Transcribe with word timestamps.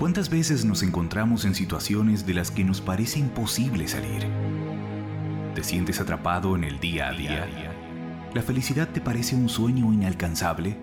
¿Cuántas 0.00 0.30
veces 0.30 0.64
nos 0.64 0.82
encontramos 0.82 1.44
en 1.44 1.54
situaciones 1.54 2.24
de 2.24 2.32
las 2.32 2.50
que 2.50 2.64
nos 2.64 2.80
parece 2.80 3.18
imposible 3.18 3.86
salir? 3.86 4.26
¿Te 5.54 5.62
sientes 5.62 6.00
atrapado 6.00 6.56
en 6.56 6.64
el 6.64 6.80
día 6.80 7.08
a 7.08 7.12
día? 7.12 7.46
¿La 8.32 8.40
felicidad 8.40 8.88
te 8.88 9.02
parece 9.02 9.36
un 9.36 9.50
sueño 9.50 9.92
inalcanzable? 9.92 10.78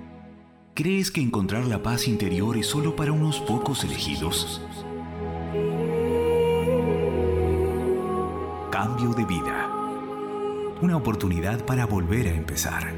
¿Crees 0.75 1.09
que 1.09 1.19
encontrar 1.19 1.65
la 1.65 1.81
paz 1.81 2.07
interior 2.07 2.57
es 2.57 2.67
solo 2.67 2.95
para 2.95 3.11
unos 3.11 3.39
pocos 3.39 3.83
elegidos? 3.83 4.61
Cambio 8.69 9.15
de 9.15 9.25
vida. 9.25 9.67
Una 10.79 10.95
oportunidad 10.95 11.65
para 11.65 11.87
volver 11.87 12.27
a 12.27 12.35
empezar. 12.35 12.93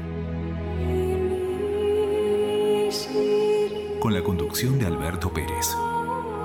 Con 4.00 4.12
la 4.12 4.22
conducción 4.22 4.78
de 4.78 4.84
Alberto 4.84 5.32
Pérez 5.32 5.74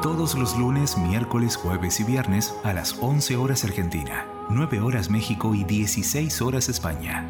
todos 0.06 0.36
los 0.36 0.56
lunes, 0.56 1.00
miércoles, 1.00 1.56
jueves 1.56 2.00
y 2.00 2.04
viernes 2.04 2.54
a 2.64 2.74
las 2.74 2.96
11 3.02 3.38
horas 3.38 3.64
Argentina, 3.64 4.28
9 4.50 4.80
horas 4.80 5.10
México 5.10 5.56
y 5.56 5.64
16 5.64 6.44
horas 6.44 6.70
España. 6.70 7.28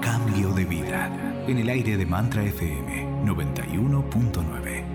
Cambio 0.00 0.52
de 0.52 0.64
vida 0.64 1.44
en 1.46 1.58
el 1.58 1.68
aire 1.68 1.96
de 1.96 2.06
Mantra 2.06 2.42
FM 2.42 3.22
91.9. 3.24 4.93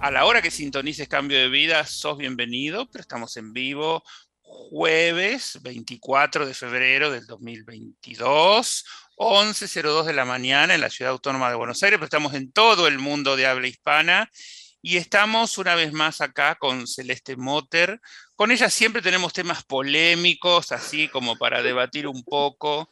A 0.00 0.12
la 0.12 0.24
hora 0.26 0.40
que 0.40 0.52
sintonices 0.52 1.08
Cambio 1.08 1.38
de 1.38 1.48
Vida, 1.48 1.84
sos 1.84 2.16
bienvenido, 2.18 2.88
pero 2.88 3.02
estamos 3.02 3.36
en 3.36 3.52
vivo 3.52 4.04
jueves 4.42 5.58
24 5.60 6.46
de 6.46 6.54
febrero 6.54 7.10
del 7.10 7.26
2022, 7.26 8.84
11.02 9.16 10.04
de 10.04 10.12
la 10.12 10.24
mañana 10.24 10.76
en 10.76 10.80
la 10.80 10.88
Ciudad 10.88 11.10
Autónoma 11.10 11.50
de 11.50 11.56
Buenos 11.56 11.82
Aires, 11.82 11.98
pero 11.98 12.04
estamos 12.04 12.32
en 12.34 12.52
todo 12.52 12.86
el 12.86 13.00
mundo 13.00 13.34
de 13.34 13.48
habla 13.48 13.66
hispana 13.66 14.30
y 14.80 14.98
estamos 14.98 15.58
una 15.58 15.74
vez 15.74 15.92
más 15.92 16.20
acá 16.20 16.54
con 16.54 16.86
Celeste 16.86 17.36
Motter. 17.36 18.00
Con 18.36 18.52
ella 18.52 18.70
siempre 18.70 19.02
tenemos 19.02 19.32
temas 19.32 19.64
polémicos, 19.64 20.70
así 20.70 21.08
como 21.08 21.36
para 21.36 21.64
debatir 21.64 22.06
un 22.06 22.22
poco. 22.22 22.88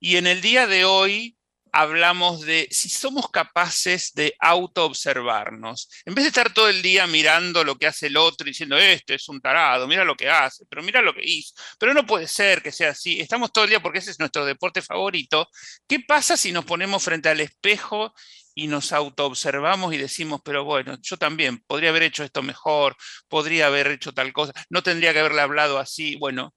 Y 0.00 0.16
en 0.16 0.26
el 0.26 0.40
día 0.40 0.66
de 0.66 0.84
hoy 0.84 1.37
hablamos 1.72 2.42
de 2.42 2.68
si 2.70 2.88
somos 2.88 3.30
capaces 3.30 4.12
de 4.14 4.34
autoobservarnos. 4.38 5.88
En 6.04 6.14
vez 6.14 6.24
de 6.24 6.28
estar 6.28 6.52
todo 6.52 6.68
el 6.68 6.82
día 6.82 7.06
mirando 7.06 7.64
lo 7.64 7.76
que 7.76 7.86
hace 7.86 8.06
el 8.08 8.16
otro 8.16 8.46
y 8.46 8.50
diciendo, 8.50 8.76
este 8.76 9.14
es 9.14 9.28
un 9.28 9.40
tarado, 9.40 9.86
mira 9.86 10.04
lo 10.04 10.16
que 10.16 10.28
hace, 10.28 10.64
pero 10.68 10.82
mira 10.82 11.02
lo 11.02 11.14
que 11.14 11.22
hizo. 11.24 11.54
Pero 11.78 11.94
no 11.94 12.06
puede 12.06 12.28
ser 12.28 12.62
que 12.62 12.72
sea 12.72 12.90
así. 12.90 13.20
Estamos 13.20 13.52
todo 13.52 13.64
el 13.64 13.70
día 13.70 13.80
porque 13.80 13.98
ese 13.98 14.10
es 14.10 14.18
nuestro 14.18 14.44
deporte 14.44 14.82
favorito. 14.82 15.48
¿Qué 15.86 16.00
pasa 16.00 16.36
si 16.36 16.52
nos 16.52 16.64
ponemos 16.64 17.02
frente 17.02 17.28
al 17.28 17.40
espejo 17.40 18.12
y 18.54 18.66
nos 18.66 18.92
autoobservamos 18.92 19.94
y 19.94 19.98
decimos, 19.98 20.40
pero 20.44 20.64
bueno, 20.64 20.96
yo 21.00 21.16
también 21.16 21.62
podría 21.66 21.90
haber 21.90 22.02
hecho 22.02 22.24
esto 22.24 22.42
mejor, 22.42 22.96
podría 23.28 23.68
haber 23.68 23.86
hecho 23.88 24.12
tal 24.12 24.32
cosa, 24.32 24.52
no 24.68 24.82
tendría 24.82 25.12
que 25.12 25.20
haberle 25.20 25.42
hablado 25.42 25.78
así. 25.78 26.16
Bueno, 26.16 26.54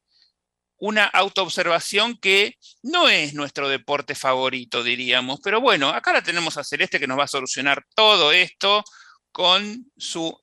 una 0.81 1.05
autoobservación 1.05 2.17
que 2.17 2.55
no 2.81 3.07
es 3.07 3.35
nuestro 3.35 3.69
deporte 3.69 4.15
favorito, 4.15 4.83
diríamos. 4.83 5.39
Pero 5.43 5.61
bueno, 5.61 5.89
acá 5.89 6.11
la 6.11 6.23
tenemos 6.23 6.57
a 6.57 6.63
Celeste 6.63 6.99
que 6.99 7.05
nos 7.05 7.19
va 7.19 7.25
a 7.25 7.27
solucionar 7.27 7.85
todo 7.93 8.31
esto 8.31 8.83
con 9.31 9.91
su 9.95 10.35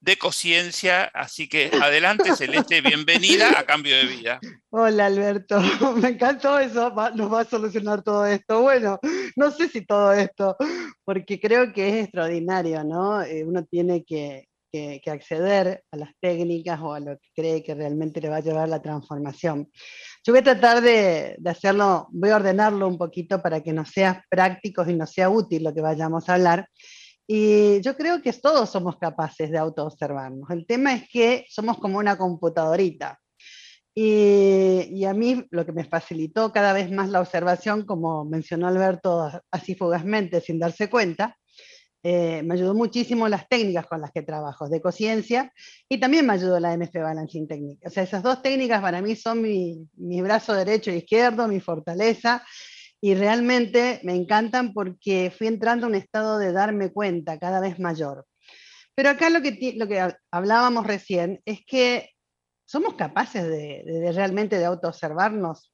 decociencia. 0.00 1.04
Así 1.14 1.48
que 1.48 1.70
adelante, 1.80 2.34
Celeste, 2.34 2.80
bienvenida 2.80 3.56
a 3.56 3.64
Cambio 3.64 3.96
de 3.96 4.06
Vida. 4.06 4.40
Hola, 4.70 5.06
Alberto. 5.06 5.60
Me 6.02 6.08
encantó 6.08 6.58
eso, 6.58 6.92
nos 7.14 7.32
va 7.32 7.40
a 7.42 7.44
solucionar 7.44 8.02
todo 8.02 8.26
esto. 8.26 8.62
Bueno, 8.62 8.98
no 9.36 9.52
sé 9.52 9.68
si 9.68 9.86
todo 9.86 10.12
esto, 10.12 10.56
porque 11.04 11.38
creo 11.38 11.72
que 11.72 11.88
es 11.88 12.04
extraordinario, 12.06 12.82
¿no? 12.82 13.22
Eh, 13.22 13.44
uno 13.44 13.64
tiene 13.64 14.04
que, 14.04 14.48
que, 14.74 15.10
acceder 15.10 15.84
a 15.92 15.96
las 15.96 16.10
técnicas 16.20 16.80
o 16.80 16.92
a 16.92 17.00
lo 17.00 17.16
que 17.18 17.28
cree 17.34 17.62
que 17.62 17.74
realmente 17.74 18.20
le 18.20 18.28
va 18.28 18.36
a 18.36 18.40
llevar 18.40 18.68
la 18.68 18.82
transformación. 18.82 19.70
Yo 20.24 20.32
voy 20.32 20.40
a 20.40 20.44
tratar 20.44 20.80
de, 20.80 21.36
hacerlo, 21.44 22.08
voy 22.10 22.30
a 22.30 22.36
ordenarlo 22.36 22.88
un 22.88 22.98
poquito 22.98 23.40
para 23.40 23.62
que 23.62 23.72
nos 23.72 23.90
sea 23.90 24.24
práctico 24.28 24.84
y 24.88 24.94
nos 24.94 25.12
sea 25.12 25.30
útil 25.30 25.62
lo 25.62 25.72
que 25.72 25.80
vayamos 25.80 26.28
a 26.28 26.34
hablar. 26.34 26.68
Y 27.26 27.80
yo 27.82 27.96
creo 27.96 28.20
que 28.20 28.32
todos 28.32 28.68
somos 28.68 28.96
capaces 28.98 29.50
de 29.50 29.58
autoobservarnos. 29.58 30.50
El 30.50 30.66
tema 30.66 30.94
es 30.94 31.08
que 31.08 31.46
somos 31.48 31.78
como 31.78 31.98
una 31.98 32.18
computadorita. 32.18 33.18
Y, 33.94 34.88
y, 34.90 35.04
a 35.04 35.14
mí 35.14 35.46
lo 35.50 35.64
que 35.64 35.72
me 35.72 35.84
facilitó 35.84 36.52
cada 36.52 36.72
vez 36.72 36.90
más 36.90 37.10
la 37.10 37.20
observación, 37.20 37.86
como 37.86 38.24
mencionó 38.24 38.66
Alberto 38.66 39.30
así 39.52 39.76
fugazmente, 39.76 40.40
sin 40.40 40.58
darse 40.58 40.90
cuenta, 40.90 41.36
eh, 42.06 42.42
me 42.42 42.52
ayudó 42.52 42.74
muchísimo 42.74 43.26
las 43.30 43.48
técnicas 43.48 43.86
con 43.86 44.02
las 44.02 44.12
que 44.12 44.20
trabajo, 44.20 44.68
de 44.68 44.82
conciencia, 44.82 45.50
y 45.88 45.98
también 45.98 46.26
me 46.26 46.34
ayudó 46.34 46.60
la 46.60 46.76
MF 46.76 46.92
Balancing 46.92 47.48
Technique. 47.48 47.88
O 47.88 47.90
sea, 47.90 48.02
esas 48.02 48.22
dos 48.22 48.42
técnicas 48.42 48.82
para 48.82 49.00
mí 49.00 49.16
son 49.16 49.40
mi, 49.40 49.88
mi 49.96 50.20
brazo 50.20 50.52
derecho 50.52 50.90
e 50.90 50.98
izquierdo, 50.98 51.48
mi 51.48 51.60
fortaleza, 51.60 52.44
y 53.00 53.14
realmente 53.14 54.00
me 54.04 54.14
encantan 54.14 54.74
porque 54.74 55.32
fui 55.36 55.46
entrando 55.46 55.86
a 55.86 55.88
un 55.88 55.94
estado 55.94 56.38
de 56.38 56.52
darme 56.52 56.92
cuenta 56.92 57.38
cada 57.38 57.58
vez 57.60 57.78
mayor. 57.78 58.26
Pero 58.94 59.08
acá 59.08 59.30
lo 59.30 59.40
que, 59.40 59.74
lo 59.76 59.88
que 59.88 60.06
hablábamos 60.30 60.86
recién 60.86 61.40
es 61.46 61.64
que 61.66 62.10
somos 62.66 62.96
capaces 62.96 63.44
de, 63.44 63.82
de 63.86 64.12
realmente 64.12 64.58
de 64.58 64.66
autoobservarnos 64.66 65.73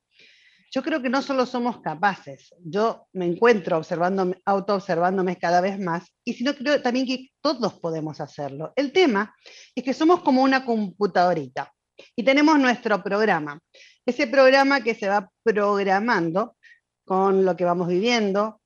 yo 0.70 0.82
creo 0.82 1.02
que 1.02 1.08
no 1.08 1.20
solo 1.20 1.46
somos 1.46 1.80
capaces, 1.80 2.54
yo 2.64 3.08
me 3.12 3.26
encuentro 3.26 3.76
observando, 3.76 4.32
auto-observándome 4.44 5.36
cada 5.36 5.60
vez 5.60 5.78
más, 5.80 6.04
y 6.24 6.34
sino 6.34 6.54
creo 6.54 6.80
también 6.80 7.06
que 7.06 7.30
todos 7.40 7.74
podemos 7.80 8.20
hacerlo. 8.20 8.72
El 8.76 8.92
tema 8.92 9.34
es 9.74 9.82
que 9.82 9.92
somos 9.92 10.22
como 10.22 10.42
una 10.42 10.64
computadorita 10.64 11.72
y 12.14 12.22
tenemos 12.22 12.58
nuestro 12.58 13.02
programa. 13.02 13.58
Ese 14.06 14.28
programa 14.28 14.80
que 14.80 14.94
se 14.94 15.08
va 15.08 15.28
programando 15.42 16.56
con 17.04 17.44
lo 17.44 17.56
que 17.56 17.64
vamos 17.64 17.88
viviendo, 17.88 18.60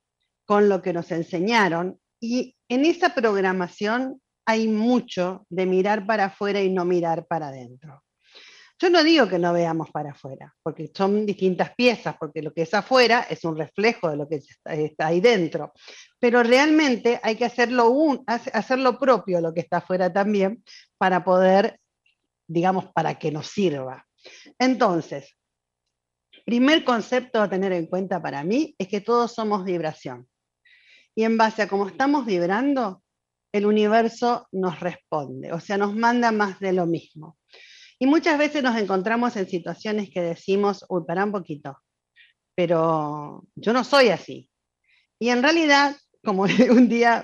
con 0.45 0.69
lo 0.69 0.81
que 0.81 0.93
nos 0.93 1.11
enseñaron, 1.11 1.99
y 2.19 2.55
en 2.69 2.85
esa 2.85 3.15
programación 3.15 4.21
hay 4.45 4.67
mucho 4.67 5.45
de 5.49 5.65
mirar 5.65 6.05
para 6.05 6.25
afuera 6.25 6.61
y 6.61 6.71
no 6.71 6.85
mirar 6.85 7.25
para 7.25 7.47
adentro. 7.47 8.04
Yo 8.77 8.89
no 8.89 9.03
digo 9.03 9.27
que 9.27 9.39
no 9.39 9.53
veamos 9.53 9.89
para 9.91 10.11
afuera, 10.11 10.53
porque 10.61 10.91
son 10.93 11.25
distintas 11.25 11.73
piezas, 11.75 12.15
porque 12.19 12.41
lo 12.41 12.53
que 12.53 12.63
es 12.63 12.73
afuera 12.73 13.25
es 13.29 13.45
un 13.45 13.57
reflejo 13.57 14.09
de 14.09 14.17
lo 14.17 14.27
que 14.27 14.41
está 14.65 15.07
ahí 15.07 15.21
dentro. 15.21 15.71
Pero 16.19 16.43
realmente 16.43 17.19
hay 17.23 17.37
que 17.37 17.45
hacerlo, 17.45 17.89
un, 17.89 18.23
hacer 18.27 18.79
lo 18.79 18.99
propio, 18.99 19.39
lo 19.39 19.53
que 19.53 19.61
está 19.61 19.77
afuera 19.77 20.11
también, 20.11 20.61
para 20.97 21.23
poder, 21.23 21.79
digamos, 22.47 22.91
para 22.91 23.17
que 23.17 23.31
nos 23.31 23.47
sirva. 23.47 24.05
Entonces, 24.59 25.37
primer 26.45 26.83
concepto 26.83 27.41
a 27.41 27.49
tener 27.49 27.71
en 27.71 27.87
cuenta 27.87 28.21
para 28.21 28.43
mí 28.43 28.75
es 28.77 28.89
que 28.89 28.99
todos 28.99 29.33
somos 29.33 29.63
vibración. 29.63 30.27
Y 31.15 31.23
en 31.23 31.37
base 31.37 31.61
a 31.61 31.67
cómo 31.69 31.87
estamos 31.87 32.25
vibrando, 32.25 33.01
el 33.53 33.65
universo 33.65 34.49
nos 34.51 34.81
responde, 34.81 35.53
o 35.53 35.61
sea, 35.61 35.77
nos 35.77 35.95
manda 35.95 36.33
más 36.33 36.59
de 36.59 36.73
lo 36.73 36.85
mismo. 36.85 37.37
Y 37.99 38.07
muchas 38.07 38.37
veces 38.37 38.63
nos 38.63 38.75
encontramos 38.77 39.35
en 39.37 39.47
situaciones 39.47 40.09
que 40.09 40.21
decimos, 40.21 40.85
uy, 40.89 41.03
para 41.05 41.23
un 41.23 41.31
poquito, 41.31 41.77
pero 42.55 43.45
yo 43.55 43.73
no 43.73 43.83
soy 43.83 44.09
así. 44.09 44.49
Y 45.19 45.29
en 45.29 45.41
realidad 45.41 45.95
como 46.25 46.43
un 46.71 46.89
día, 46.89 47.23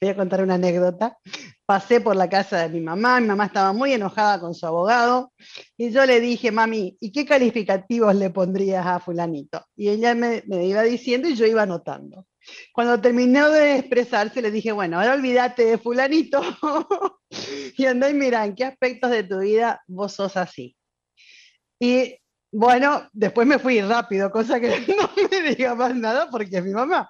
voy 0.00 0.10
a 0.10 0.16
contar 0.16 0.42
una 0.42 0.54
anécdota, 0.54 1.16
pasé 1.64 2.00
por 2.00 2.16
la 2.16 2.28
casa 2.28 2.62
de 2.62 2.70
mi 2.70 2.80
mamá, 2.80 3.20
mi 3.20 3.28
mamá 3.28 3.44
estaba 3.46 3.72
muy 3.72 3.92
enojada 3.92 4.40
con 4.40 4.54
su 4.54 4.66
abogado, 4.66 5.32
y 5.76 5.90
yo 5.90 6.04
le 6.06 6.18
dije, 6.18 6.50
mami, 6.50 6.96
¿y 6.98 7.12
qué 7.12 7.24
calificativos 7.24 8.14
le 8.16 8.30
pondrías 8.30 8.84
a 8.84 8.98
fulanito? 8.98 9.62
Y 9.76 9.90
ella 9.90 10.14
me, 10.14 10.42
iba 10.48 10.82
diciendo 10.82 11.28
y 11.28 11.36
yo 11.36 11.46
iba 11.46 11.62
anotando. 11.62 12.26
Cuando 12.72 13.00
terminó 13.00 13.50
de 13.50 13.78
expresarse, 13.78 14.42
le 14.42 14.50
dije, 14.50 14.72
bueno, 14.72 14.98
ahora 14.98 15.14
olvídate 15.14 15.64
de 15.64 15.78
fulanito 15.78 16.40
y 17.76 17.86
andá 17.86 18.10
y 18.10 18.14
mira 18.14 18.44
en 18.44 18.54
qué 18.54 18.64
aspectos 18.64 19.10
de 19.10 19.24
tu 19.24 19.40
vida 19.40 19.82
vos 19.86 20.12
sos 20.12 20.36
así. 20.36 20.76
Y 21.80 22.16
bueno, 22.50 23.06
después 23.12 23.46
me 23.46 23.58
fui 23.58 23.80
rápido, 23.82 24.30
cosa 24.30 24.58
que 24.58 24.68
no 24.96 25.10
me 25.30 25.54
diga 25.54 25.74
más 25.74 25.94
nada 25.94 26.30
porque 26.30 26.58
es 26.58 26.64
mi 26.64 26.72
mamá. 26.72 27.08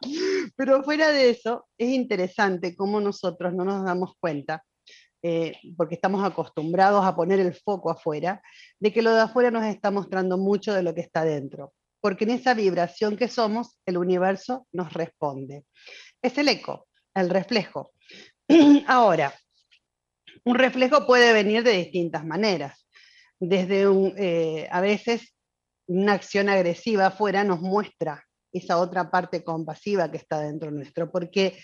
Pero 0.56 0.82
fuera 0.82 1.08
de 1.10 1.30
eso, 1.30 1.66
es 1.78 1.90
interesante 1.90 2.74
cómo 2.74 3.00
nosotros 3.00 3.54
no 3.54 3.64
nos 3.64 3.84
damos 3.84 4.14
cuenta, 4.18 4.64
eh, 5.22 5.56
porque 5.76 5.94
estamos 5.94 6.24
acostumbrados 6.24 7.04
a 7.04 7.14
poner 7.14 7.38
el 7.40 7.54
foco 7.54 7.90
afuera, 7.90 8.42
de 8.80 8.92
que 8.92 9.02
lo 9.02 9.14
de 9.14 9.20
afuera 9.20 9.50
nos 9.50 9.64
está 9.64 9.90
mostrando 9.90 10.38
mucho 10.38 10.74
de 10.74 10.82
lo 10.82 10.94
que 10.94 11.02
está 11.02 11.24
dentro. 11.24 11.72
Porque 12.00 12.24
en 12.24 12.30
esa 12.30 12.54
vibración 12.54 13.16
que 13.16 13.28
somos, 13.28 13.78
el 13.86 13.98
universo 13.98 14.66
nos 14.72 14.92
responde. 14.92 15.64
Es 16.22 16.38
el 16.38 16.48
eco, 16.48 16.88
el 17.14 17.30
reflejo. 17.30 17.92
Ahora, 18.86 19.34
un 20.44 20.54
reflejo 20.54 21.06
puede 21.06 21.32
venir 21.32 21.62
de 21.62 21.72
distintas 21.72 22.24
maneras 22.24 22.88
desde 23.40 23.88
un, 23.88 24.14
eh, 24.16 24.68
a 24.70 24.80
veces 24.80 25.34
una 25.86 26.14
acción 26.14 26.48
agresiva 26.48 27.06
afuera 27.06 27.44
nos 27.44 27.60
muestra 27.60 28.24
esa 28.52 28.78
otra 28.78 29.10
parte 29.10 29.44
compasiva 29.44 30.10
que 30.10 30.16
está 30.16 30.40
dentro 30.40 30.70
nuestro, 30.70 31.10
porque 31.10 31.58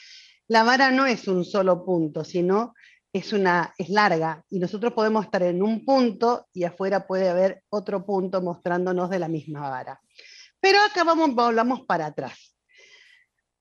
la 0.49 0.63
vara 0.63 0.91
no 0.91 1.07
es 1.07 1.27
un 1.29 1.45
solo 1.45 1.85
punto, 1.85 2.25
sino 2.25 2.75
es, 3.13 3.33
una, 3.33 3.73
es 3.79 3.89
larga 3.89 4.45
y 4.51 4.59
nosotros 4.59 4.93
podemos 4.93 5.25
estar 5.25 5.43
en 5.43 5.63
un 5.63 5.85
punto 5.85 6.47
y 6.53 6.65
afuera 6.65 7.07
puede 7.07 7.29
haber 7.29 7.63
otro 7.71 8.05
punto 8.05 8.43
mostrándonos 8.43 9.11
de 9.11 9.19
la 9.19 9.29
misma 9.29 9.69
vara. 9.69 10.01
Pero 10.65 10.81
acá 10.81 11.05
vamos, 11.05 11.35
volvamos 11.35 11.83
para 11.83 12.07
atrás. 12.07 12.57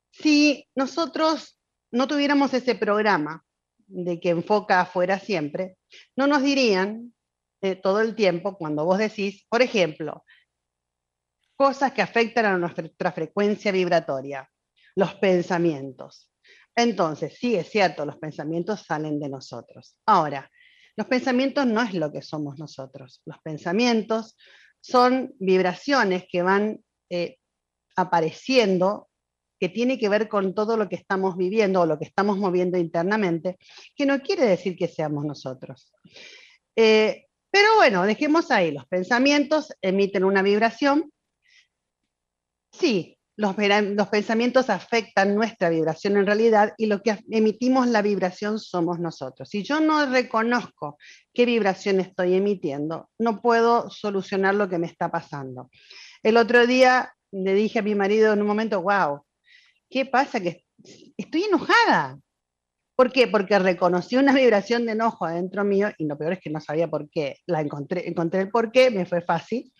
Si 0.09 0.69
nosotros 0.73 1.59
no 1.91 2.07
tuviéramos 2.07 2.53
ese 2.53 2.75
programa 2.75 3.43
de 3.87 4.21
que 4.21 4.29
enfoca 4.29 4.79
afuera 4.79 5.19
siempre, 5.19 5.75
no 6.15 6.27
nos 6.27 6.43
dirían 6.43 7.13
eh, 7.61 7.75
todo 7.75 7.99
el 7.99 8.15
tiempo 8.15 8.57
cuando 8.57 8.85
vos 8.85 8.99
decís, 8.99 9.45
por 9.49 9.61
ejemplo, 9.61 10.23
cosas 11.57 11.91
que 11.91 12.01
afectan 12.01 12.45
a 12.45 12.57
nuestra 12.57 13.11
frecuencia 13.11 13.73
vibratoria, 13.73 14.49
los 14.95 15.13
pensamientos. 15.15 16.31
Entonces, 16.73 17.35
sí 17.37 17.57
es 17.57 17.69
cierto, 17.69 18.05
los 18.05 18.15
pensamientos 18.15 18.85
salen 18.87 19.19
de 19.19 19.27
nosotros. 19.27 19.97
Ahora, 20.05 20.49
los 20.95 21.07
pensamientos 21.07 21.65
no 21.65 21.81
es 21.81 21.93
lo 21.95 22.13
que 22.13 22.21
somos 22.21 22.57
nosotros. 22.59 23.21
Los 23.25 23.39
pensamientos 23.39 24.37
son 24.79 25.33
vibraciones 25.37 26.23
que 26.31 26.43
van 26.43 26.79
eh, 27.13 27.37
apareciendo, 27.95 29.07
que 29.59 29.69
tiene 29.69 29.99
que 29.99 30.09
ver 30.09 30.27
con 30.27 30.55
todo 30.55 30.77
lo 30.77 30.89
que 30.89 30.95
estamos 30.95 31.37
viviendo 31.37 31.81
o 31.81 31.85
lo 31.85 31.99
que 31.99 32.05
estamos 32.05 32.39
moviendo 32.39 32.75
internamente, 32.79 33.59
que 33.95 34.07
no 34.07 34.19
quiere 34.19 34.45
decir 34.45 34.75
que 34.75 34.87
seamos 34.87 35.23
nosotros. 35.23 35.93
Eh, 36.75 37.27
pero 37.51 37.75
bueno, 37.75 38.03
dejemos 38.03 38.49
ahí, 38.49 38.71
los 38.71 38.87
pensamientos 38.87 39.71
emiten 39.79 40.23
una 40.23 40.41
vibración. 40.41 41.13
Sí, 42.71 43.19
los, 43.35 43.55
pensamientos 44.11 44.71
afectan 44.71 45.35
nuestra 45.35 45.69
vibración 45.69 46.17
en 46.17 46.25
realidad 46.25 46.73
y 46.77 46.87
lo 46.87 47.01
que 47.01 47.19
emitimos 47.29 47.87
la 47.87 48.01
vibración 48.01 48.59
somos 48.59 48.99
nosotros. 48.99 49.49
Si 49.49 49.63
yo 49.63 49.79
no 49.79 50.05
reconozco 50.07 50.97
qué 51.33 51.45
vibración 51.45 51.99
estoy 51.99 52.33
emitiendo, 52.33 53.09
no 53.19 53.41
puedo 53.41 53.89
solucionar 53.89 54.55
lo 54.55 54.67
que 54.67 54.79
me 54.79 54.87
está 54.87 55.11
pasando. 55.11 55.69
El 56.23 56.37
otro 56.37 56.65
día 56.65 57.13
le 57.31 57.53
dije 57.53 57.79
a 57.79 57.81
mi 57.81 57.95
marido 57.95 58.31
en 58.31 58.41
un 58.41 58.47
momento, 58.47 58.81
wow, 58.81 59.25
¿qué 59.89 60.05
pasa? 60.05 60.39
Que 60.39 60.63
estoy 61.17 61.43
enojada. 61.43 62.17
¿Por 62.95 63.11
qué? 63.11 63.27
Porque 63.27 63.59
reconocí 63.59 64.15
una 64.15 64.33
vibración 64.33 64.85
de 64.85 64.93
enojo 64.93 65.25
adentro 65.25 65.65
mío 65.65 65.89
y 65.97 66.05
lo 66.05 66.17
peor 66.17 66.33
es 66.33 66.39
que 66.39 66.49
no 66.49 66.61
sabía 66.61 66.87
por 66.87 67.09
qué. 67.09 67.37
La 67.45 67.59
encontré, 67.59 68.07
encontré 68.07 68.41
el 68.41 68.49
por 68.49 68.71
qué, 68.71 68.89
me 68.89 69.05
fue 69.05 69.21
fácil, 69.21 69.73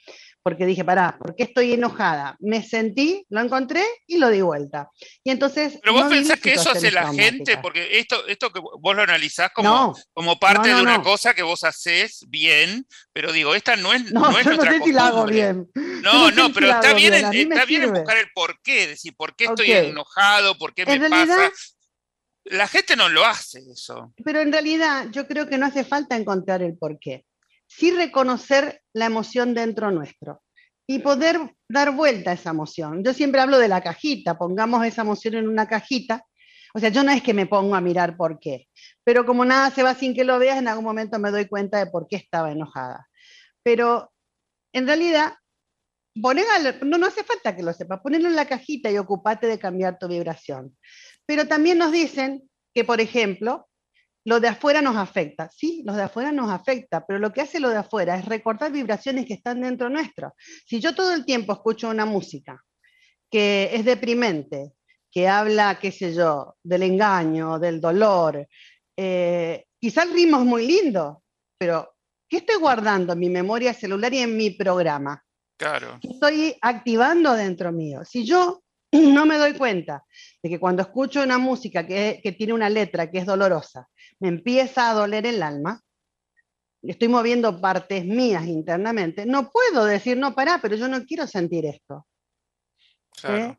porque 0.44 0.66
dije, 0.66 0.84
pará, 0.84 1.18
¿por 1.18 1.36
qué 1.36 1.44
estoy 1.44 1.74
enojada? 1.74 2.36
Me 2.40 2.62
sentí, 2.62 3.26
lo 3.30 3.40
encontré 3.40 3.84
y 4.06 4.18
lo 4.18 4.30
di 4.30 4.42
vuelta. 4.42 4.90
Y 5.24 5.32
entonces... 5.32 5.80
Pero 5.82 5.94
vos 5.94 6.04
pensás 6.10 6.40
que 6.40 6.54
eso 6.54 6.70
hace 6.70 6.92
la 6.92 7.14
gente, 7.14 7.58
porque 7.60 7.98
esto, 7.98 8.28
esto 8.28 8.52
que 8.52 8.60
vos 8.60 8.96
lo 8.96 9.02
analizás 9.02 9.52
como, 9.54 9.96
como 10.12 10.38
parte 10.38 10.74
de 10.74 10.82
una 10.82 11.02
cosa 11.02 11.34
que 11.34 11.44
vos 11.44 11.64
haces 11.64 12.26
bien, 12.28 12.86
pero 13.14 13.32
digo, 13.32 13.56
esta 13.56 13.78
no 13.78 13.94
es, 13.94 14.12
no, 14.12 14.38
es 14.38 14.46
nuestra 14.46 14.72
no 14.72 14.78
sé 14.78 14.84
si 14.84 14.92
la 14.92 15.08
hago 15.08 15.26
bien. 15.26 15.70
No, 15.74 16.30
no, 16.32 16.52
pero 16.52 16.70
está 16.70 16.94
bien, 16.94 17.14
está 17.14 17.66
bien 17.66 17.90
buscar 17.92 18.18
el 18.18 18.28
por 18.36 18.60
qué, 18.62 18.88
decir, 18.88 19.16
¿por 19.16 19.38
qué 19.38 19.46
estoy 19.46 19.72
enojado? 19.72 20.58
¿Por 20.58 20.74
qué 20.74 20.86
me 20.86 21.10
pasa? 21.10 21.52
La 22.46 22.68
gente 22.68 22.98
no 22.98 23.08
lo 23.08 23.24
hace 23.24 23.60
eso. 23.72 24.14
Pero 24.26 24.42
en 24.42 24.52
realidad 24.52 25.08
yo 25.12 25.26
creo 25.26 25.48
que 25.48 25.58
no 25.58 25.66
hace 25.66 25.86
falta 25.86 26.18
encontrar 26.18 26.62
el 26.62 26.78
porqué. 26.78 27.26
Sí 27.78 27.92
reconocer 27.92 28.82
la 28.94 29.06
emoción 29.06 29.54
dentro 29.54 29.92
nuestro 29.92 30.44
y 30.88 31.00
poder 31.00 31.56
dar 31.68 31.96
vuelta 31.96 32.32
a 32.32 32.34
esa 32.34 32.52
emoción. 32.52 33.04
Yo 33.04 33.14
siempre 33.14 33.42
hablo 33.42 33.58
de 33.58 33.68
la 33.68 33.82
cajita, 33.82 34.38
pongamos 34.38 34.86
esa 34.86 35.02
emoción 35.02 35.36
en 35.36 35.48
una 35.48 35.68
cajita. 35.68 36.24
O 36.76 36.80
sea, 36.80 36.90
yo 36.90 37.04
no 37.04 37.12
es 37.12 37.24
que 37.24 37.34
me 37.34 37.46
pongo 37.46 37.76
a 37.76 37.82
mirar 37.82 38.18
por 38.18 38.40
qué, 38.40 38.68
pero 39.04 39.26
como 39.26 39.46
nada 39.46 39.70
se 39.72 39.84
va 39.84 39.94
sin 39.94 40.14
que 40.14 40.24
lo 40.24 40.40
veas, 40.40 40.58
en 40.58 40.68
algún 40.68 40.86
momento 40.86 41.20
me 41.20 41.32
doy 41.32 41.48
cuenta 41.48 41.78
de 41.78 41.88
por 41.88 42.08
qué 42.08 42.16
estaba 42.16 42.52
enojada. 42.52 43.08
Pero 43.62 44.12
en 44.74 44.88
realidad, 44.88 45.34
no, 46.16 46.98
no 46.98 47.06
hace 47.06 47.24
falta 47.24 47.56
que 47.56 47.64
lo 47.64 47.74
sepas, 47.74 48.02
ponerlo 48.02 48.28
en 48.28 48.36
la 48.36 48.48
cajita 48.48 48.90
y 48.92 48.98
ocupate 48.98 49.48
de 49.48 49.60
cambiar 49.60 50.00
tu 50.00 50.08
vibración. 50.08 50.76
Pero 51.26 51.48
también 51.48 51.78
nos 51.78 51.92
dicen 51.92 52.50
que, 52.74 52.84
por 52.84 53.02
ejemplo, 53.02 53.68
lo 54.26 54.40
de 54.40 54.48
afuera 54.48 54.82
nos 54.82 54.96
afecta. 54.96 55.50
Sí, 55.50 55.84
lo 55.86 55.94
de 55.94 56.04
afuera 56.04 56.32
nos 56.32 56.50
afecta, 56.50 57.06
pero 57.06 57.20
lo 57.20 57.32
que 57.32 57.42
hace 57.42 57.60
lo 57.60 57.70
de 57.70 57.78
afuera 57.78 58.18
es 58.18 58.26
recordar 58.26 58.72
vibraciones 58.72 59.26
que 59.26 59.34
están 59.34 59.62
dentro 59.62 59.90
nuestro. 59.90 60.34
Si 60.66 60.80
yo 60.80 60.96
todo 60.96 61.14
el 61.14 61.26
tiempo 61.26 61.54
escucho 61.54 61.90
una 61.90 62.06
música 62.06 62.64
que 63.30 63.70
es 63.74 63.84
deprimente, 63.84 64.74
que 65.12 65.28
habla, 65.28 65.80
qué 65.80 65.92
sé 65.92 66.14
yo, 66.14 66.56
del 66.64 66.84
engaño, 66.84 67.60
del 67.60 67.82
dolor, 67.82 68.48
eh, 68.98 69.66
quizá 69.80 70.04
el 70.04 70.14
ritmo 70.14 70.40
es 70.40 70.46
muy 70.46 70.66
lindo, 70.66 71.24
pero 71.58 71.96
¿qué 72.30 72.38
estoy 72.38 72.56
guardando 72.56 73.14
en 73.14 73.20
mi 73.20 73.30
memoria 73.30 73.74
celular 73.74 74.14
y 74.14 74.20
en 74.20 74.38
mi 74.38 74.52
programa? 74.52 75.24
Claro. 75.58 76.00
Estoy 76.02 76.56
activando 76.62 77.34
dentro 77.34 77.72
mío. 77.72 78.04
Si 78.06 78.26
yo 78.26 78.63
no 78.94 79.26
me 79.26 79.38
doy 79.38 79.54
cuenta 79.54 80.06
de 80.42 80.50
que 80.50 80.60
cuando 80.60 80.84
escucho 80.84 81.24
una 81.24 81.38
música 81.38 81.86
que, 81.86 82.36
tiene 82.38 82.54
una 82.54 82.70
letra 82.70 83.10
que 83.10 83.20
es 83.20 83.26
dolorosa, 83.26 83.90
me 84.20 84.30
empieza 84.30 84.90
a 84.90 84.94
doler 84.94 85.26
el 85.26 85.42
alma, 85.42 85.82
estoy 86.82 87.08
moviendo 87.08 87.60
partes 87.60 88.06
mías 88.06 88.46
internamente, 88.46 89.26
no 89.26 89.52
puedo 89.52 89.86
decir, 89.86 90.18
no, 90.18 90.36
pará, 90.36 90.60
pero 90.62 90.76
yo 90.76 90.88
no 90.88 91.04
quiero 91.06 91.28
sentir 91.28 91.66
esto. 91.66 92.06
Claro. 93.22 93.58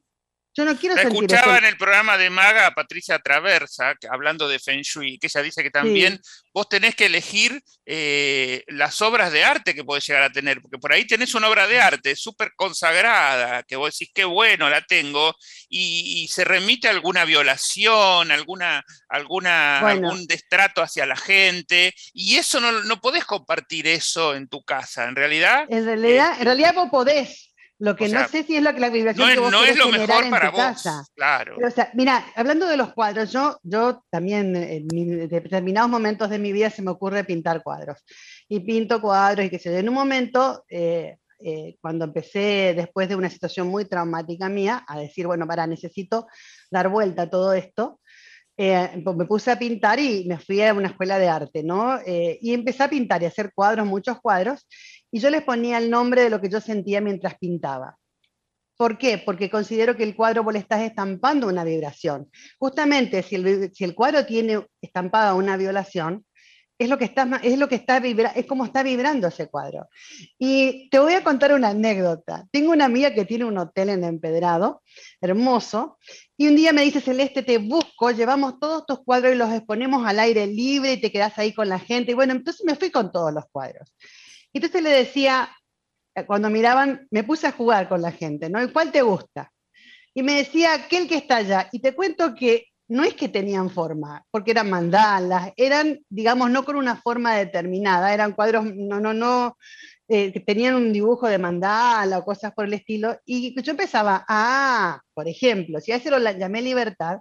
Yo 0.56 0.64
no 0.64 0.76
quiero 0.76 0.94
Escuchaba 0.94 1.58
en 1.58 1.64
el 1.64 1.76
programa 1.76 2.16
de 2.16 2.30
Maga 2.30 2.68
a 2.68 2.74
Patricia 2.74 3.18
Traversa, 3.18 3.94
hablando 4.08 4.46
de 4.46 4.60
Feng 4.60 4.82
Shui, 4.82 5.18
que 5.18 5.26
ella 5.26 5.42
dice 5.42 5.64
que 5.64 5.70
también 5.70 6.20
vos 6.52 6.68
tenés 6.68 6.94
que 6.94 7.06
elegir 7.06 7.60
eh, 7.84 8.62
las 8.68 9.02
obras 9.02 9.32
de 9.32 9.42
arte 9.42 9.74
que 9.74 9.82
podés 9.82 10.06
llegar 10.06 10.22
a 10.22 10.30
tener, 10.30 10.60
porque 10.60 10.78
por 10.78 10.92
ahí 10.92 11.08
tenés 11.08 11.34
una 11.34 11.48
obra 11.48 11.66
de 11.66 11.80
arte 11.80 12.14
súper 12.14 12.52
consagrada, 12.54 13.64
que 13.64 13.74
vos 13.74 13.92
decís, 13.92 14.12
qué 14.14 14.24
bueno, 14.24 14.70
la 14.70 14.80
tengo, 14.82 15.34
y, 15.68 16.28
se 16.28 16.44
remite 16.44 16.86
a 16.86 16.92
alguna 16.92 17.24
violación, 17.24 18.30
alguna, 18.30 18.84
alguna, 19.08 19.80
algún 19.80 20.24
destrato 20.26 20.82
hacia 20.82 21.04
la 21.04 21.16
gente, 21.16 21.92
y 22.12 22.36
eso 22.36 22.60
no, 22.60 22.70
no 22.84 23.00
podés 23.00 23.24
compartir 23.24 23.88
eso 23.88 24.36
en 24.36 24.46
tu 24.46 24.62
casa, 24.62 25.08
en 25.08 25.16
realidad. 25.16 25.66
En 25.68 25.84
realidad, 25.84 26.36
en 26.38 26.44
realidad 26.44 26.74
vos 26.74 26.90
podés 26.90 27.53
lo 27.84 27.94
que 27.96 28.08
no 28.08 28.26
sé 28.28 28.44
si 28.44 28.56
es 28.56 28.62
lo 28.62 28.72
que 28.72 28.80
la 28.80 28.88
vibración 28.88 29.28
no, 29.28 29.34
que 29.34 29.40
vos 29.40 29.52
no 29.52 29.62
es 29.62 29.76
lo 29.76 29.90
mejor 29.90 30.30
para 30.30 30.50
vos, 30.50 30.58
casa. 30.58 31.04
Claro. 31.14 31.56
o 31.62 31.70
sea, 31.70 31.90
mira, 31.92 32.24
hablando 32.34 32.66
de 32.66 32.78
los 32.78 32.94
cuadros, 32.94 33.30
yo, 33.30 33.58
yo 33.62 34.02
también 34.10 34.56
en, 34.56 34.88
determinados 35.28 35.90
momentos 35.90 36.30
de 36.30 36.38
mi 36.38 36.50
vida 36.50 36.70
se 36.70 36.80
me 36.80 36.90
ocurre 36.90 37.24
pintar 37.24 37.62
cuadros. 37.62 38.02
Y 38.48 38.60
pinto 38.60 39.02
cuadros 39.02 39.44
y 39.44 39.58
sé 39.58 39.70
yo. 39.70 39.76
En 39.76 39.90
un 39.90 39.94
momento, 39.94 40.64
eh, 40.66 41.18
eh, 41.40 41.76
cuando 41.78 42.06
empecé, 42.06 42.72
después 42.74 43.06
de 43.06 43.16
una 43.16 43.28
situación 43.28 43.68
muy 43.68 43.84
traumática 43.84 44.48
mía, 44.48 44.82
a 44.88 44.98
decir, 44.98 45.26
bueno, 45.26 45.46
para, 45.46 45.66
necesito 45.66 46.26
dar 46.70 46.88
vuelta 46.88 47.22
a 47.22 47.30
todo 47.30 47.52
esto, 47.52 48.00
eh, 48.56 49.02
pues 49.04 49.16
me 49.16 49.26
puse 49.26 49.50
a 49.50 49.58
pintar 49.58 49.98
y 49.98 50.24
me 50.26 50.38
fui 50.38 50.62
a 50.62 50.72
una 50.72 50.88
escuela 50.88 51.18
de 51.18 51.28
arte, 51.28 51.62
¿no? 51.62 51.98
y 52.06 52.54
empecé 52.54 52.84
a 52.84 52.88
pintar 52.88 53.20
y 53.20 53.24
a 53.24 53.28
hacer 53.28 53.52
cuadros, 53.52 53.84
muchos 53.84 54.20
cuadros, 54.20 54.66
y 55.14 55.20
yo 55.20 55.30
les 55.30 55.44
ponía 55.44 55.78
el 55.78 55.90
nombre 55.90 56.22
de 56.22 56.28
lo 56.28 56.40
que 56.40 56.48
yo 56.48 56.60
sentía 56.60 57.00
mientras 57.00 57.38
pintaba. 57.38 57.96
¿Por 58.76 58.98
qué? 58.98 59.16
Porque 59.16 59.48
considero 59.48 59.96
que 59.96 60.02
el 60.02 60.16
cuadro 60.16 60.42
vos 60.42 60.52
le 60.52 60.58
estás 60.58 60.82
estampando 60.82 61.46
una 61.46 61.62
vibración. 61.62 62.28
Justamente 62.58 63.22
si 63.22 63.36
el, 63.36 63.72
si 63.72 63.84
el 63.84 63.94
cuadro 63.94 64.26
tiene 64.26 64.66
estampada 64.82 65.34
una 65.34 65.56
violación, 65.56 66.26
es 66.76 66.88
lo 66.88 66.98
que 66.98 67.04
está, 67.04 67.40
es 67.44 67.56
lo 67.56 67.68
que 67.68 67.76
está 67.76 67.98
es 67.98 68.46
como 68.46 68.64
está 68.64 68.82
vibrando 68.82 69.28
ese 69.28 69.46
cuadro. 69.46 69.86
Y 70.36 70.88
te 70.90 70.98
voy 70.98 71.12
a 71.12 71.22
contar 71.22 71.54
una 71.54 71.68
anécdota. 71.68 72.48
Tengo 72.50 72.72
una 72.72 72.86
amiga 72.86 73.14
que 73.14 73.24
tiene 73.24 73.44
un 73.44 73.56
hotel 73.56 73.90
en 73.90 74.02
Empedrado, 74.02 74.82
hermoso, 75.20 75.96
y 76.36 76.48
un 76.48 76.56
día 76.56 76.72
me 76.72 76.82
dice, 76.82 77.00
Celeste, 77.00 77.44
te 77.44 77.58
busco, 77.58 78.10
llevamos 78.10 78.58
todos 78.58 78.84
tus 78.84 79.04
cuadros 79.04 79.32
y 79.32 79.36
los 79.36 79.52
exponemos 79.52 80.04
al 80.04 80.18
aire 80.18 80.48
libre 80.48 80.94
y 80.94 81.00
te 81.00 81.12
quedas 81.12 81.38
ahí 81.38 81.52
con 81.52 81.68
la 81.68 81.78
gente. 81.78 82.10
Y 82.10 82.14
bueno, 82.16 82.32
entonces 82.32 82.66
me 82.66 82.74
fui 82.74 82.90
con 82.90 83.12
todos 83.12 83.32
los 83.32 83.44
cuadros. 83.52 83.94
Entonces 84.54 84.82
le 84.82 84.90
decía, 84.90 85.50
eh, 86.14 86.24
cuando 86.24 86.50
miraban, 86.50 87.06
me 87.10 87.24
puse 87.24 87.46
a 87.46 87.52
jugar 87.52 87.88
con 87.88 88.00
la 88.00 88.12
gente, 88.12 88.48
¿no? 88.48 88.62
¿Y 88.62 88.68
cuál 88.68 88.92
te 88.92 89.02
gusta? 89.02 89.50
Y 90.14 90.22
me 90.22 90.36
decía, 90.36 90.74
aquel 90.74 91.08
que 91.08 91.16
está 91.16 91.36
allá. 91.36 91.68
Y 91.72 91.80
te 91.80 91.94
cuento 91.94 92.34
que 92.34 92.68
no 92.88 93.02
es 93.02 93.14
que 93.14 93.28
tenían 93.28 93.70
forma, 93.70 94.24
porque 94.30 94.50
eran 94.50 94.70
mandalas, 94.70 95.52
eran, 95.56 96.00
digamos, 96.08 96.50
no 96.50 96.64
con 96.64 96.76
una 96.76 96.96
forma 96.96 97.34
determinada, 97.34 98.12
eran 98.12 98.32
cuadros, 98.32 98.66
no, 98.74 99.00
no, 99.00 99.14
no, 99.14 99.56
eh, 100.06 100.38
tenían 100.44 100.74
un 100.74 100.92
dibujo 100.92 101.26
de 101.26 101.38
mandala 101.38 102.18
o 102.18 102.24
cosas 102.24 102.52
por 102.52 102.66
el 102.66 102.74
estilo, 102.74 103.18
y 103.24 103.60
yo 103.62 103.70
empezaba, 103.70 104.24
ah, 104.28 105.00
por 105.14 105.26
ejemplo, 105.28 105.80
si 105.80 105.92
a 105.92 105.96
ese 105.96 106.10
lo 106.10 106.18
llamé 106.18 106.60
libertad, 106.60 107.20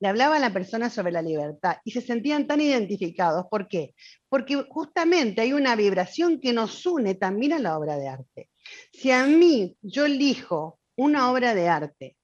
le 0.00 0.08
hablaba 0.08 0.36
a 0.36 0.40
la 0.40 0.52
persona 0.52 0.88
sobre 0.88 1.12
la 1.12 1.22
libertad 1.22 1.76
y 1.84 1.90
se 1.90 2.00
sentían 2.00 2.46
tan 2.46 2.60
identificados. 2.60 3.46
¿Por 3.50 3.68
qué? 3.68 3.94
Porque 4.28 4.64
justamente 4.68 5.42
hay 5.42 5.52
una 5.52 5.76
vibración 5.76 6.40
que 6.40 6.54
nos 6.54 6.84
une 6.86 7.14
también 7.14 7.52
a 7.52 7.58
la 7.58 7.76
obra 7.76 7.96
de 7.96 8.08
arte. 8.08 8.50
Si 8.92 9.10
a 9.10 9.26
mí 9.26 9.76
yo 9.82 10.06
elijo 10.06 10.80
una 10.96 11.30
obra 11.30 11.54
de 11.54 11.68
arte 11.68 12.16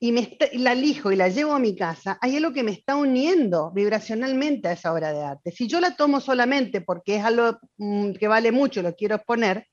y, 0.00 0.12
me 0.12 0.36
la 0.54 0.72
elijo 0.72 1.12
y 1.12 1.16
la 1.16 1.28
llevo 1.28 1.52
a 1.52 1.58
mi 1.58 1.76
casa, 1.76 2.18
hay 2.22 2.36
algo 2.36 2.52
que 2.52 2.64
me 2.64 2.72
está 2.72 2.96
uniendo 2.96 3.70
vibracionalmente 3.72 4.68
a 4.68 4.72
esa 4.72 4.92
obra 4.92 5.12
de 5.12 5.22
arte. 5.22 5.52
Si 5.52 5.68
yo 5.68 5.78
la 5.78 5.94
tomo 5.94 6.20
solamente 6.20 6.80
porque 6.80 7.16
es 7.16 7.24
algo 7.24 7.58
mm, 7.76 8.12
que 8.14 8.28
vale 8.28 8.50
mucho, 8.50 8.82
lo 8.82 8.94
quiero 8.94 9.16
exponer, 9.16 9.66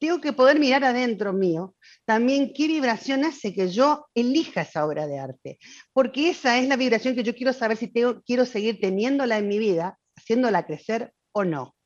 tengo 0.00 0.20
que 0.20 0.32
poder 0.32 0.58
mirar 0.58 0.82
adentro 0.82 1.32
mío 1.32 1.76
también 2.04 2.52
qué 2.54 2.66
vibración 2.66 3.24
hace 3.24 3.54
que 3.54 3.68
yo 3.68 4.06
elija 4.14 4.62
esa 4.62 4.84
obra 4.84 5.06
de 5.06 5.18
arte, 5.18 5.58
porque 5.92 6.30
esa 6.30 6.58
es 6.58 6.66
la 6.66 6.76
vibración 6.76 7.14
que 7.14 7.22
yo 7.22 7.34
quiero 7.34 7.52
saber 7.52 7.76
si 7.76 7.92
quiero 7.92 8.46
seguir 8.46 8.80
teniéndola 8.80 9.38
en 9.38 9.46
mi 9.46 9.58
vida, 9.58 9.98
haciéndola 10.16 10.66
crecer 10.66 11.12
o 11.32 11.44
no. 11.44 11.76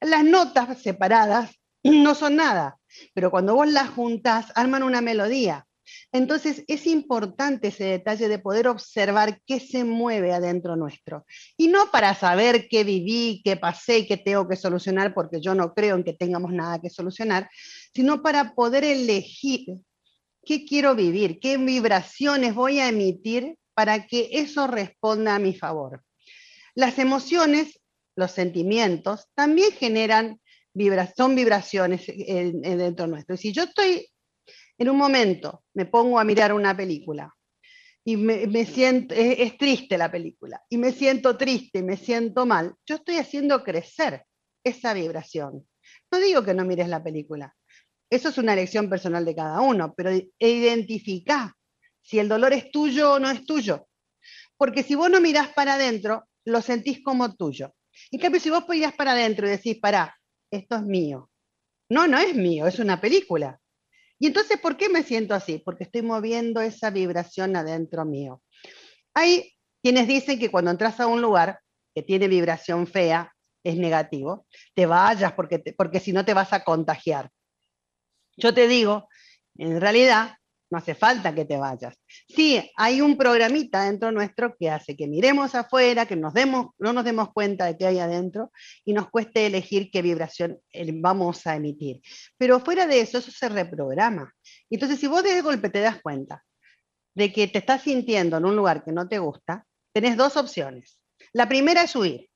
Las 0.00 0.22
notas 0.22 0.80
separadas 0.80 1.50
no 1.82 2.14
son 2.14 2.36
nada, 2.36 2.78
pero 3.14 3.30
cuando 3.30 3.54
vos 3.54 3.68
las 3.68 3.88
juntas 3.88 4.52
arman 4.54 4.82
una 4.82 5.00
melodía. 5.00 5.66
Entonces 6.12 6.64
es 6.68 6.86
importante 6.86 7.68
ese 7.68 7.84
detalle 7.84 8.28
de 8.28 8.38
poder 8.38 8.68
observar 8.68 9.40
qué 9.46 9.60
se 9.60 9.84
mueve 9.84 10.32
adentro 10.32 10.76
nuestro. 10.76 11.24
Y 11.56 11.68
no 11.68 11.90
para 11.90 12.14
saber 12.14 12.68
qué 12.68 12.84
viví, 12.84 13.42
qué 13.44 13.56
pasé, 13.56 14.06
qué 14.06 14.16
tengo 14.16 14.48
que 14.48 14.56
solucionar, 14.56 15.14
porque 15.14 15.40
yo 15.40 15.54
no 15.54 15.74
creo 15.74 15.96
en 15.96 16.04
que 16.04 16.12
tengamos 16.12 16.52
nada 16.52 16.80
que 16.80 16.90
solucionar, 16.90 17.48
sino 17.94 18.22
para 18.22 18.54
poder 18.54 18.84
elegir 18.84 19.66
qué 20.44 20.64
quiero 20.64 20.94
vivir, 20.94 21.40
qué 21.40 21.56
vibraciones 21.58 22.54
voy 22.54 22.80
a 22.80 22.88
emitir 22.88 23.56
para 23.74 24.06
que 24.06 24.30
eso 24.32 24.66
responda 24.66 25.34
a 25.34 25.38
mi 25.38 25.54
favor. 25.54 26.02
Las 26.74 26.98
emociones, 26.98 27.80
los 28.14 28.32
sentimientos, 28.32 29.26
también 29.34 29.72
generan 29.72 30.40
son 31.16 31.34
vibraciones 31.34 32.06
dentro 32.06 33.06
nuestro. 33.06 33.36
Si 33.36 33.52
yo 33.52 33.64
estoy 33.64 34.08
en 34.78 34.88
un 34.88 34.96
momento 34.96 35.64
me 35.74 35.86
pongo 35.86 36.18
a 36.18 36.24
mirar 36.24 36.52
una 36.52 36.76
película 36.76 37.32
y 38.04 38.16
me, 38.16 38.64
siento, 38.66 39.14
es, 39.16 39.58
triste 39.58 39.98
la 39.98 40.10
película, 40.12 40.62
y 40.68 40.78
me 40.78 40.92
siento 40.92 41.36
triste, 41.36 41.82
me 41.82 41.96
siento 41.96 42.46
mal, 42.46 42.76
yo 42.86 42.96
estoy 42.96 43.16
haciendo 43.16 43.64
crecer 43.64 44.24
esa 44.62 44.94
vibración. 44.94 45.66
No 46.12 46.18
digo 46.20 46.44
que 46.44 46.54
no 46.54 46.64
mires 46.64 46.88
la 46.88 47.02
película, 47.02 47.52
eso 48.08 48.28
es 48.28 48.38
una 48.38 48.52
elección 48.52 48.88
personal 48.88 49.24
de 49.24 49.34
cada 49.34 49.60
uno, 49.60 49.92
pero 49.96 50.12
identifica 50.38 51.56
si 52.00 52.20
el 52.20 52.28
dolor 52.28 52.52
es 52.52 52.70
tuyo 52.70 53.14
o 53.14 53.18
no 53.18 53.28
es 53.28 53.44
tuyo. 53.44 53.88
Porque 54.56 54.84
si 54.84 54.94
vos 54.94 55.10
no 55.10 55.20
mirás 55.20 55.48
para 55.48 55.74
adentro, 55.74 56.28
lo 56.44 56.62
sentís 56.62 57.02
como 57.02 57.34
tuyo. 57.34 57.74
En 58.12 58.20
cambio, 58.20 58.40
si 58.40 58.50
vos 58.50 58.64
mirás 58.68 58.94
para 58.94 59.12
adentro 59.12 59.46
y 59.46 59.50
decís, 59.50 59.78
pará, 59.80 60.16
esto 60.50 60.76
es 60.76 60.82
mío. 60.82 61.30
No, 61.90 62.06
no 62.06 62.18
es 62.18 62.34
mío, 62.34 62.66
es 62.68 62.78
una 62.78 63.00
película. 63.00 63.60
Y 64.18 64.26
entonces, 64.28 64.58
¿por 64.58 64.76
qué 64.76 64.88
me 64.88 65.02
siento 65.02 65.34
así? 65.34 65.58
Porque 65.58 65.84
estoy 65.84 66.02
moviendo 66.02 66.60
esa 66.60 66.90
vibración 66.90 67.56
adentro 67.56 68.04
mío. 68.04 68.42
Hay 69.14 69.52
quienes 69.82 70.08
dicen 70.08 70.38
que 70.38 70.50
cuando 70.50 70.70
entras 70.70 71.00
a 71.00 71.06
un 71.06 71.20
lugar 71.20 71.60
que 71.94 72.02
tiene 72.02 72.28
vibración 72.28 72.86
fea, 72.86 73.32
es 73.62 73.76
negativo, 73.76 74.46
te 74.74 74.86
vayas 74.86 75.32
porque, 75.32 75.58
porque 75.76 75.98
si 75.98 76.12
no 76.12 76.24
te 76.24 76.34
vas 76.34 76.52
a 76.52 76.62
contagiar. 76.62 77.30
Yo 78.36 78.54
te 78.54 78.68
digo, 78.68 79.08
en 79.56 79.80
realidad, 79.80 80.36
no 80.70 80.78
hace 80.78 80.94
falta 80.94 81.34
que 81.34 81.44
te 81.44 81.56
vayas. 81.56 81.96
Sí, 82.28 82.70
hay 82.76 83.00
un 83.00 83.16
programita 83.16 83.84
dentro 83.84 84.10
nuestro 84.12 84.56
que 84.58 84.70
hace 84.70 84.96
que 84.96 85.06
miremos 85.06 85.54
afuera, 85.54 86.06
que 86.06 86.16
no 86.16 86.32
nos 86.78 87.04
demos 87.04 87.32
cuenta 87.32 87.66
de 87.66 87.76
qué 87.76 87.86
hay 87.86 87.98
adentro 87.98 88.50
y 88.84 88.92
nos 88.92 89.08
cueste 89.10 89.46
elegir 89.46 89.90
qué 89.90 90.02
vibración 90.02 90.58
eh, 90.72 90.90
vamos 90.94 91.46
a 91.46 91.56
emitir. 91.56 92.00
Pero 92.36 92.60
fuera 92.60 92.86
de 92.86 93.00
eso, 93.00 93.18
eso 93.18 93.30
se 93.30 93.48
reprograma. 93.48 94.32
Entonces, 94.70 94.98
si 94.98 95.06
vos 95.06 95.22
de 95.22 95.40
golpe 95.40 95.70
te 95.70 95.80
das 95.80 96.00
cuenta 96.02 96.42
de 97.14 97.32
que 97.32 97.46
te 97.48 97.58
estás 97.58 97.82
sintiendo 97.82 98.36
en 98.36 98.44
un 98.44 98.56
lugar 98.56 98.84
que 98.84 98.92
no 98.92 99.08
te 99.08 99.18
gusta, 99.18 99.64
tenés 99.92 100.16
dos 100.16 100.36
opciones. 100.36 101.00
La 101.32 101.48
primera 101.48 101.82
es 101.82 101.96
huir. 101.96 102.28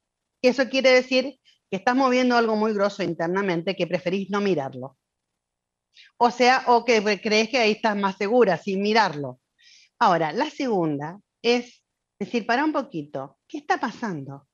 Eso 0.42 0.68
quiere 0.68 0.90
decir 0.90 1.38
que 1.70 1.76
estás 1.76 1.94
moviendo 1.94 2.37
algo 2.37 2.56
muy 2.56 2.72
grosso 2.72 3.02
internamente 3.02 3.76
que 3.76 3.87
preferís 3.87 4.30
no 4.30 4.40
mirarlo. 4.40 4.96
O 6.16 6.30
sea, 6.30 6.64
o 6.66 6.85
que 6.85 7.20
crees 7.20 7.49
que 7.49 7.59
ahí 7.59 7.73
estás 7.73 7.97
más 7.97 8.16
segura 8.16 8.56
sin 8.56 8.82
mirarlo. 8.82 9.40
Ahora, 9.99 10.32
la 10.32 10.49
segunda 10.50 11.18
es 11.42 11.82
decir, 12.18 12.47
para 12.47 12.64
un 12.64 12.73
poquito, 12.73 13.38
¿qué 13.49 13.59
está 13.59 13.78
pasando? 13.78 14.47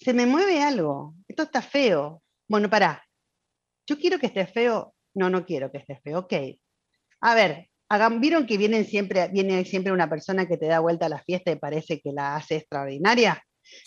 Se 0.00 0.12
me 0.12 0.26
mueve 0.26 0.62
algo, 0.62 1.14
esto 1.28 1.44
está 1.44 1.62
feo. 1.62 2.22
Bueno, 2.48 2.68
para, 2.68 3.02
yo 3.86 3.98
quiero 3.98 4.18
que 4.18 4.26
esté 4.26 4.46
feo, 4.46 4.94
no, 5.14 5.30
no 5.30 5.46
quiero 5.46 5.70
que 5.70 5.78
esté 5.78 6.00
feo, 6.02 6.20
ok. 6.20 6.32
A 7.20 7.34
ver, 7.34 7.70
¿vieron 8.20 8.46
que 8.46 8.58
vienen 8.58 8.84
siempre, 8.84 9.28
viene 9.28 9.64
siempre 9.64 9.92
una 9.92 10.10
persona 10.10 10.46
que 10.46 10.56
te 10.56 10.66
da 10.66 10.80
vuelta 10.80 11.06
a 11.06 11.10
la 11.10 11.22
fiesta 11.22 11.52
y 11.52 11.56
parece 11.56 12.00
que 12.00 12.12
la 12.12 12.36
hace 12.36 12.56
extraordinaria? 12.56 13.42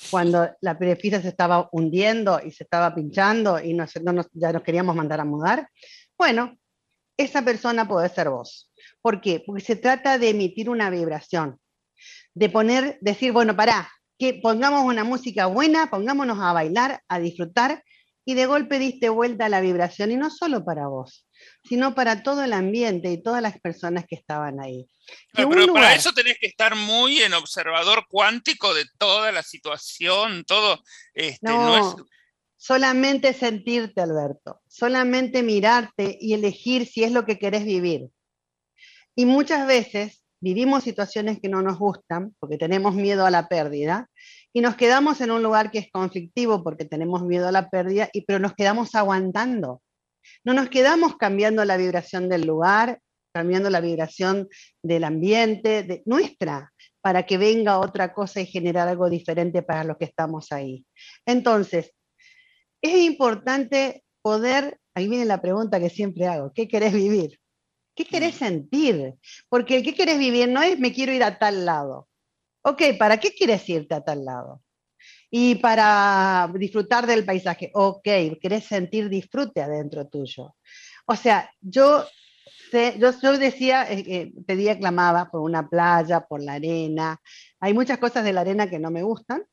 Cuando 0.10 0.50
la 0.62 0.76
fiesta 0.76 1.22
se 1.22 1.28
estaba 1.28 1.70
hundiendo 1.72 2.40
y 2.44 2.52
se 2.52 2.64
estaba 2.64 2.96
pinchando 2.96 3.60
y 3.60 3.74
no, 3.74 3.86
ya 4.34 4.54
nos 4.54 4.64
queríamos 4.64 4.96
mandar 4.96 5.20
a 5.20 5.26
mudar. 5.26 5.70
Bueno, 6.18 6.58
esa 7.18 7.44
persona 7.44 7.88
puede 7.88 8.10
ser 8.10 8.30
vos. 8.30 8.72
¿Por 9.02 9.22
qué? 9.22 9.44
Porque 9.46 9.64
se 9.64 9.76
trata 9.76 10.18
de 10.18 10.30
emitir 10.30 10.70
una 10.70 10.90
vibración, 10.90 11.60
de 12.34 12.50
poner, 12.50 12.98
decir, 13.02 13.32
bueno, 13.32 13.56
pará, 13.56 13.92
que 14.20 14.36
pongamos 14.36 14.84
una 14.84 15.04
música 15.04 15.46
buena, 15.46 15.90
pongámonos 15.90 16.40
a 16.40 16.54
bailar, 16.54 17.04
a 17.08 17.20
disfrutar, 17.20 17.84
y 18.26 18.34
de 18.34 18.46
golpe 18.46 18.78
diste 18.78 19.10
vuelta 19.10 19.46
a 19.46 19.50
la 19.50 19.62
vibración, 19.62 20.12
y 20.12 20.18
no 20.18 20.30
solo 20.30 20.66
para 20.66 20.88
vos, 20.88 21.26
sino 21.64 21.96
para 21.96 22.24
todo 22.24 22.44
el 22.44 22.54
ambiente 22.54 23.12
y 23.12 23.22
todas 23.22 23.42
las 23.42 23.60
personas 23.60 24.06
que 24.08 24.16
estaban 24.16 24.60
ahí. 24.60 24.86
pero 25.34 25.74
para 25.74 25.96
eso 25.96 26.12
tenés 26.12 26.38
que 26.40 26.48
estar 26.48 26.76
muy 26.76 27.22
en 27.22 27.34
observador 27.34 28.06
cuántico 28.10 28.74
de 28.74 28.86
toda 28.98 29.32
la 29.32 29.44
situación, 29.44 30.44
todo. 30.46 30.84
Este, 31.14 31.48
no, 31.48 31.96
solamente 32.58 33.34
sentirte, 33.34 34.02
Alberto, 34.02 34.62
solamente 34.68 35.44
mirarte 35.44 36.18
y 36.20 36.34
elegir 36.34 36.86
si 36.88 37.04
es 37.04 37.12
lo 37.12 37.26
que 37.26 37.40
querés 37.40 37.64
vivir. 37.64 38.10
Y 39.16 39.26
muchas 39.26 39.68
veces 39.68 40.24
vivimos 40.40 40.84
situaciones 40.84 41.40
que 41.40 41.50
no 41.50 41.62
nos 41.62 41.80
gustan 41.80 42.36
porque 42.40 42.58
tenemos 42.58 42.96
miedo 42.96 43.26
a 43.26 43.32
la 43.32 43.48
pérdida 43.48 44.10
y 44.54 44.62
nos 44.62 44.76
quedamos 44.76 45.22
en 45.22 45.32
un 45.32 45.44
lugar 45.44 45.72
que 45.72 45.80
es 45.80 45.92
conflictivo 45.92 46.64
porque 46.64 46.86
tenemos 46.86 47.24
miedo 47.24 47.48
a 47.48 47.52
la 47.52 47.70
pérdida, 47.70 48.10
y, 48.12 48.22
pero 48.22 48.40
nos 48.40 48.54
quedamos 48.54 48.96
aguantando. 48.96 49.82
No 50.44 50.54
nos 50.54 50.70
quedamos 50.70 51.16
cambiando 51.18 51.64
la 51.64 51.78
vibración 51.78 52.28
del 52.28 52.46
lugar, 52.46 53.00
cambiando 53.34 53.70
la 53.70 53.82
vibración 53.82 54.48
del 54.82 55.04
ambiente, 55.04 55.84
de 55.84 56.02
nuestra, 56.06 56.74
para 57.02 57.24
que 57.24 57.38
venga 57.38 57.80
otra 57.80 58.14
cosa 58.14 58.42
y 58.42 58.48
generar 58.48 58.88
algo 58.88 59.10
diferente 59.10 59.62
para 59.62 59.84
los 59.84 59.98
que 59.98 60.06
estamos 60.06 60.52
ahí. 60.52 60.86
Entonces, 61.26 61.94
es 62.82 62.96
importante 63.04 64.04
poder, 64.22 64.80
ahí 64.94 65.08
viene 65.08 65.26
la 65.26 65.42
pregunta 65.42 65.80
que 65.80 65.90
siempre 65.90 66.28
hago, 66.28 66.52
¿qué 66.54 66.68
querés 66.68 66.94
vivir? 66.94 67.40
¿Qué 67.96 68.06
querés 68.06 68.36
mm. 68.36 68.38
sentir? 68.38 69.14
Porque 69.50 69.78
el 69.78 69.84
que 69.84 69.96
querés 69.96 70.20
vivir 70.20 70.50
no 70.50 70.62
es 70.62 70.80
me 70.80 70.94
quiero 70.94 71.14
ir 71.14 71.24
a 71.24 71.40
tal 71.40 71.66
lado. 71.66 72.08
Ok, 72.64 72.82
¿para 73.00 73.18
qué 73.18 73.32
quieres 73.32 73.68
irte 73.70 73.96
a 73.96 74.02
tal 74.02 74.26
lado? 74.26 74.62
Y 75.30 75.56
para 75.56 76.52
disfrutar 76.56 77.08
del 77.08 77.26
paisaje. 77.26 77.72
Ok, 77.74 78.08
querés 78.42 78.66
sentir 78.66 79.10
disfrute 79.10 79.62
adentro 79.62 80.08
tuyo. 80.08 80.56
O 81.06 81.16
sea, 81.16 81.50
yo 81.62 82.06
yo, 82.72 83.38
decía, 83.38 83.86
eh, 83.90 84.34
pedía, 84.46 84.78
clamaba 84.78 85.30
por 85.30 85.42
una 85.42 85.70
playa, 85.70 86.22
por 86.22 86.42
la 86.42 86.54
arena. 86.54 87.20
Hay 87.60 87.74
muchas 87.74 87.98
cosas 87.98 88.24
de 88.24 88.34
la 88.34 88.42
arena 88.42 88.70
que 88.70 88.80
no 88.80 88.92
me 88.92 89.04
gustan, 89.04 89.44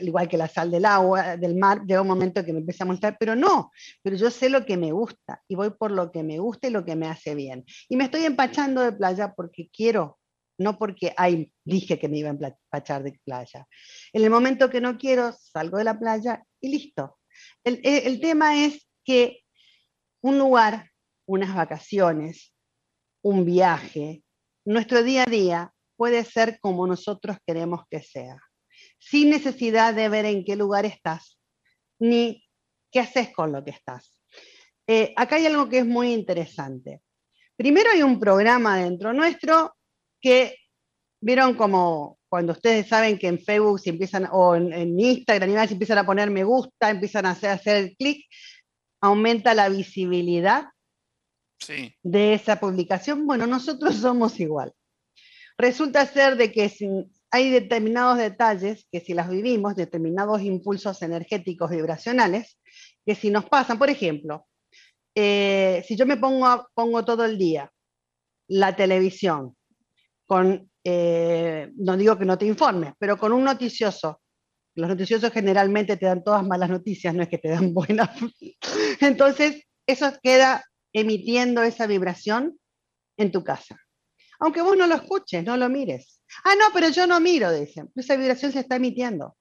igual 0.00 0.28
que 0.28 0.36
la 0.36 0.48
sal 0.48 0.70
del 0.70 0.84
agua, 0.84 1.36
del 1.36 1.56
mar, 1.56 1.82
llega 1.84 2.02
un 2.02 2.08
momento 2.08 2.44
que 2.44 2.52
me 2.52 2.60
empieza 2.60 2.84
a 2.84 2.86
molestar, 2.86 3.16
pero 3.18 3.34
no, 3.34 3.70
pero 4.02 4.16
yo 4.16 4.30
sé 4.30 4.48
lo 4.48 4.64
que 4.64 4.76
me 4.76 4.92
gusta 4.92 5.42
y 5.48 5.54
voy 5.54 5.70
por 5.70 5.90
lo 5.90 6.12
que 6.12 6.22
me 6.22 6.38
gusta 6.38 6.68
y 6.68 6.70
lo 6.70 6.84
que 6.84 6.96
me 6.96 7.08
hace 7.08 7.34
bien. 7.34 7.64
Y 7.88 7.96
me 7.96 8.04
estoy 8.04 8.24
empachando 8.24 8.82
de 8.82 8.92
playa 8.92 9.34
porque 9.34 9.68
quiero, 9.72 10.18
no 10.58 10.78
porque 10.78 11.12
ay, 11.16 11.52
dije 11.64 11.98
que 11.98 12.08
me 12.08 12.18
iba 12.18 12.30
a 12.30 12.32
empachar 12.32 13.02
de 13.02 13.18
playa. 13.24 13.66
En 14.12 14.22
el 14.22 14.30
momento 14.30 14.70
que 14.70 14.80
no 14.80 14.96
quiero, 14.96 15.32
salgo 15.32 15.78
de 15.78 15.84
la 15.84 15.98
playa 15.98 16.44
y 16.60 16.70
listo. 16.70 17.18
El, 17.64 17.80
el 17.84 18.20
tema 18.20 18.64
es 18.64 18.88
que 19.04 19.40
un 20.20 20.38
lugar, 20.38 20.90
unas 21.26 21.54
vacaciones, 21.54 22.54
un 23.22 23.44
viaje, 23.44 24.22
nuestro 24.64 25.02
día 25.02 25.24
a 25.24 25.30
día 25.30 25.72
puede 25.96 26.24
ser 26.24 26.60
como 26.60 26.86
nosotros 26.86 27.38
queremos 27.44 27.82
que 27.90 28.00
sea 28.00 28.38
sin 28.98 29.30
necesidad 29.30 29.94
de 29.94 30.08
ver 30.08 30.24
en 30.24 30.44
qué 30.44 30.56
lugar 30.56 30.84
estás, 30.84 31.38
ni 31.98 32.44
qué 32.90 33.00
haces 33.00 33.32
con 33.32 33.52
lo 33.52 33.64
que 33.64 33.70
estás. 33.70 34.18
Eh, 34.86 35.12
acá 35.16 35.36
hay 35.36 35.46
algo 35.46 35.68
que 35.68 35.78
es 35.78 35.86
muy 35.86 36.12
interesante. 36.12 37.02
Primero 37.56 37.90
hay 37.90 38.02
un 38.02 38.18
programa 38.18 38.78
dentro 38.78 39.12
nuestro 39.12 39.74
que 40.20 40.56
vieron 41.20 41.54
como 41.54 42.18
cuando 42.28 42.52
ustedes 42.52 42.86
saben 42.88 43.18
que 43.18 43.28
en 43.28 43.38
Facebook 43.38 43.80
se 43.80 43.90
empiezan, 43.90 44.28
o 44.30 44.54
en, 44.54 44.98
Instagram, 44.98 45.66
se 45.66 45.72
empiezan 45.72 45.98
a 45.98 46.06
poner 46.06 46.30
me 46.30 46.44
gusta, 46.44 46.90
empiezan 46.90 47.26
a 47.26 47.30
hacer, 47.30 47.50
hacer 47.50 47.96
clic, 47.96 48.26
aumenta 49.00 49.54
la 49.54 49.68
visibilidad 49.68 50.68
de 52.02 52.34
esa 52.34 52.60
publicación. 52.60 53.26
Bueno, 53.26 53.46
nosotros 53.46 53.96
somos 53.96 54.38
igual. 54.40 54.72
Resulta 55.56 56.06
ser 56.06 56.36
de 56.36 56.52
que 56.52 56.72
hay 57.30 57.50
determinados 57.50 58.18
detalles 58.18 58.86
que 58.90 59.00
si 59.00 59.14
las 59.14 59.28
vivimos, 59.28 59.76
determinados 59.76 60.42
impulsos 60.42 61.02
energéticos 61.02 61.70
vibracionales, 61.70 62.58
que 63.04 63.14
si 63.14 63.30
nos 63.30 63.44
pasan, 63.46 63.78
por 63.78 63.90
ejemplo, 63.90 64.46
eh, 65.14 65.84
si 65.86 65.96
yo 65.96 66.06
me 66.06 66.16
pongo, 66.16 66.68
pongo 66.74 67.04
todo 67.04 67.24
el 67.24 67.38
día 67.38 67.70
la 68.48 68.74
televisión 68.74 69.56
eh, 70.84 71.70
no 71.76 71.96
digo 71.96 72.18
que 72.18 72.24
no 72.24 72.38
te 72.38 72.46
informes, 72.46 72.94
pero 72.98 73.16
con 73.16 73.32
un 73.32 73.44
noticioso, 73.44 74.20
los 74.74 74.88
noticiosos 74.88 75.32
generalmente 75.32 75.96
te 75.96 76.06
dan 76.06 76.22
todas 76.22 76.46
malas 76.46 76.70
noticias, 76.70 77.14
no 77.14 77.22
es 77.22 77.28
que 77.28 77.38
te 77.38 77.48
dan 77.48 77.72
buenas. 77.74 78.10
Entonces, 79.00 79.64
eso 79.86 80.12
queda 80.22 80.64
emitiendo 80.92 81.62
esa 81.62 81.86
vibración 81.86 82.58
en 83.16 83.32
tu 83.32 83.42
casa. 83.42 83.76
Aunque 84.40 84.62
vos 84.62 84.76
no 84.76 84.86
lo 84.86 84.94
escuches, 84.94 85.44
no 85.44 85.56
lo 85.56 85.68
mires. 85.68 86.22
Ah, 86.44 86.54
no, 86.58 86.66
pero 86.72 86.88
yo 86.88 87.06
no 87.06 87.20
miro, 87.20 87.52
dicen. 87.52 87.90
Esa 87.96 88.16
vibración 88.16 88.52
se 88.52 88.60
está 88.60 88.76
emitiendo. 88.76 89.36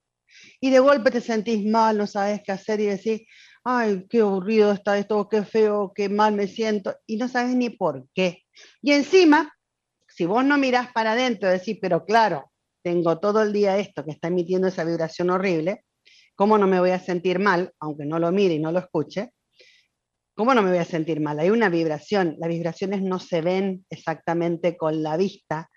Y 0.59 0.69
de 0.69 0.79
golpe 0.79 1.11
te 1.11 1.21
sentís 1.21 1.65
mal, 1.65 1.97
no 1.97 2.07
sabes 2.07 2.41
qué 2.43 2.51
hacer 2.51 2.79
y 2.79 2.85
decís, 2.85 3.21
ay, 3.63 4.05
qué 4.09 4.21
aburrido 4.21 4.71
está 4.71 4.97
esto, 4.97 5.27
qué 5.29 5.43
feo, 5.43 5.91
qué 5.93 6.09
mal 6.09 6.33
me 6.33 6.47
siento, 6.47 6.95
y 7.05 7.17
no 7.17 7.27
sabes 7.27 7.55
ni 7.55 7.69
por 7.69 8.07
qué. 8.13 8.43
Y 8.81 8.93
encima, 8.93 9.53
si 10.07 10.25
vos 10.25 10.43
no 10.45 10.57
mirás 10.57 10.91
para 10.93 11.11
adentro, 11.13 11.49
decís, 11.49 11.77
pero 11.81 12.05
claro, 12.05 12.51
tengo 12.83 13.19
todo 13.19 13.41
el 13.41 13.53
día 13.53 13.77
esto 13.77 14.05
que 14.05 14.11
está 14.11 14.29
emitiendo 14.29 14.67
esa 14.67 14.83
vibración 14.83 15.29
horrible, 15.29 15.83
¿cómo 16.35 16.57
no 16.57 16.67
me 16.67 16.79
voy 16.79 16.91
a 16.91 16.99
sentir 16.99 17.39
mal, 17.39 17.73
aunque 17.79 18.05
no 18.05 18.19
lo 18.19 18.31
mire 18.31 18.53
y 18.53 18.59
no 18.59 18.71
lo 18.71 18.79
escuche? 18.79 19.33
¿Cómo 20.37 20.53
no 20.53 20.61
me 20.61 20.69
voy 20.69 20.77
a 20.77 20.85
sentir 20.85 21.19
mal? 21.19 21.39
Hay 21.39 21.49
una 21.49 21.67
vibración, 21.67 22.35
las 22.37 22.47
vibraciones 22.47 23.01
no 23.01 23.19
se 23.19 23.41
ven 23.41 23.83
exactamente 23.89 24.77
con 24.77 25.01
la 25.01 25.17
vista, 25.17 25.67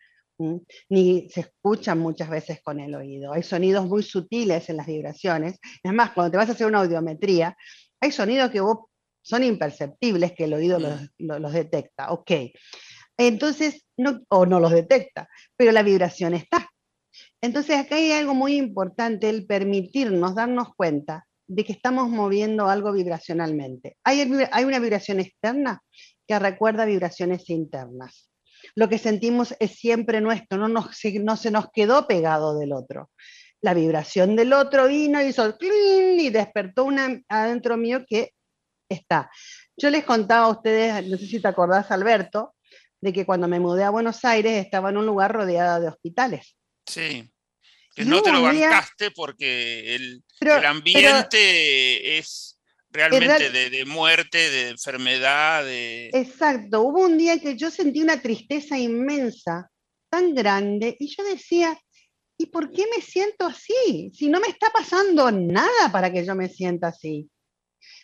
ni 0.91 1.31
se 1.31 1.41
escuchan 1.41 1.99
muchas 1.99 2.29
veces 2.29 2.61
con 2.63 2.79
el 2.79 2.95
oído. 2.95 3.33
Hay 3.33 3.43
sonidos 3.43 3.87
muy 3.87 4.03
sutiles 4.03 4.69
en 4.69 4.77
las 4.77 4.87
vibraciones. 4.87 5.59
Es 5.83 5.93
más, 5.95 6.11
cuando 6.11 6.31
te 6.31 6.37
vas 6.37 6.51
a 6.51 6.53
hacer 6.53 6.67
una 6.67 6.81
audiometría, 6.81 7.57
hay 8.03 8.13
sonidos 8.13 8.51
que 8.51 8.61
son 9.23 9.45
imperceptibles 9.45 10.33
que 10.33 10.45
el 10.45 10.53
oído 10.53 10.79
los, 10.79 11.01
mm. 11.19 11.55
detecta. 11.55 12.13
Ok. 12.13 12.31
Entonces, 13.17 13.87
no, 13.97 14.21
o 14.29 14.45
no 14.45 14.61
los 14.61 14.73
detecta, 14.73 15.27
pero 15.57 15.73
la 15.73 15.83
vibración 15.83 16.35
está. 16.35 16.69
Entonces, 17.41 17.79
acá 17.79 17.97
hay 17.97 18.13
algo 18.13 18.35
muy 18.35 18.57
importante, 18.57 19.31
el 19.31 19.47
permitirnos 19.47 20.35
darnos 20.35 20.75
cuenta 20.77 21.27
de 21.51 21.65
que 21.65 21.73
estamos 21.73 22.09
moviendo 22.09 22.69
algo 22.69 22.93
vibracionalmente. 22.93 23.97
Hay, 24.05 24.21
hay 24.53 24.65
una 24.65 24.79
vibración 24.79 25.21
externa 25.21 25.83
que 26.27 26.39
recuerda 26.39 26.85
vibraciones 26.85 27.51
internas 27.51 28.31
lo 28.75 28.89
que 28.89 28.99
sentimos 28.99 29.55
es 29.59 29.73
siempre 29.73 30.21
nuestro, 30.21 30.59
no, 30.59 30.69
no 30.69 31.37
se 31.37 31.51
nos 31.51 31.71
quedó 31.73 32.07
pegado 32.07 32.59
del 32.59 32.73
otro. 32.73 33.11
La 33.61 33.75
vibración 33.75 34.37
del 34.37 34.53
otro 34.53 34.89
vino, 34.89 35.23
hizo 35.23 35.57
clean 35.59 36.19
y 36.19 36.31
despertó 36.31 36.85
una 36.85 37.21
adentro 37.29 37.77
mío 37.77 38.05
que 38.07 38.33
está. 38.89 39.31
Yo 39.77 39.91
les 39.91 40.05
contaba 40.05 40.47
a 40.47 40.51
ustedes, 40.51 41.07
no 41.07 41.19
sé 41.19 41.27
si 41.27 41.41
te 41.41 41.49
acordás, 41.49 41.91
Alberto, 41.91 42.55
de 43.01 43.13
que 43.13 43.27
cuando 43.27 43.49
me 43.49 43.61
mudé 43.61 43.85
a 43.85 43.91
Buenos 43.91 44.25
Aires 44.25 44.65
estaba 44.65 44.91
en 44.91 44.97
un 44.97 45.07
lugar 45.07 45.33
rodeado 45.33 45.81
de 45.81 45.89
hospitales. 45.89 46.57
Sí, 46.87 47.31
que 47.95 48.05
no 48.05 48.23
te 48.23 48.33
lo 48.33 48.43
bancaste 48.43 49.11
porque 49.11 49.95
el, 49.95 50.23
ambiente 50.65 52.19
es 52.19 52.59
realmente 52.91 53.51
de, 53.51 53.85
muerte, 53.85 54.39
de 54.51 54.69
enfermedad. 54.71 55.65
De... 55.65 56.11
Exacto, 56.13 56.83
hubo 56.83 57.05
un 57.05 57.19
día 57.19 57.39
que 57.41 57.57
yo 57.57 57.71
sentí 57.71 58.01
una 58.01 58.21
tristeza 58.21 58.79
inmensa, 58.79 59.71
tan 60.09 60.35
grande, 60.35 60.97
y 60.99 61.09
yo 61.15 61.25
decía, 61.25 61.79
¿y 62.37 62.47
por 62.47 62.71
qué 62.71 62.87
me 62.95 63.03
siento 63.03 63.47
así? 63.47 64.11
Si 64.15 64.29
no 64.29 64.41
me 64.41 64.49
está 64.49 64.71
pasando 64.71 65.31
nada 65.31 65.93
para 65.93 66.13
que 66.13 66.25
yo 66.25 66.35
me 66.35 66.49
sienta 66.49 66.89
así. 66.89 67.29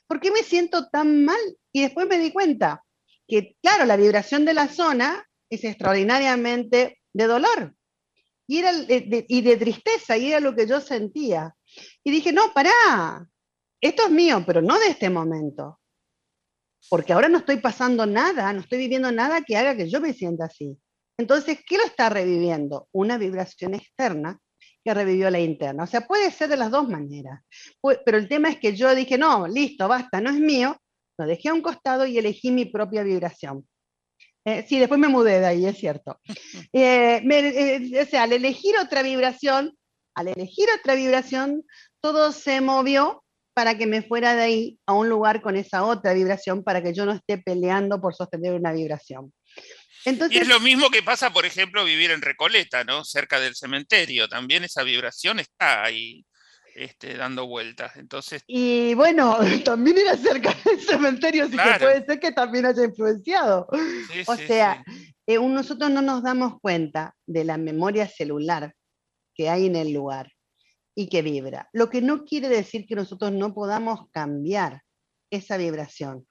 ¿Por 0.06 0.20
qué 0.20 0.30
me 0.30 0.42
siento 0.42 0.88
tan 0.88 1.24
mal? 1.24 1.40
Y 1.72 1.82
después 1.82 2.06
me 2.06 2.18
di 2.18 2.32
cuenta 2.32 2.82
que, 3.26 3.56
claro, 3.60 3.86
la 3.86 3.96
vibración 3.96 4.44
de 4.44 4.54
la 4.54 4.68
zona 4.68 5.26
es 5.50 5.64
extraordinariamente 5.64 7.00
de 7.12 7.24
dolor 7.26 7.75
y, 8.46 8.58
era 8.58 8.72
y 8.88 9.42
de 9.42 9.56
tristeza, 9.56 10.16
y 10.16 10.28
era 10.30 10.40
lo 10.40 10.54
que 10.54 10.66
yo 10.66 10.80
sentía. 10.80 11.54
Y 12.04 12.10
dije, 12.10 12.32
no, 12.32 12.52
pará, 12.52 13.26
esto 13.80 14.04
es 14.04 14.10
mío, 14.10 14.42
pero 14.46 14.62
no 14.62 14.78
de 14.78 14.88
este 14.88 15.10
momento. 15.10 15.80
Porque 16.88 17.12
ahora 17.12 17.28
no 17.28 17.38
estoy 17.38 17.58
pasando 17.58 18.06
nada, 18.06 18.52
no 18.52 18.60
estoy 18.60 18.78
viviendo 18.78 19.10
nada 19.10 19.42
que 19.42 19.56
haga 19.56 19.76
que 19.76 19.88
yo 19.88 20.00
me 20.00 20.12
sienta 20.12 20.44
así. 20.44 20.78
Entonces, 21.18 21.58
¿qué 21.66 21.78
lo 21.78 21.84
está 21.84 22.08
reviviendo? 22.08 22.88
Una 22.92 23.18
vibración 23.18 23.74
externa 23.74 24.38
que 24.84 24.94
revivió 24.94 25.30
la 25.30 25.40
interna. 25.40 25.84
O 25.84 25.86
sea, 25.86 26.02
puede 26.06 26.30
ser 26.30 26.48
de 26.48 26.56
las 26.56 26.70
dos 26.70 26.88
maneras. 26.88 27.42
Pero 28.04 28.18
el 28.18 28.28
tema 28.28 28.50
es 28.50 28.58
que 28.58 28.76
yo 28.76 28.94
dije, 28.94 29.18
no, 29.18 29.48
listo, 29.48 29.88
basta, 29.88 30.20
no 30.20 30.30
es 30.30 30.38
mío, 30.38 30.76
lo 31.18 31.26
dejé 31.26 31.48
a 31.48 31.54
un 31.54 31.62
costado 31.62 32.06
y 32.06 32.18
elegí 32.18 32.50
mi 32.50 32.66
propia 32.66 33.02
vibración. 33.02 33.66
Eh, 34.46 34.64
sí, 34.68 34.78
después 34.78 35.00
me 35.00 35.08
mudé 35.08 35.40
de 35.40 35.46
ahí, 35.46 35.66
es 35.66 35.76
cierto. 35.76 36.20
Eh, 36.72 37.22
eh, 37.24 38.02
o 38.02 38.06
sea, 38.06 38.24
al 38.24 38.32
elegir 38.32 38.76
otra 38.78 39.02
vibración, 39.02 39.76
al 40.14 40.28
elegir 40.28 40.68
otra 40.78 40.94
vibración, 40.94 41.64
todo 42.00 42.32
se 42.32 42.60
movió 42.60 43.24
para 43.54 43.78
que 43.78 43.86
me 43.86 44.02
fuera 44.02 44.36
de 44.36 44.42
ahí 44.42 44.78
a 44.86 44.92
un 44.92 45.08
lugar 45.08 45.40
con 45.40 45.56
esa 45.56 45.84
otra 45.84 46.12
vibración 46.12 46.62
para 46.62 46.82
que 46.82 46.92
yo 46.92 47.06
no 47.06 47.12
esté 47.12 47.38
peleando 47.38 48.00
por 48.00 48.14
sostener 48.14 48.52
una 48.52 48.72
vibración. 48.72 49.32
Entonces, 50.04 50.36
y 50.36 50.40
es 50.42 50.48
lo 50.48 50.60
mismo 50.60 50.90
que 50.90 51.02
pasa, 51.02 51.32
por 51.32 51.46
ejemplo, 51.46 51.84
vivir 51.84 52.10
en 52.10 52.22
Recoleta, 52.22 52.84
¿no? 52.84 53.04
Cerca 53.04 53.40
del 53.40 53.56
cementerio. 53.56 54.28
También 54.28 54.64
esa 54.64 54.82
vibración 54.82 55.40
está 55.40 55.82
ahí 55.82 56.24
este, 56.76 57.16
dando 57.16 57.46
vueltas. 57.46 57.96
Entonces... 57.96 58.42
Y 58.46 58.94
bueno, 58.94 59.38
también 59.64 59.98
era 59.98 60.16
cerca 60.16 60.54
del 60.64 60.80
cementerio, 60.80 61.44
así 61.44 61.56
que 61.56 61.78
puede 61.78 62.04
ser 62.04 62.20
que 62.20 62.32
también 62.32 62.66
haya 62.66 62.84
influenciado. 62.84 63.66
o 64.26 64.36
sea, 64.36 64.84
eh, 65.26 65.38
nosotros 65.38 65.90
no 65.90 66.02
nos 66.02 66.22
damos 66.22 66.60
cuenta 66.60 67.14
de 67.26 67.44
la 67.44 67.56
memoria 67.56 68.06
celular 68.06 68.74
que 69.34 69.48
hay 69.48 69.66
en 69.66 69.76
el 69.76 69.92
lugar 69.92 70.32
y 70.94 71.08
que 71.08 71.22
vibra. 71.22 71.68
Lo 71.72 71.90
que 71.90 72.00
no 72.00 72.24
quiere 72.24 72.48
decir 72.48 72.86
que 72.86 72.94
nosotros 72.94 73.32
no 73.32 73.54
podamos 73.54 74.08
cambiar 74.10 74.82
esa 75.30 75.56
vibración, 75.56 76.26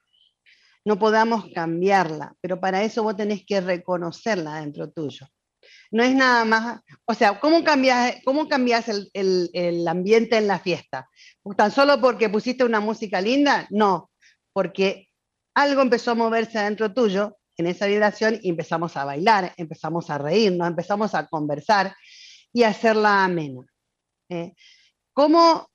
no 0.84 0.98
podamos 0.98 1.46
cambiarla, 1.54 2.34
pero 2.40 2.60
para 2.60 2.82
eso 2.82 3.02
vos 3.02 3.16
tenés 3.16 3.44
que 3.44 3.60
reconocerla 3.60 4.60
dentro 4.60 4.90
tuyo. 4.90 5.26
No 5.90 6.02
es 6.02 6.14
nada 6.14 6.44
más, 6.44 6.80
o 7.04 7.14
sea, 7.14 7.38
¿cómo 7.40 7.62
cambias, 7.62 8.16
cómo 8.24 8.48
el, 8.48 9.50
el 9.52 9.88
ambiente 9.88 10.36
en 10.36 10.46
la 10.46 10.58
fiesta? 10.58 11.08
¿Tan 11.56 11.70
solo 11.70 12.00
porque 12.00 12.28
pusiste 12.28 12.64
una 12.64 12.80
música 12.80 13.20
linda? 13.20 13.66
No, 13.70 14.10
porque 14.52 15.08
algo 15.54 15.82
empezó 15.82 16.12
a 16.12 16.14
moverse 16.14 16.58
dentro 16.58 16.92
tuyo 16.92 17.38
en 17.56 17.66
esa 17.66 17.86
vibración 17.86 18.38
y 18.42 18.50
empezamos 18.50 18.96
a 18.96 19.04
bailar, 19.04 19.52
empezamos 19.56 20.10
a 20.10 20.18
reírnos, 20.18 20.68
empezamos 20.68 21.14
a 21.14 21.26
conversar 21.26 21.94
y 22.52 22.62
a 22.64 22.68
hacerla 22.68 23.24
amena. 23.24 23.62
¿eh? 24.28 24.52
como, 25.12 25.68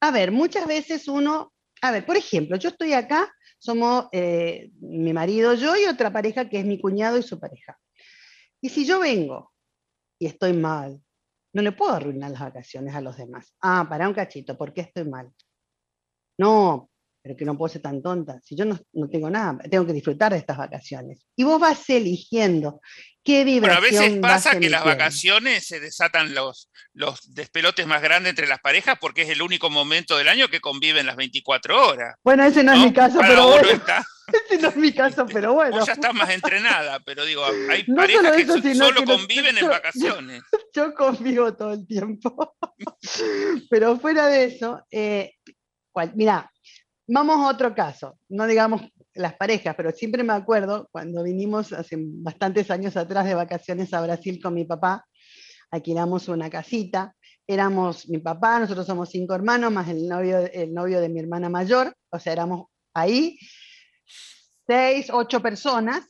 a 0.00 0.10
ver, 0.10 0.32
muchas 0.32 0.66
veces 0.66 1.08
uno 1.08 1.52
a 1.80 1.90
ver, 1.90 2.04
por 2.04 2.16
ejemplo, 2.16 2.56
yo 2.56 2.70
estoy 2.70 2.92
acá, 2.92 3.32
somos 3.58 4.06
eh, 4.12 4.70
mi 4.80 5.12
marido, 5.12 5.54
yo 5.54 5.76
y 5.76 5.84
otra 5.84 6.12
pareja 6.12 6.48
que 6.48 6.60
es 6.60 6.64
mi 6.64 6.80
cuñado 6.80 7.18
y 7.18 7.22
su 7.22 7.38
pareja. 7.38 7.78
Y 8.60 8.68
si 8.68 8.84
yo 8.84 9.00
vengo 9.00 9.52
y 10.18 10.26
estoy 10.26 10.52
mal, 10.52 11.00
no 11.52 11.62
le 11.62 11.72
puedo 11.72 11.92
arruinar 11.92 12.30
las 12.30 12.40
vacaciones 12.40 12.94
a 12.94 13.00
los 13.00 13.16
demás. 13.16 13.54
Ah, 13.60 13.86
para 13.88 14.08
un 14.08 14.14
cachito, 14.14 14.56
¿por 14.56 14.72
qué 14.72 14.82
estoy 14.82 15.04
mal? 15.04 15.30
No, 16.38 16.90
pero 17.22 17.36
que 17.36 17.44
no 17.44 17.56
puedo 17.56 17.72
ser 17.72 17.82
tan 17.82 18.02
tonta. 18.02 18.40
Si 18.42 18.56
yo 18.56 18.64
no, 18.64 18.78
tengo 19.10 19.28
nada, 19.28 19.58
tengo 19.70 19.86
que 19.86 19.92
disfrutar 19.92 20.32
de 20.32 20.38
estas 20.38 20.56
vacaciones. 20.56 21.26
Y 21.36 21.44
vos 21.44 21.60
vas 21.60 21.88
eligiendo 21.90 22.80
qué 23.24 23.44
vibración. 23.44 23.82
Pero 23.90 24.00
a 24.00 24.04
veces 24.04 24.20
pasa 24.20 24.58
que 24.58 24.70
las 24.70 24.84
vacaciones 24.84 25.66
se 25.66 25.80
desatan 25.80 26.34
los, 26.34 26.70
los 26.92 27.34
despelotes 27.34 27.86
más 27.86 28.02
grandes 28.02 28.30
entre 28.30 28.46
las 28.46 28.60
parejas 28.60 28.98
porque 29.00 29.22
es 29.22 29.30
el 29.30 29.42
único 29.42 29.68
momento 29.68 30.16
del 30.16 30.28
año 30.28 30.48
que 30.48 30.60
conviven 30.60 31.06
las 31.06 31.16
24 31.16 31.88
horas. 31.88 32.14
Bueno, 32.22 32.44
ese 32.44 32.62
no, 32.62 32.72
es 32.72 32.80
mi 32.80 32.92
caso, 32.92 33.18
pero 33.20 33.48
bueno. 33.48 33.68
Ese 34.32 34.58
no 34.62 34.68
es 34.68 34.76
mi 34.76 34.92
caso, 34.92 35.26
pero 35.26 35.54
bueno. 35.54 35.76
Vos 35.78 35.86
ya 35.86 35.92
estás 35.94 36.14
más 36.14 36.30
entrenada, 36.30 37.00
pero 37.00 37.24
digo, 37.24 37.44
hay 37.44 37.84
parejas 37.84 38.36
que 38.36 38.74
solo 38.74 39.04
conviven 39.04 39.58
en 39.58 39.68
vacaciones. 39.68 40.42
Yo, 40.74 40.94
convivo 40.94 41.54
todo 41.54 41.72
el 41.72 41.86
tiempo. 41.86 42.56
pero 43.70 43.98
fuera 43.98 44.26
de 44.26 44.44
eso, 44.44 44.82
eh, 44.90 45.32
mira, 46.14 46.50
Vamos 47.10 47.38
a 47.38 47.48
otro 47.48 47.74
caso, 47.74 48.18
no 48.28 48.46
digamos 48.46 48.82
las 49.14 49.32
parejas, 49.34 49.74
pero 49.74 49.92
siempre 49.92 50.22
me 50.22 50.34
acuerdo 50.34 50.90
cuando 50.92 51.22
vinimos 51.22 51.72
hace 51.72 51.96
bastantes 51.98 52.70
años 52.70 52.98
atrás 52.98 53.24
de 53.24 53.34
vacaciones 53.34 53.94
a 53.94 54.02
Brasil 54.02 54.38
con 54.42 54.52
mi 54.52 54.66
papá, 54.66 55.06
alquilamos 55.70 56.28
una 56.28 56.50
casita, 56.50 57.14
éramos 57.46 58.10
mi 58.10 58.18
papá, 58.18 58.60
nosotros 58.60 58.84
somos 58.86 59.08
cinco 59.08 59.34
hermanos, 59.34 59.72
más 59.72 59.88
el 59.88 60.06
novio, 60.06 60.38
el 60.52 60.74
novio 60.74 61.00
de 61.00 61.08
mi 61.08 61.20
hermana 61.20 61.48
mayor, 61.48 61.94
o 62.10 62.18
sea, 62.18 62.34
éramos 62.34 62.66
ahí 62.92 63.38
seis, 64.66 65.08
ocho 65.12 65.40
personas, 65.40 66.08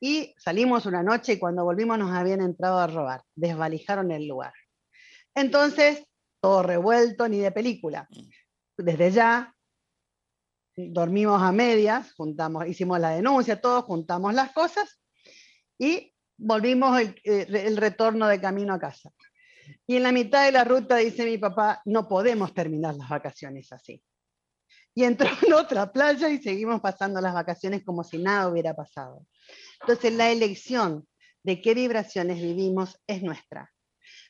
y 0.00 0.34
salimos 0.38 0.86
una 0.86 1.02
noche 1.02 1.34
y 1.34 1.38
cuando 1.38 1.64
volvimos 1.64 1.98
nos 1.98 2.12
habían 2.12 2.40
entrado 2.40 2.78
a 2.78 2.86
robar, 2.86 3.22
desvalijaron 3.34 4.10
el 4.10 4.28
lugar. 4.28 4.52
Entonces, 5.34 6.04
todo 6.40 6.62
revuelto, 6.62 7.28
ni 7.28 7.38
de 7.38 7.50
película. 7.50 8.08
Desde 8.76 9.10
ya 9.10 9.54
dormimos 10.76 11.42
a 11.42 11.52
medias, 11.52 12.12
juntamos, 12.12 12.66
hicimos 12.66 13.00
la 13.00 13.10
denuncia, 13.10 13.60
todos 13.60 13.84
juntamos 13.84 14.34
las 14.34 14.52
cosas 14.52 15.00
y 15.78 16.14
volvimos 16.36 17.00
el, 17.00 17.16
el, 17.24 17.76
retorno 17.78 18.28
de 18.28 18.40
camino 18.40 18.74
a 18.74 18.78
casa. 18.78 19.10
Y 19.86 19.96
en 19.96 20.02
la 20.02 20.12
mitad 20.12 20.44
de 20.44 20.52
la 20.52 20.64
ruta 20.64 20.96
dice 20.96 21.24
mi 21.24 21.38
papá, 21.38 21.80
no 21.86 22.06
podemos 22.06 22.52
terminar 22.52 22.94
las 22.94 23.08
vacaciones 23.08 23.72
así. 23.72 24.02
Y 24.96 25.04
entró 25.04 25.28
en 25.46 25.52
otra 25.52 25.92
playa 25.92 26.28
y 26.30 26.42
seguimos 26.42 26.80
pasando 26.80 27.20
las 27.20 27.34
vacaciones 27.34 27.84
como 27.84 28.02
si 28.02 28.18
nada 28.18 28.48
hubiera 28.48 28.74
pasado. 28.74 29.26
Entonces 29.80 30.12
la 30.14 30.32
elección 30.32 31.06
de 31.44 31.60
qué 31.60 31.74
vibraciones 31.74 32.42
vivimos 32.42 32.98
es 33.06 33.22
nuestra. 33.22 33.72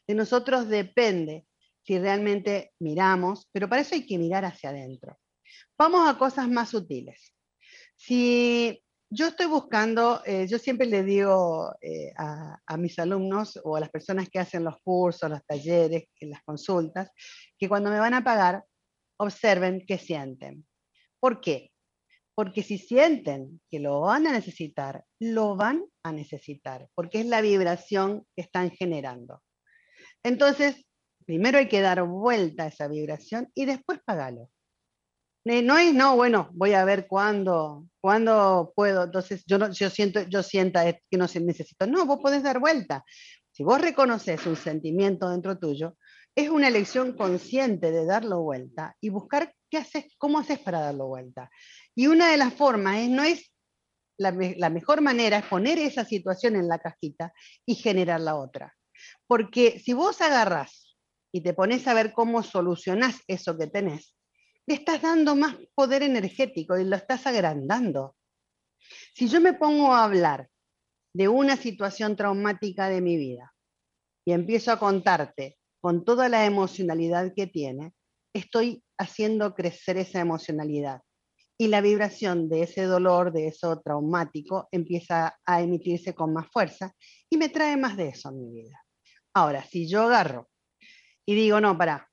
De 0.07 0.14
nosotros 0.14 0.68
depende 0.68 1.46
si 1.83 1.98
realmente 1.98 2.72
miramos, 2.81 3.48
pero 3.52 3.68
para 3.68 3.83
eso 3.83 3.94
hay 3.94 4.05
que 4.05 4.18
mirar 4.18 4.44
hacia 4.44 4.70
adentro. 4.70 5.18
Vamos 5.79 6.09
a 6.09 6.18
cosas 6.18 6.48
más 6.48 6.70
sutiles. 6.70 7.33
Si 7.94 8.83
yo 9.09 9.29
estoy 9.29 9.46
buscando, 9.46 10.20
eh, 10.26 10.46
yo 10.48 10.59
siempre 10.59 10.87
le 10.87 11.05
digo 11.05 11.72
eh, 11.81 12.12
a, 12.16 12.76
mis 12.76 12.98
alumnos 12.98 13.59
o 13.62 13.76
a 13.76 13.81
las 13.81 13.90
personas 13.90 14.29
que 14.29 14.40
hacen 14.40 14.64
los 14.64 14.81
cursos, 14.83 15.31
los 15.31 15.44
talleres, 15.46 16.09
las 16.20 16.42
consultas, 16.42 17.11
que 17.57 17.68
cuando 17.68 17.90
me 17.90 18.00
van 18.00 18.14
a 18.14 18.24
pagar, 18.24 18.64
observen 19.18 19.85
qué 19.87 19.98
sienten. 19.98 20.66
¿Por 21.20 21.40
qué? 21.40 21.72
Porque 22.35 22.62
si 22.62 22.79
sienten 22.79 23.61
que 23.70 23.81
lo 23.81 24.00
van 24.02 24.26
a 24.26 24.33
necesitar, 24.33 25.05
lo 25.18 25.57
van 25.57 25.85
a 26.02 26.12
necesitar, 26.12 26.88
porque 26.94 27.20
es 27.20 27.26
la 27.26 27.40
vibración 27.40 28.26
que 28.35 28.42
están 28.42 28.70
generando. 28.70 29.42
Entonces, 30.22 30.87
primero 31.24 31.59
hay 31.59 31.68
que 31.68 31.81
dar 31.81 32.02
vuelta 32.02 32.64
a 32.64 32.68
esa 32.68 32.88
vibración 32.88 33.50
y 33.55 33.64
después 33.64 34.00
pagarlo. 34.05 34.50
Eh, 35.44 35.62
no 35.62 35.79
es, 35.79 35.94
no, 35.94 36.16
bueno, 36.16 36.50
voy 36.55 36.72
a 36.72 36.85
ver 36.85 37.07
cuándo, 37.07 37.87
cuándo 38.00 38.72
puedo. 38.74 39.05
Entonces, 39.05 39.44
yo, 39.46 39.59
no, 39.59 39.70
yo, 39.70 39.88
siento, 39.90 40.22
yo 40.22 40.42
sienta 40.42 40.92
que 40.92 41.16
no 41.16 41.29
se 41.29 41.40
necesito. 41.40 41.87
No, 41.87 42.05
vos 42.05 42.18
podés 42.20 42.42
dar 42.42 42.59
vuelta. 42.59 43.05
Si 43.52 43.62
vos 43.62 43.81
reconoces 43.81 44.44
un 44.46 44.57
sentimiento 44.57 45.31
dentro 45.31 45.57
tuyo, 45.57 45.96
es 46.37 46.51
una 46.51 46.68
elección 46.68 47.14
consciente 47.16 47.90
de 47.90 48.05
darlo 48.05 48.42
vuelta 48.42 48.94
y 49.01 49.09
buscar 49.09 49.55
qué 49.70 49.79
haces, 49.79 50.05
cómo 50.18 50.38
haces 50.38 50.59
para 50.59 50.81
darlo 50.81 51.07
vuelta. 51.07 51.51
Y 51.94 52.09
una 52.09 52.31
de 52.31 52.37
las 52.37 52.53
formas 52.53 52.99
es, 52.99 53.09
no 53.09 53.22
es 53.22 53.51
la, 54.18 54.37
la 54.57 54.68
mejor 54.68 55.01
manera 55.01 55.38
es 55.38 55.46
poner 55.46 55.79
esa 55.79 56.05
situación 56.05 56.57
en 56.57 56.68
la 56.68 56.79
cajita 56.79 57.33
y 57.64 57.75
generar 57.75 58.20
la 58.20 58.37
otra. 58.37 58.75
Porque 59.27 59.81
si 59.81 59.94
vos 59.94 60.20
agarrás 60.20 60.96
y 61.33 61.40
te 61.40 61.55
pones 61.55 61.88
a 61.88 61.94
ver 61.94 62.12
cómo 62.12 62.42
solucionás 62.42 63.22
eso 63.29 63.57
que 63.57 63.66
tenés, 63.66 64.14
le 64.66 64.75
estás 64.75 65.01
dando 65.01 65.37
más 65.37 65.57
poder 65.75 66.03
energético 66.03 66.77
y 66.77 66.85
lo 66.85 66.96
estás 66.96 67.27
agrandando. 67.27 68.14
Si 69.14 69.27
yo 69.29 69.40
me 69.40 69.55
pongo 69.55 69.94
a 69.94 70.05
hablar 70.05 70.51
de 71.14 71.29
una 71.29 71.57
situación 71.57 72.14
traumática 72.14 72.90
de 72.90 73.01
mi 73.01 73.16
vida 73.16 73.55
y 74.27 74.33
empiezo 74.33 74.70
a 74.70 74.79
contarte 74.79 75.57
con 75.87 76.05
toda 76.05 76.29
la 76.29 76.46
emocionalidad 76.46 77.33
que 77.33 77.46
tiene, 77.46 77.94
estoy 78.35 78.83
haciendo 78.99 79.55
crecer 79.55 79.96
esa 79.99 80.18
emocionalidad. 80.18 81.03
Y 81.57 81.68
la 81.68 81.81
vibración 81.81 82.49
de 82.49 82.62
ese 82.62 82.83
dolor, 82.83 83.33
de 83.33 83.46
eso 83.46 83.81
traumático, 83.83 84.66
empieza 84.72 85.38
a 85.46 85.61
emitirse 85.61 86.12
con 86.12 86.33
más 86.33 86.49
fuerza 86.49 86.92
y 87.31 87.37
me 87.37 87.51
trae 87.51 87.77
más 87.77 87.96
de 87.96 88.09
eso 88.09 88.31
a 88.31 88.33
mi 88.33 88.51
vida. 88.51 88.85
Ahora, 89.33 89.62
si 89.62 89.88
yo 89.88 90.03
agarro 90.03 90.49
y 91.25 91.37
digo, 91.37 91.61
no, 91.61 91.79
para, 91.79 92.11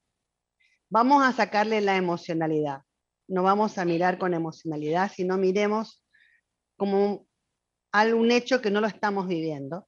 vamos 0.87 1.23
a 1.23 1.33
sacarle 1.33 1.81
la 1.81 1.97
emocionalidad. 1.97 2.83
No 3.27 3.41
vamos 3.41 3.79
a 3.79 3.85
mirar 3.85 4.19
con 4.19 4.35
emocionalidad, 4.35 5.11
sino 5.11 5.35
miremos 5.39 6.05
como 6.77 7.25
algún 7.91 8.29
hecho 8.29 8.61
que 8.61 8.69
no 8.69 8.81
lo 8.81 8.87
estamos 8.87 9.27
viviendo. 9.27 9.87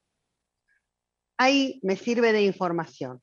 Ahí 1.38 1.78
me 1.84 1.94
sirve 1.94 2.32
de 2.32 2.42
información. 2.42 3.22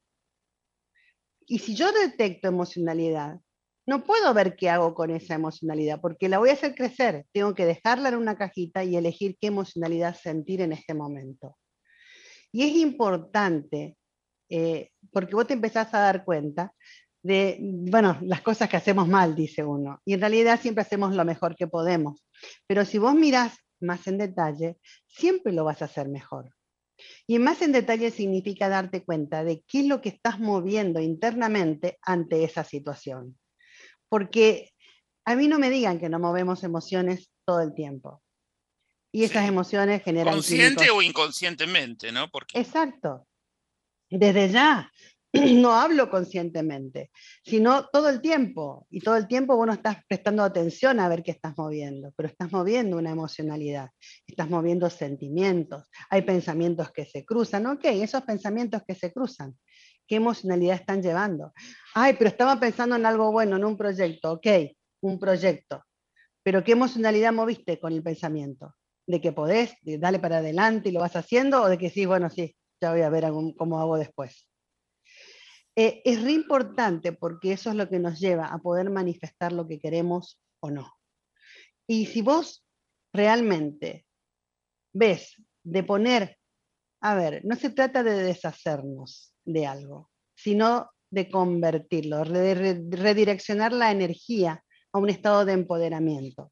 Y 1.47 1.59
si 1.59 1.75
yo 1.75 1.91
detecto 1.91 2.47
emocionalidad, 2.47 3.39
no 3.85 4.03
puedo 4.03 4.33
ver 4.33 4.55
qué 4.55 4.69
hago 4.69 4.93
con 4.93 5.11
esa 5.11 5.35
emocionalidad, 5.35 5.99
porque 5.99 6.29
la 6.29 6.39
voy 6.39 6.49
a 6.49 6.53
hacer 6.53 6.73
crecer. 6.73 7.25
Tengo 7.33 7.53
que 7.53 7.65
dejarla 7.65 8.09
en 8.09 8.15
una 8.15 8.37
cajita 8.37 8.83
y 8.83 8.95
elegir 8.95 9.37
qué 9.39 9.47
emocionalidad 9.47 10.15
sentir 10.15 10.61
en 10.61 10.71
este 10.71 10.93
momento. 10.93 11.57
Y 12.51 12.63
es 12.63 12.75
importante, 12.75 13.97
eh, 14.49 14.89
porque 15.11 15.35
vos 15.35 15.47
te 15.47 15.53
empezás 15.53 15.93
a 15.93 15.99
dar 15.99 16.23
cuenta 16.23 16.73
de, 17.23 17.57
bueno, 17.61 18.17
las 18.21 18.41
cosas 18.41 18.69
que 18.69 18.77
hacemos 18.77 19.07
mal, 19.07 19.35
dice 19.35 19.63
uno. 19.63 20.01
Y 20.05 20.13
en 20.13 20.21
realidad 20.21 20.59
siempre 20.61 20.83
hacemos 20.83 21.15
lo 21.15 21.25
mejor 21.25 21.55
que 21.55 21.67
podemos. 21.67 22.23
Pero 22.67 22.85
si 22.85 22.97
vos 22.99 23.15
mirás 23.15 23.57
más 23.81 24.07
en 24.07 24.17
detalle, 24.17 24.77
siempre 25.07 25.51
lo 25.51 25.65
vas 25.65 25.81
a 25.81 25.85
hacer 25.85 26.07
mejor. 26.09 26.53
Y 27.27 27.39
más 27.39 27.61
en 27.61 27.71
detalle 27.71 28.11
significa 28.11 28.69
darte 28.69 29.03
cuenta 29.03 29.43
de 29.43 29.63
qué 29.67 29.81
es 29.81 29.85
lo 29.87 30.01
que 30.01 30.09
estás 30.09 30.39
moviendo 30.39 30.99
internamente 30.99 31.97
ante 32.01 32.43
esa 32.43 32.63
situación. 32.63 33.37
Porque 34.09 34.71
a 35.25 35.35
mí 35.35 35.47
no 35.47 35.59
me 35.59 35.69
digan 35.69 35.99
que 35.99 36.09
no 36.09 36.19
movemos 36.19 36.63
emociones 36.63 37.29
todo 37.45 37.61
el 37.61 37.73
tiempo. 37.73 38.21
Y 39.11 39.23
esas 39.23 39.47
emociones 39.47 40.03
generan... 40.03 40.33
Consciente 40.33 40.89
o 40.89 41.01
inconscientemente, 41.01 42.11
¿no? 42.11 42.29
Porque... 42.29 42.59
Exacto. 42.59 43.27
Desde 44.09 44.49
ya, 44.49 44.91
no 45.63 45.73
hablo 45.73 46.11
conscientemente, 46.11 47.09
sino 47.43 47.87
todo 47.87 48.09
el 48.09 48.21
tiempo. 48.21 48.85
Y 48.91 48.99
todo 48.99 49.15
el 49.15 49.27
tiempo 49.27 49.55
vos 49.55 49.65
no 49.65 49.73
estás 49.73 49.97
prestando 50.07 50.43
atención 50.43 50.99
a 50.99 51.09
ver 51.09 51.23
qué 51.23 51.31
estás 51.31 51.57
moviendo, 51.57 52.13
pero 52.15 52.29
estás 52.29 52.51
moviendo 52.51 52.97
una 52.97 53.11
emocionalidad, 53.11 53.89
estás 54.27 54.49
moviendo 54.49 54.89
sentimientos, 54.89 55.89
hay 56.09 56.21
pensamientos 56.21 56.91
que 56.91 57.05
se 57.05 57.25
cruzan, 57.25 57.65
ok, 57.65 57.85
esos 57.85 58.21
pensamientos 58.21 58.83
que 58.87 58.93
se 58.93 59.11
cruzan, 59.11 59.57
¿qué 60.07 60.17
emocionalidad 60.17 60.75
están 60.75 61.01
llevando? 61.01 61.51
Ay, 61.95 62.13
pero 62.17 62.29
estaba 62.29 62.59
pensando 62.59 62.95
en 62.95 63.05
algo 63.05 63.31
bueno, 63.31 63.55
en 63.55 63.65
un 63.65 63.75
proyecto, 63.75 64.33
ok, 64.33 64.47
un 65.01 65.19
proyecto, 65.19 65.83
pero 66.43 66.63
¿qué 66.63 66.73
emocionalidad 66.73 67.33
moviste 67.33 67.79
con 67.79 67.93
el 67.93 68.03
pensamiento? 68.03 68.75
¿De 69.07 69.19
que 69.19 69.33
podés, 69.33 69.75
de 69.81 69.97
darle 69.97 70.19
para 70.19 70.37
adelante 70.37 70.89
y 70.89 70.91
lo 70.91 70.99
vas 70.99 71.15
haciendo 71.15 71.63
o 71.63 71.69
de 71.69 71.77
que 71.77 71.89
sí, 71.89 72.05
bueno, 72.05 72.29
sí, 72.29 72.55
ya 72.79 72.91
voy 72.91 73.01
a 73.01 73.09
ver 73.09 73.25
cómo 73.57 73.79
hago 73.79 73.97
después? 73.97 74.47
Eh, 75.75 76.01
es 76.05 76.21
re 76.21 76.31
importante 76.31 77.13
porque 77.13 77.53
eso 77.53 77.71
es 77.71 77.75
lo 77.75 77.89
que 77.89 77.99
nos 77.99 78.19
lleva 78.19 78.47
a 78.47 78.59
poder 78.59 78.89
manifestar 78.89 79.51
lo 79.51 79.67
que 79.67 79.79
queremos 79.79 80.39
o 80.59 80.69
no. 80.69 80.93
Y 81.87 82.05
si 82.05 82.21
vos 82.21 82.65
realmente 83.11 84.05
ves 84.93 85.35
de 85.63 85.83
poner, 85.83 86.37
a 87.01 87.15
ver, 87.15 87.43
no 87.43 87.55
se 87.55 87.71
trata 87.71 88.03
de 88.03 88.23
deshacernos 88.23 89.33
de 89.45 89.65
algo, 89.65 90.11
sino 90.35 90.91
de 91.09 91.29
convertirlo, 91.29 92.23
de 92.23 92.55
redireccionar 92.89 93.73
la 93.73 93.91
energía 93.91 94.63
a 94.91 94.99
un 94.99 95.09
estado 95.09 95.45
de 95.45 95.53
empoderamiento. 95.53 96.51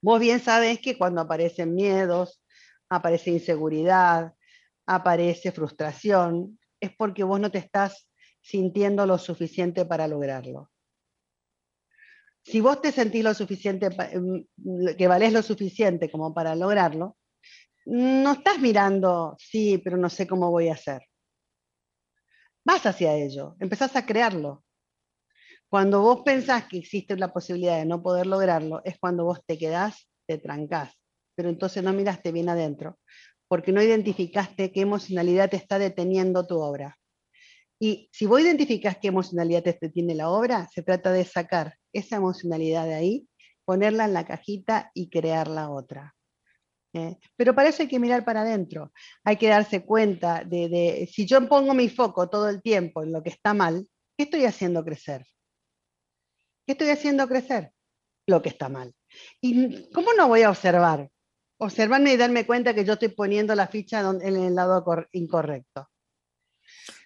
Vos 0.00 0.20
bien 0.20 0.40
sabés 0.40 0.80
que 0.80 0.98
cuando 0.98 1.20
aparecen 1.20 1.74
miedos, 1.74 2.42
aparece 2.88 3.30
inseguridad, 3.30 4.34
aparece 4.86 5.52
frustración, 5.52 6.58
es 6.82 6.94
porque 6.96 7.22
vos 7.22 7.38
no 7.38 7.50
te 7.50 7.58
estás 7.58 8.08
sintiendo 8.40 9.06
lo 9.06 9.16
suficiente 9.16 9.86
para 9.86 10.08
lograrlo. 10.08 10.70
Si 12.42 12.60
vos 12.60 12.82
te 12.82 12.90
sentís 12.90 13.22
lo 13.22 13.34
suficiente, 13.34 13.88
mm, 13.88 14.96
que 14.98 15.06
valés 15.06 15.32
lo 15.32 15.42
suficiente 15.42 16.10
como 16.10 16.34
para 16.34 16.56
lograrlo, 16.56 17.16
no 17.86 18.32
estás 18.32 18.58
mirando, 18.58 19.36
sí, 19.38 19.78
pero 19.78 19.96
no 19.96 20.08
sé 20.10 20.26
cómo 20.26 20.50
voy 20.50 20.68
a 20.68 20.74
hacer. 20.74 21.02
Vas 22.64 22.84
hacia 22.84 23.14
ello, 23.14 23.56
empezás 23.60 23.94
a 23.94 24.04
crearlo. 24.04 24.64
Cuando 25.68 26.02
vos 26.02 26.22
pensás 26.24 26.66
que 26.66 26.78
existe 26.78 27.16
la 27.16 27.32
posibilidad 27.32 27.78
de 27.78 27.86
no 27.86 28.02
poder 28.02 28.26
lograrlo, 28.26 28.82
es 28.84 28.98
cuando 28.98 29.24
vos 29.24 29.40
te 29.46 29.56
quedás, 29.56 30.08
te 30.26 30.38
trancás, 30.38 30.92
pero 31.36 31.48
entonces 31.48 31.82
no 31.82 31.92
miraste 31.92 32.32
bien 32.32 32.48
adentro, 32.48 32.98
porque 33.52 33.70
no 33.70 33.82
identificaste 33.82 34.72
qué 34.72 34.80
emocionalidad 34.80 35.50
te 35.50 35.58
está 35.58 35.78
deteniendo 35.78 36.46
tu 36.46 36.58
obra. 36.58 36.98
Y 37.78 38.08
si 38.10 38.24
vos 38.24 38.40
identificás 38.40 38.96
qué 38.96 39.08
emocionalidad 39.08 39.62
te 39.62 39.76
detiene 39.78 40.14
la 40.14 40.30
obra, 40.30 40.70
se 40.72 40.82
trata 40.82 41.12
de 41.12 41.22
sacar 41.26 41.76
esa 41.92 42.16
emocionalidad 42.16 42.86
de 42.86 42.94
ahí, 42.94 43.28
ponerla 43.66 44.06
en 44.06 44.14
la 44.14 44.24
cajita 44.24 44.90
y 44.94 45.10
crear 45.10 45.48
la 45.48 45.68
otra. 45.68 46.14
¿eh? 46.94 47.18
Pero 47.36 47.54
para 47.54 47.68
eso 47.68 47.82
hay 47.82 47.88
que 47.88 47.98
mirar 47.98 48.24
para 48.24 48.40
adentro, 48.40 48.90
hay 49.22 49.36
que 49.36 49.48
darse 49.48 49.84
cuenta 49.84 50.44
de, 50.44 50.70
de, 50.70 51.10
si 51.12 51.26
yo 51.26 51.46
pongo 51.46 51.74
mi 51.74 51.90
foco 51.90 52.30
todo 52.30 52.48
el 52.48 52.62
tiempo 52.62 53.02
en 53.02 53.12
lo 53.12 53.22
que 53.22 53.28
está 53.28 53.52
mal, 53.52 53.86
¿qué 54.16 54.24
estoy 54.24 54.46
haciendo 54.46 54.82
crecer? 54.82 55.26
¿Qué 56.64 56.72
estoy 56.72 56.88
haciendo 56.88 57.28
crecer? 57.28 57.70
Lo 58.26 58.40
que 58.40 58.48
está 58.48 58.70
mal. 58.70 58.94
¿Y 59.42 59.90
cómo 59.90 60.14
no 60.14 60.26
voy 60.28 60.40
a 60.40 60.48
observar? 60.48 61.11
Observarme 61.62 62.12
y 62.12 62.16
darme 62.16 62.44
cuenta 62.44 62.74
que 62.74 62.84
yo 62.84 62.94
estoy 62.94 63.08
poniendo 63.08 63.54
la 63.54 63.68
ficha 63.68 64.00
en 64.00 64.36
el 64.36 64.54
lado 64.54 64.84
incorrecto. 65.12 65.88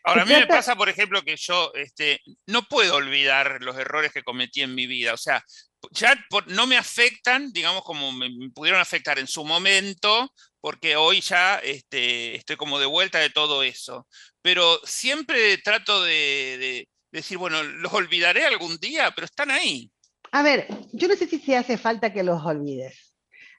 Ahora, 0.02 0.22
a 0.22 0.24
mí 0.24 0.32
me 0.32 0.46
pasa, 0.46 0.74
por 0.76 0.88
ejemplo, 0.88 1.20
que 1.20 1.36
yo 1.36 1.72
este, 1.74 2.22
no 2.46 2.62
puedo 2.62 2.94
olvidar 2.94 3.60
los 3.60 3.76
errores 3.76 4.12
que 4.12 4.22
cometí 4.22 4.62
en 4.62 4.74
mi 4.74 4.86
vida. 4.86 5.12
O 5.12 5.18
sea, 5.18 5.44
ya 5.90 6.16
no 6.46 6.66
me 6.66 6.78
afectan, 6.78 7.52
digamos, 7.52 7.82
como 7.82 8.12
me 8.12 8.30
pudieron 8.54 8.80
afectar 8.80 9.18
en 9.18 9.26
su 9.26 9.44
momento, 9.44 10.32
porque 10.58 10.96
hoy 10.96 11.20
ya 11.20 11.56
este, 11.56 12.34
estoy 12.34 12.56
como 12.56 12.78
de 12.78 12.86
vuelta 12.86 13.18
de 13.18 13.28
todo 13.28 13.62
eso. 13.62 14.06
Pero 14.40 14.80
siempre 14.84 15.58
trato 15.58 16.02
de, 16.02 16.88
decir, 17.12 17.36
bueno, 17.36 17.62
los 17.62 17.92
olvidaré 17.92 18.46
algún 18.46 18.78
día, 18.78 19.12
pero 19.14 19.26
están 19.26 19.50
ahí. 19.50 19.90
A 20.32 20.42
ver, 20.42 20.66
yo 20.92 21.08
no 21.08 21.14
sé 21.14 21.26
si 21.26 21.40
se 21.40 21.56
hace 21.56 21.76
falta 21.76 22.14
que 22.14 22.22
los 22.22 22.42
olvides. 22.42 23.05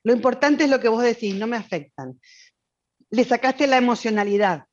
Lo 0.08 0.14
importante 0.14 0.64
es 0.64 0.70
lo 0.70 0.80
que 0.80 0.88
vos 0.88 1.04
decís, 1.04 1.36
no 1.36 1.48
me 1.48 1.58
afectan. 1.58 2.18
Le 3.10 3.26
sacaste 3.26 3.68
la 3.68 3.76
emocionalidad. 3.76 4.64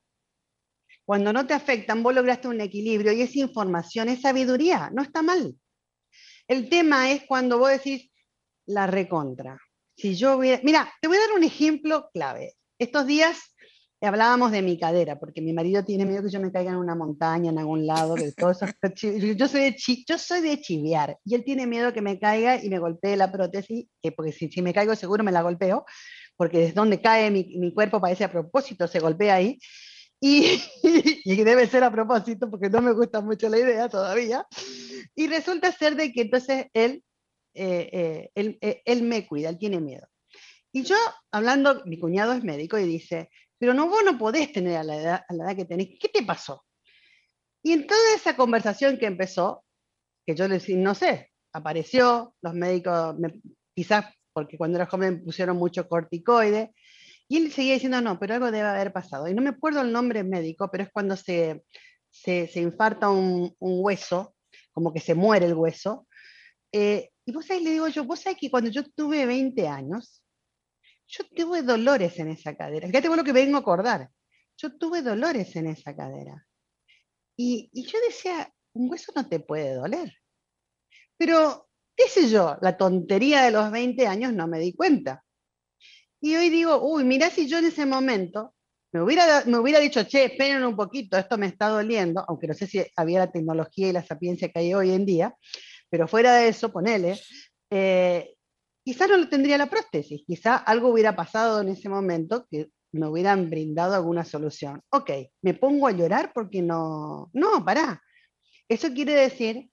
Cuando 1.05 1.33
no 1.33 1.45
te 1.45 1.55
afectan, 1.55 2.05
vos 2.05 2.15
lograste 2.15 2.47
un 2.47 2.61
equilibrio 2.61 3.11
y 3.11 3.23
esa 3.23 3.41
información, 3.41 4.09
es 4.09 4.21
sabiduría, 4.21 4.91
no 4.95 5.03
está 5.03 5.23
mal. 5.23 5.57
El 6.47 6.69
tema 6.69 7.11
es 7.11 7.25
cuando 7.27 7.59
vos 7.59 7.71
decís 7.71 8.13
la 8.67 8.87
recontra. 8.87 9.59
Si 9.97 10.15
yo 10.15 10.39
mira, 10.39 10.95
te 11.01 11.09
voy 11.09 11.17
a 11.17 11.27
dar 11.27 11.33
un 11.33 11.43
ejemplo 11.43 12.11
clave. 12.15 12.55
Estos 12.79 13.05
días 13.05 13.54
hablábamos 14.05 14.53
de 14.53 14.63
mi 14.63 14.79
cadera, 14.79 15.19
porque 15.19 15.41
mi 15.41 15.53
marido 15.53 15.85
tiene 15.85 16.05
miedo 16.05 16.23
que 16.23 16.31
yo 16.31 16.41
me 16.41 16.53
caiga 16.53 16.73
en 16.73 16.79
una 16.79 16.95
montaña, 16.95 17.51
en 17.51 17.59
algún 17.59 17.87
lado, 17.87 18.15
de 18.15 18.33
todo 18.33 18.51
eso. 18.51 18.67
yo, 19.37 19.49
soy 19.49 19.61
de 19.61 19.77
yo 20.07 20.19
soy 20.19 20.41
de 20.41 20.61
chiviar, 20.61 21.19
y 21.25 21.35
él 21.35 21.45
tiene 21.45 21.67
miedo 21.67 21.93
que 21.93 22.03
me 22.03 22.19
caiga 22.19 22.63
y 22.63 22.69
me 22.69 22.79
golpee 22.79 23.17
la 23.17 23.31
prótesis, 23.31 23.87
que 24.03 24.13
porque 24.13 24.33
si, 24.33 24.49
si, 24.51 24.63
me 24.63 24.75
caigo 24.75 24.95
seguro 24.97 25.25
me 25.25 25.33
la 25.33 25.43
golpeo, 25.43 25.85
porque 26.37 26.67
es 26.67 26.75
donde 26.75 27.01
cae 27.01 27.31
mi, 27.31 27.45
mi 27.59 27.73
cuerpo, 27.73 28.01
parece 28.01 28.25
a 28.25 28.33
propósito, 28.33 28.89
se 28.89 29.01
golpea 29.01 29.37
ahí. 29.37 29.59
Y, 30.21 30.61
y, 31.25 31.45
debe 31.45 31.67
ser 31.67 31.85
a 31.85 31.93
propósito, 31.93 32.51
porque 32.51 32.71
no 32.71 32.81
me 32.81 32.93
gusta 32.93 33.21
mucho 33.21 33.49
la 33.49 33.59
idea 33.59 33.89
todavía. 33.89 34.47
Y 35.15 35.29
resulta 35.29 35.71
ser 35.73 35.97
de 35.97 36.13
que 36.13 36.23
entonces 36.23 36.67
él, 36.73 37.05
eh, 37.55 37.91
eh, 37.93 38.31
él, 38.35 38.59
eh, 38.61 38.83
él 38.85 39.03
me 39.03 39.27
cuida, 39.27 39.51
él 39.51 39.59
tiene 39.59 39.81
miedo. 39.81 40.07
Y 40.73 40.83
yo, 40.83 40.97
hablando, 41.31 41.83
mi 41.85 42.01
cuñado 42.01 42.33
es 42.33 42.43
médico 42.43 42.79
y 42.79 42.85
dice, 42.85 43.31
pero 43.59 43.75
no, 43.75 43.89
vos 43.89 44.03
no 44.05 44.19
podés 44.19 44.53
tener 44.53 44.77
a 44.77 44.85
la 44.85 44.97
edad, 44.97 45.57
que 45.57 45.65
tenés, 45.65 45.89
¿qué 46.01 46.09
te 46.09 46.23
pasó? 46.23 46.65
Y 47.63 47.73
en 47.73 47.87
toda 47.87 48.15
esa 48.15 48.37
conversación 48.37 48.99
que 48.99 49.07
empezó, 49.07 49.65
que 50.27 50.35
yo 50.35 50.47
le 50.49 50.55
decía, 50.55 50.77
no 50.77 50.95
sé, 50.95 51.31
apareció, 51.53 52.35
los 52.43 52.55
médicos, 52.55 53.17
quizás 53.75 54.07
porque 54.33 54.59
cuando 54.59 54.77
era 54.77 54.87
joven 54.87 55.15
me 55.15 55.21
pusieron 55.21 55.57
mucho 55.57 55.89
corticoide, 55.89 56.75
y 57.29 57.39
él 57.39 57.53
seguía 57.53 57.75
diciendo, 57.75 58.01
no, 58.03 58.19
pero 58.19 58.35
algo 58.35 58.51
debe 58.51 58.69
haber 58.69 58.93
pasado. 58.93 59.29
Y 59.29 59.35
no 59.35 59.41
me 59.41 59.51
acuerdo 59.51 59.81
el 59.81 59.93
nombre 59.93 60.23
médico, 60.25 60.69
pero 60.71 60.85
es 60.85 60.91
cuando 60.93 61.17
se, 61.17 61.65
se, 62.11 62.49
se 62.49 62.61
infarta 62.61 63.09
un, 63.09 63.55
hueso, 63.59 64.35
como 64.73 64.93
que 64.93 65.01
se 65.01 65.15
muere 65.15 65.47
el 65.47 65.55
hueso. 65.55 66.07
Eh, 66.71 67.11
y 67.25 67.33
vos 67.33 67.51
ahí 67.51 67.63
le 67.65 67.71
digo 67.71 67.89
yo, 67.89 68.05
vos 68.05 68.21
sabés 68.21 68.39
que 68.39 68.51
cuando 68.51 68.69
yo 68.69 68.85
tuve 68.91 69.25
20 69.25 69.67
años, 69.69 70.23
yo 71.07 71.25
tuve 71.35 71.63
dolores 71.63 72.19
en 72.19 72.29
esa 72.29 72.57
cadera. 72.57 72.87
Fíjate 72.87 73.09
vos 73.09 73.17
lo 73.17 73.25
que 73.25 73.33
vengo 73.33 73.57
a 73.57 73.61
acordar. 73.61 74.11
Yo 74.57 74.77
tuve 74.77 75.03
dolores 75.03 75.55
en 75.57 75.67
esa 75.69 75.95
cadera. 75.95 76.47
Y, 77.37 77.71
y 77.73 77.85
yo 77.87 77.99
decía, 78.07 78.53
un 78.75 78.91
hueso 78.91 79.13
no 79.15 79.29
te 79.29 79.41
puede 79.41 79.75
doler. 79.75 80.13
Pero, 81.17 81.69
qué 81.97 82.09
sé 82.09 82.29
yo, 82.29 82.57
la 82.61 82.77
tontería 82.77 83.43
de 83.43 83.51
los 83.51 83.71
20 83.71 84.07
años 84.07 84.33
no 84.33 84.47
me 84.47 84.59
di 84.59 84.73
cuenta. 84.73 85.25
Y 86.21 86.35
hoy 86.37 86.49
digo, 86.49 86.81
uy, 86.83 87.05
mirá 87.05 87.31
si 87.31 87.47
yo 87.49 87.59
en 87.59 87.67
ese 87.67 87.87
momento 87.87 88.55
me 88.95 89.03
hubiera, 89.03 89.45
me 89.45 89.81
dicho, 89.81 90.05
che, 90.05 90.27
esperen 90.27 90.65
un 90.65 90.77
poquito, 90.77 91.19
esto 91.19 91.37
me 91.37 91.47
está 91.47 91.69
doliendo, 91.69 92.25
aunque 92.29 92.47
no 92.47 92.55
sé 92.55 92.69
si 92.69 92.81
había 92.97 93.19
la 93.19 93.33
tecnología 93.33 93.89
y 93.89 93.93
la 93.93 94.05
sapiencia 94.05 94.49
que 94.49 94.61
hay 94.61 94.73
hoy 94.73 94.93
en 94.93 95.05
día, 95.05 95.35
pero 95.91 96.07
fuera 96.07 96.37
de 96.37 96.49
eso, 96.49 96.73
ponele, 96.73 97.21
eh, 97.71 98.37
quizás 98.85 99.09
no 99.09 99.29
tendría 99.29 99.59
la 99.59 99.71
prótesis, 99.71 100.23
quizá 100.27 100.57
algo 100.57 100.89
hubiera 100.89 101.17
pasado 101.17 101.61
en 101.61 101.69
ese 101.71 101.89
momento 101.89 102.47
que 102.51 102.69
me 102.93 103.09
hubieran 103.09 103.51
brindado 103.51 103.95
alguna 103.95 104.25
solución. 104.25 104.81
Ok, 104.91 105.11
me 105.43 105.55
pongo 105.55 105.89
a 105.89 105.93
llorar 105.93 106.33
porque 106.33 106.63
no, 106.63 107.31
no, 107.33 107.65
pará. 107.65 108.01
Eso 108.69 108.93
quiere 108.93 109.15
decir 109.15 109.69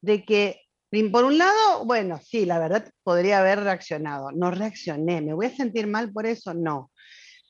de 0.00 0.24
que 0.24 0.66
por 1.12 1.24
un 1.24 1.36
lado, 1.36 1.84
bueno, 1.84 2.18
sí, 2.24 2.46
la 2.46 2.58
verdad 2.58 2.90
podría 3.02 3.40
haber 3.40 3.60
reaccionado. 3.60 4.30
No 4.32 4.50
reaccioné. 4.50 5.20
¿Me 5.20 5.34
voy 5.34 5.46
a 5.46 5.56
sentir 5.56 5.86
mal 5.86 6.12
por 6.12 6.26
eso? 6.26 6.54
No. 6.54 6.90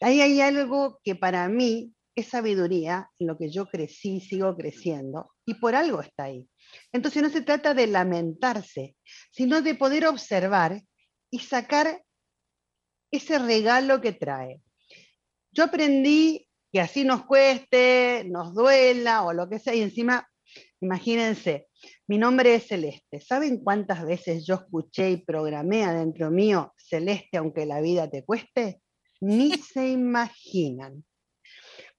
Ahí 0.01 0.21
hay 0.21 0.41
algo 0.41 0.99
que 1.05 1.15
para 1.15 1.49
mí 1.49 1.93
es 2.17 2.29
sabiduría, 2.29 3.11
en 3.19 3.27
lo 3.27 3.37
que 3.37 3.51
yo 3.51 3.67
crecí, 3.67 4.21
sigo 4.21 4.57
creciendo, 4.57 5.33
y 5.45 5.55
por 5.55 5.75
algo 5.75 6.01
está 6.01 6.25
ahí. 6.25 6.49
Entonces 6.91 7.23
no 7.23 7.29
se 7.29 7.43
trata 7.43 7.75
de 7.75 7.87
lamentarse, 7.87 8.97
sino 9.31 9.61
de 9.61 9.75
poder 9.75 10.07
observar 10.07 10.83
y 11.31 11.41
sacar 11.41 12.03
ese 13.11 13.39
regalo 13.39 14.01
que 14.01 14.13
trae. 14.13 14.63
Yo 15.53 15.65
aprendí 15.65 16.49
que 16.73 16.81
así 16.81 17.05
nos 17.05 17.27
cueste, 17.27 18.25
nos 18.27 18.55
duela 18.55 19.23
o 19.25 19.35
lo 19.35 19.49
que 19.49 19.59
sea, 19.59 19.75
y 19.75 19.83
encima, 19.83 20.27
imagínense, 20.81 21.69
mi 22.07 22.17
nombre 22.17 22.55
es 22.55 22.67
Celeste. 22.67 23.21
¿Saben 23.21 23.63
cuántas 23.63 24.07
veces 24.07 24.47
yo 24.47 24.55
escuché 24.55 25.11
y 25.11 25.17
programé 25.19 25.85
adentro 25.85 26.31
mío 26.31 26.73
Celeste 26.79 27.37
aunque 27.37 27.67
la 27.67 27.83
vida 27.83 28.09
te 28.09 28.25
cueste? 28.25 28.81
Ni 29.21 29.53
se 29.59 29.91
imaginan. 29.91 31.05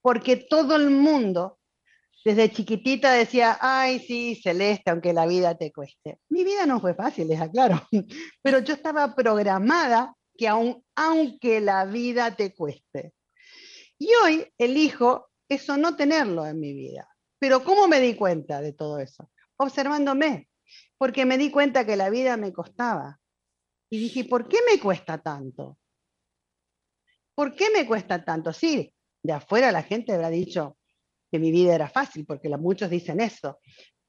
Porque 0.01 0.37
todo 0.37 0.75
el 0.75 0.89
mundo 0.89 1.59
desde 2.23 2.51
chiquitita 2.51 3.13
decía, 3.13 3.57
ay, 3.61 3.99
sí, 3.99 4.39
Celeste, 4.41 4.91
aunque 4.91 5.13
la 5.13 5.25
vida 5.25 5.55
te 5.55 5.71
cueste. 5.71 6.19
Mi 6.29 6.43
vida 6.43 6.65
no 6.65 6.79
fue 6.79 6.93
fácil, 6.93 7.27
les 7.27 7.39
aclaro, 7.39 7.81
pero 8.41 8.59
yo 8.59 8.73
estaba 8.73 9.15
programada 9.15 10.13
que 10.37 10.47
aun, 10.47 10.83
aunque 10.95 11.61
la 11.61 11.85
vida 11.85 12.35
te 12.35 12.53
cueste. 12.53 13.13
Y 13.97 14.09
hoy 14.23 14.53
elijo 14.57 15.29
eso 15.49 15.77
no 15.77 15.95
tenerlo 15.95 16.45
en 16.45 16.59
mi 16.59 16.73
vida. 16.73 17.07
Pero 17.39 17.63
¿cómo 17.63 17.87
me 17.87 17.99
di 17.99 18.15
cuenta 18.15 18.61
de 18.61 18.73
todo 18.73 18.99
eso? 18.99 19.29
observándome, 19.57 20.49
porque 20.97 21.25
me 21.25 21.37
di 21.37 21.51
cuenta 21.51 21.85
que 21.85 21.95
la 21.95 22.09
vida 22.09 22.37
me 22.37 22.53
costaba. 22.53 23.19
Y 23.89 23.99
dije, 23.99 24.25
¿por 24.25 24.47
qué 24.47 24.57
me 24.69 24.79
cuesta 24.79 25.17
tanto? 25.17 25.77
¿Por 27.35 27.55
qué 27.55 27.69
me 27.69 27.85
cuesta 27.85 28.23
tanto? 28.23 28.53
Sí, 28.53 28.93
de 29.27 29.33
afuera 29.33 29.71
la 29.71 29.83
gente 29.83 30.13
habrá 30.13 30.29
dicho 30.29 30.77
que 31.29 31.37
mi 31.37 31.51
vida 31.51 31.75
era 31.75 31.89
fácil, 31.89 32.25
porque 32.25 32.49
muchos 32.57 32.89
dicen 32.89 33.19
eso, 33.19 33.59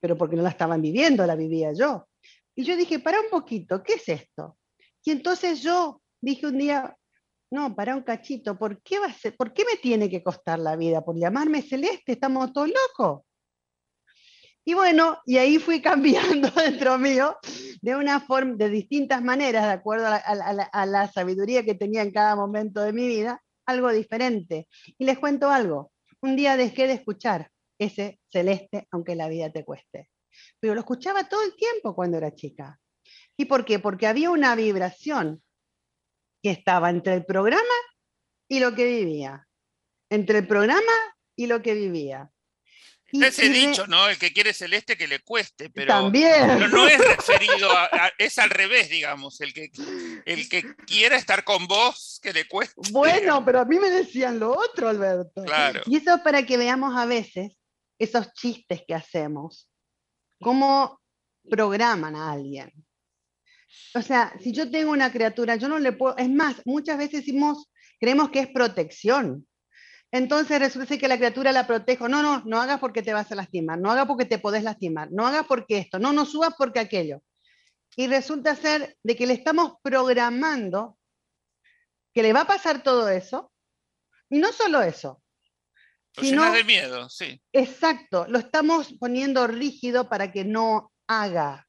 pero 0.01 0.17
porque 0.17 0.37
no 0.37 0.43
la 0.43 0.51
estaban 0.51 0.81
viviendo, 0.81 1.27
la 1.27 1.35
vivía 1.35 1.73
yo. 1.73 2.09
Y 2.55 2.65
yo 2.65 2.77
dije, 2.77 3.01
para 3.01 3.21
un 3.21 3.29
poquito, 3.29 3.83
¿qué 3.83 3.95
es 3.95 4.09
esto? 4.09 4.57
Y 5.05 5.11
entonces 5.11 5.61
yo 5.61 6.01
dije 6.21 6.47
un 6.47 6.59
día, 6.59 6.97
no, 7.51 7.75
para 7.75 7.97
un 7.97 8.03
cachito, 8.03 8.57
¿por 8.57 8.81
qué, 8.83 9.01
va 9.01 9.07
a 9.07 9.13
ser, 9.13 9.37
¿por 9.37 9.53
qué 9.53 9.65
me 9.65 9.79
tiene 9.79 10.09
que 10.09 10.23
costar 10.23 10.61
la 10.61 10.77
vida? 10.77 11.05
¿Por 11.05 11.19
llamarme 11.19 11.63
celeste? 11.63 12.13
¿Estamos 12.13 12.53
todos 12.53 12.69
locos? 12.69 13.23
Y 14.65 14.75
bueno, 14.75 15.19
y 15.25 15.39
ahí 15.39 15.59
fui 15.59 15.81
cambiando 15.83 16.51
dentro 16.51 16.99
mío 16.99 17.37
de 17.81 17.97
una 17.97 18.21
forma, 18.21 18.55
de 18.55 18.69
distintas 18.69 19.23
maneras, 19.23 19.65
de 19.65 19.73
acuerdo 19.73 20.07
a 20.07 20.87
la, 20.87 21.09
sabiduría 21.09 21.65
que 21.65 21.75
tenía 21.75 22.03
en 22.03 22.13
cada 22.13 22.37
momento 22.37 22.83
de 22.83 22.93
mi 22.93 23.09
vida, 23.09 23.43
algo 23.69 23.93
diferente. 23.93 24.67
Y 24.99 25.05
les 25.05 25.19
cuento 25.19 25.51
algo. 25.51 25.93
Un 26.21 26.35
día 26.35 26.57
dejé 26.57 26.87
de 26.87 26.95
escuchar 26.95 27.51
ese 27.79 28.19
celeste, 28.29 28.89
aunque 28.91 29.15
la 29.15 29.29
vida 29.29 29.53
te 29.53 29.65
cueste. 29.65 30.11
Pero 30.59 30.75
lo 30.75 30.81
escuchaba 30.81 31.29
todo 31.29 31.45
el 31.45 31.55
tiempo 31.55 31.95
cuando 31.95 32.17
era 32.17 32.35
chica. 32.35 32.81
¿Y 33.37 33.45
por 33.45 33.65
qué? 33.65 33.79
Porque 33.79 34.07
había 34.07 34.31
una 34.31 34.55
vibración 34.57 35.43
que 36.43 36.51
estaba 36.51 36.91
entre 36.91 37.15
el 37.15 37.25
programa 37.25 37.63
y 38.49 38.59
lo 38.61 38.75
que 38.75 38.87
vivía. 38.87 39.47
Entre 40.11 40.39
el 40.39 40.47
programa 40.47 40.93
y 41.37 41.47
lo 41.47 41.63
que 41.63 41.75
vivía. 41.75 42.31
Ese 43.11 43.49
dicho, 43.49 43.87
¿no? 43.87 44.09
El 44.09 44.19
que 44.19 44.33
quiere 44.33 44.53
celeste 44.53 44.97
que 44.97 45.09
le 45.09 45.21
cueste, 45.21 45.71
pero, 45.71 45.95
También. 45.95 46.71
no 46.71 46.87
es 46.87 46.99
referido 46.99 47.71
a, 47.71 48.13
es 48.19 48.39
al 48.39 48.51
revés, 48.51 48.91
digamos, 48.91 49.41
el 49.41 49.55
que, 49.55 49.71
el 50.27 50.49
que 50.49 50.75
quiera 50.87 51.17
estar 51.17 51.43
con 51.45 51.67
vos, 51.67 52.21
que 52.23 52.33
le 52.35 52.47
cueste. 52.47 52.93
Bueno, 52.93 53.43
pero 53.45 53.61
a 53.61 53.65
mí 53.65 53.79
me 53.79 53.91
decían 53.91 54.39
lo 54.39 54.53
otro, 54.53 54.89
Alberto. 54.89 55.43
Claro. 55.45 55.81
Y 55.87 55.97
eso 55.97 56.23
para 56.23 56.45
que 56.45 56.59
veamos 56.59 56.97
a 56.97 57.07
veces 57.07 57.53
esos 57.99 58.33
chistes 58.35 58.83
que 58.87 58.95
hacemos, 58.95 59.69
cómo 60.41 61.01
programan 61.49 62.15
a 62.15 62.33
alguien. 62.33 62.71
O 63.95 64.03
sea, 64.03 64.35
si 64.41 64.53
yo 64.53 64.71
tengo 64.71 64.93
una 64.93 65.11
criatura, 65.13 65.57
yo 65.57 65.69
no 65.69 65.79
le 65.79 65.93
puedo, 65.93 66.17
es 66.17 66.29
más, 66.29 66.57
muchas 66.65 66.99
veces 66.99 67.25
decimos, 67.25 67.71
creemos 67.99 68.31
que 68.31 68.41
es 68.41 68.49
protección. 68.49 69.47
Entonces 70.11 70.59
resulta 70.59 70.97
que 70.97 71.09
la 71.09 71.19
criatura 71.19 71.53
la 71.53 71.67
protejo. 71.67 72.09
No, 72.09 72.23
no, 72.23 72.43
no 72.45 72.61
hagas 72.61 72.81
porque 72.81 73.03
te 73.03 73.13
vas 73.13 73.31
a 73.31 73.35
lastimar, 73.35 73.79
no 73.79 73.91
hagas 73.91 74.07
porque 74.07 74.25
te 74.25 74.39
podés 74.39 74.63
lastimar, 74.63 75.11
no 75.13 75.27
hagas 75.27 75.47
porque 75.47 75.79
esto, 75.79 75.99
no, 75.99 76.13
no 76.13 76.25
subas 76.25 76.55
porque 76.57 76.81
aquello. 76.81 77.23
Y 77.97 78.07
resulta 78.07 78.55
ser 78.55 78.97
de 79.03 79.17
que 79.17 79.27
le 79.27 79.35
estamos 79.35 79.75
programando 79.83 80.99
que 82.15 82.23
le 82.23 82.33
va 82.33 82.43
a 82.43 82.47
pasar 82.47 82.83
todo 82.83 83.09
eso. 83.09 83.53
Y 84.31 84.39
no 84.39 84.53
solo 84.53 84.83
eso. 84.83 85.23
Sino, 86.21 86.53
de 86.53 86.65
miedo, 86.65 87.09
sí. 87.09 87.41
Exacto, 87.53 88.27
lo 88.29 88.39
estamos 88.39 88.93
poniendo 88.99 89.47
rígido 89.47 90.09
para 90.09 90.33
que 90.33 90.45
no 90.45 90.93
haga. 91.07 91.69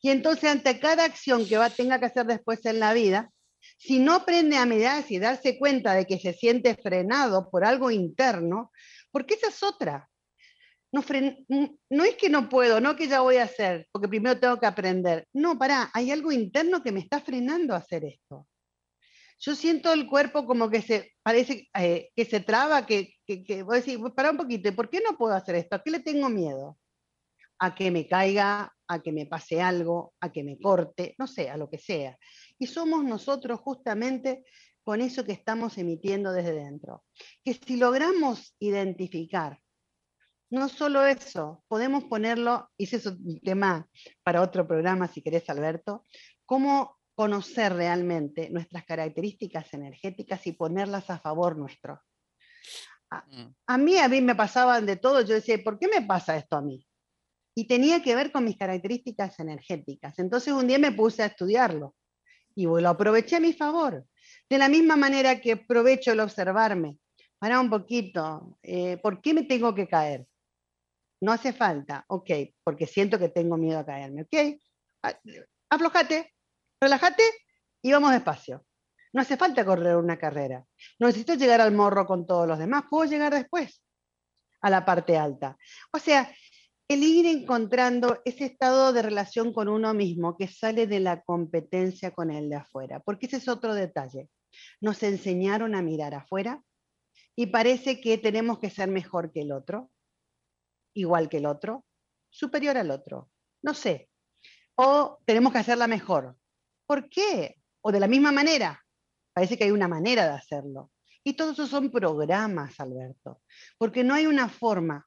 Y 0.00 0.10
entonces 0.10 0.50
ante 0.50 0.78
cada 0.78 1.04
acción 1.04 1.46
que 1.46 1.58
va, 1.58 1.68
tenga 1.70 1.98
que 1.98 2.06
hacer 2.06 2.26
después 2.26 2.64
en 2.64 2.80
la 2.80 2.94
vida, 2.94 3.30
si 3.82 3.98
no 3.98 4.14
aprende 4.14 4.56
a 4.56 4.64
mirarse 4.64 5.14
y 5.14 5.18
darse 5.18 5.58
cuenta 5.58 5.94
de 5.94 6.06
que 6.06 6.20
se 6.20 6.32
siente 6.32 6.76
frenado 6.76 7.50
por 7.50 7.64
algo 7.64 7.90
interno, 7.90 8.70
porque 9.10 9.34
esa 9.34 9.48
es 9.48 9.60
otra. 9.64 10.08
No, 10.92 12.04
es 12.04 12.16
que 12.16 12.28
no 12.28 12.48
puedo, 12.48 12.80
no 12.80 12.94
que 12.94 13.08
ya 13.08 13.22
voy 13.22 13.38
a 13.38 13.44
hacer, 13.44 13.88
porque 13.90 14.06
primero 14.06 14.38
tengo 14.38 14.60
que 14.60 14.66
aprender. 14.66 15.26
No, 15.32 15.58
pará, 15.58 15.90
hay 15.94 16.12
algo 16.12 16.30
interno 16.30 16.80
que 16.80 16.92
me 16.92 17.00
está 17.00 17.20
frenando 17.20 17.74
a 17.74 17.78
hacer 17.78 18.04
esto. 18.04 18.46
Yo 19.40 19.56
siento 19.56 19.92
el 19.92 20.06
cuerpo 20.06 20.46
como 20.46 20.70
que 20.70 20.80
se 20.80 21.14
parece 21.24 21.68
eh, 21.76 22.10
que 22.14 22.24
se 22.24 22.38
traba, 22.38 22.86
que, 22.86 23.14
que, 23.26 23.42
que 23.42 23.64
voy 23.64 23.78
a 23.78 23.80
decir, 23.80 23.98
pará 24.14 24.30
un 24.30 24.36
poquito, 24.36 24.72
¿por 24.76 24.90
qué 24.90 25.00
no 25.00 25.18
puedo 25.18 25.34
hacer 25.34 25.56
esto? 25.56 25.74
¿A 25.74 25.82
qué 25.82 25.90
le 25.90 25.98
tengo 25.98 26.28
miedo? 26.28 26.78
A 27.58 27.74
que 27.74 27.90
me 27.90 28.06
caiga, 28.06 28.72
a 28.86 29.02
que 29.02 29.10
me 29.10 29.26
pase 29.26 29.60
algo, 29.60 30.14
a 30.20 30.30
que 30.30 30.44
me 30.44 30.58
corte, 30.58 31.14
no 31.18 31.26
sé, 31.26 31.50
a 31.50 31.56
lo 31.56 31.68
que 31.68 31.78
sea. 31.78 32.16
Y 32.62 32.68
somos 32.68 33.02
nosotros 33.02 33.58
justamente 33.58 34.44
con 34.84 35.00
eso 35.00 35.24
que 35.24 35.32
estamos 35.32 35.78
emitiendo 35.78 36.30
desde 36.32 36.52
dentro. 36.52 37.02
Que 37.44 37.54
si 37.54 37.76
logramos 37.76 38.54
identificar, 38.60 39.58
no 40.48 40.68
solo 40.68 41.04
eso, 41.04 41.64
podemos 41.66 42.04
ponerlo, 42.04 42.70
y 42.76 42.84
ese 42.84 42.98
es 42.98 43.06
un 43.06 43.40
tema 43.40 43.88
para 44.22 44.42
otro 44.42 44.68
programa 44.68 45.08
si 45.08 45.22
querés, 45.22 45.50
Alberto, 45.50 46.06
cómo 46.46 47.00
conocer 47.16 47.72
realmente 47.72 48.48
nuestras 48.50 48.84
características 48.84 49.74
energéticas 49.74 50.46
y 50.46 50.52
ponerlas 50.52 51.10
a 51.10 51.18
favor 51.18 51.58
nuestro. 51.58 52.00
A, 53.10 53.26
mm. 53.26 53.56
a, 53.66 53.76
mí, 53.76 53.98
a 53.98 54.08
mí 54.08 54.20
me 54.20 54.36
pasaban 54.36 54.86
de 54.86 54.94
todo, 54.94 55.22
yo 55.22 55.34
decía, 55.34 55.60
¿por 55.64 55.80
qué 55.80 55.88
me 55.88 56.02
pasa 56.06 56.36
esto 56.36 56.54
a 56.54 56.62
mí? 56.62 56.86
Y 57.56 57.66
tenía 57.66 58.00
que 58.04 58.14
ver 58.14 58.30
con 58.30 58.44
mis 58.44 58.56
características 58.56 59.40
energéticas. 59.40 60.16
Entonces 60.20 60.52
un 60.54 60.68
día 60.68 60.78
me 60.78 60.92
puse 60.92 61.24
a 61.24 61.26
estudiarlo 61.26 61.96
y 62.54 62.64
lo 62.64 62.88
aproveché 62.88 63.36
a 63.36 63.40
mi 63.40 63.52
favor. 63.52 64.04
De 64.48 64.58
la 64.58 64.68
misma 64.68 64.96
manera 64.96 65.40
que 65.40 65.52
aprovecho 65.52 66.12
el 66.12 66.20
observarme. 66.20 66.98
Para 67.38 67.60
un 67.60 67.70
poquito, 67.70 68.58
eh, 68.62 68.98
¿por 68.98 69.20
qué 69.20 69.34
me 69.34 69.42
tengo 69.44 69.74
que 69.74 69.88
caer? 69.88 70.26
No 71.20 71.32
hace 71.32 71.52
falta, 71.52 72.04
ok, 72.08 72.30
porque 72.62 72.86
siento 72.86 73.18
que 73.18 73.28
tengo 73.28 73.56
miedo 73.56 73.78
a 73.78 73.86
caerme, 73.86 74.22
ok. 74.22 74.60
Aflojate, 75.70 76.34
relájate 76.80 77.22
y 77.80 77.92
vamos 77.92 78.12
despacio. 78.12 78.64
No 79.12 79.22
hace 79.22 79.36
falta 79.36 79.64
correr 79.64 79.96
una 79.96 80.18
carrera. 80.18 80.64
No 80.98 81.06
necesito 81.06 81.34
llegar 81.34 81.60
al 81.60 81.72
morro 81.72 82.06
con 82.06 82.26
todos 82.26 82.46
los 82.46 82.58
demás, 82.58 82.84
puedo 82.88 83.10
llegar 83.10 83.32
después 83.32 83.82
a 84.62 84.70
la 84.70 84.84
parte 84.84 85.18
alta. 85.18 85.56
O 85.92 85.98
sea, 85.98 86.32
el 86.92 87.02
ir 87.02 87.26
encontrando 87.26 88.20
ese 88.24 88.44
estado 88.44 88.92
de 88.92 89.02
relación 89.02 89.52
con 89.52 89.68
uno 89.68 89.94
mismo 89.94 90.36
que 90.36 90.48
sale 90.48 90.86
de 90.86 91.00
la 91.00 91.22
competencia 91.22 92.10
con 92.10 92.30
el 92.30 92.48
de 92.50 92.56
afuera, 92.56 93.00
porque 93.00 93.26
ese 93.26 93.38
es 93.38 93.48
otro 93.48 93.74
detalle. 93.74 94.28
Nos 94.80 95.02
enseñaron 95.02 95.74
a 95.74 95.82
mirar 95.82 96.14
afuera 96.14 96.62
y 97.34 97.46
parece 97.46 98.00
que 98.00 98.18
tenemos 98.18 98.58
que 98.58 98.70
ser 98.70 98.88
mejor 98.88 99.32
que 99.32 99.42
el 99.42 99.52
otro, 99.52 99.90
igual 100.94 101.28
que 101.28 101.38
el 101.38 101.46
otro, 101.46 101.84
superior 102.30 102.76
al 102.76 102.90
otro, 102.90 103.30
no 103.62 103.74
sé, 103.74 104.10
o 104.74 105.18
tenemos 105.24 105.52
que 105.52 105.58
hacerla 105.58 105.86
mejor. 105.86 106.36
¿Por 106.86 107.08
qué? 107.08 107.56
O 107.80 107.92
de 107.92 108.00
la 108.00 108.08
misma 108.08 108.32
manera. 108.32 108.84
Parece 109.32 109.56
que 109.56 109.64
hay 109.64 109.70
una 109.70 109.88
manera 109.88 110.24
de 110.24 110.34
hacerlo. 110.34 110.90
Y 111.24 111.34
todos 111.34 111.52
esos 111.52 111.70
son 111.70 111.90
programas, 111.90 112.78
Alberto, 112.80 113.42
porque 113.78 114.02
no 114.04 114.14
hay 114.14 114.26
una 114.26 114.48
forma 114.48 115.06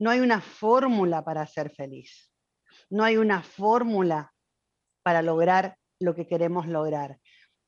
no 0.00 0.10
hay 0.10 0.20
una 0.20 0.40
fórmula 0.40 1.22
para 1.24 1.46
ser 1.46 1.70
feliz. 1.70 2.32
No 2.88 3.04
hay 3.04 3.18
una 3.18 3.42
fórmula 3.42 4.32
para 5.04 5.22
lograr 5.22 5.76
lo 6.00 6.14
que 6.14 6.26
queremos 6.26 6.66
lograr. 6.66 7.20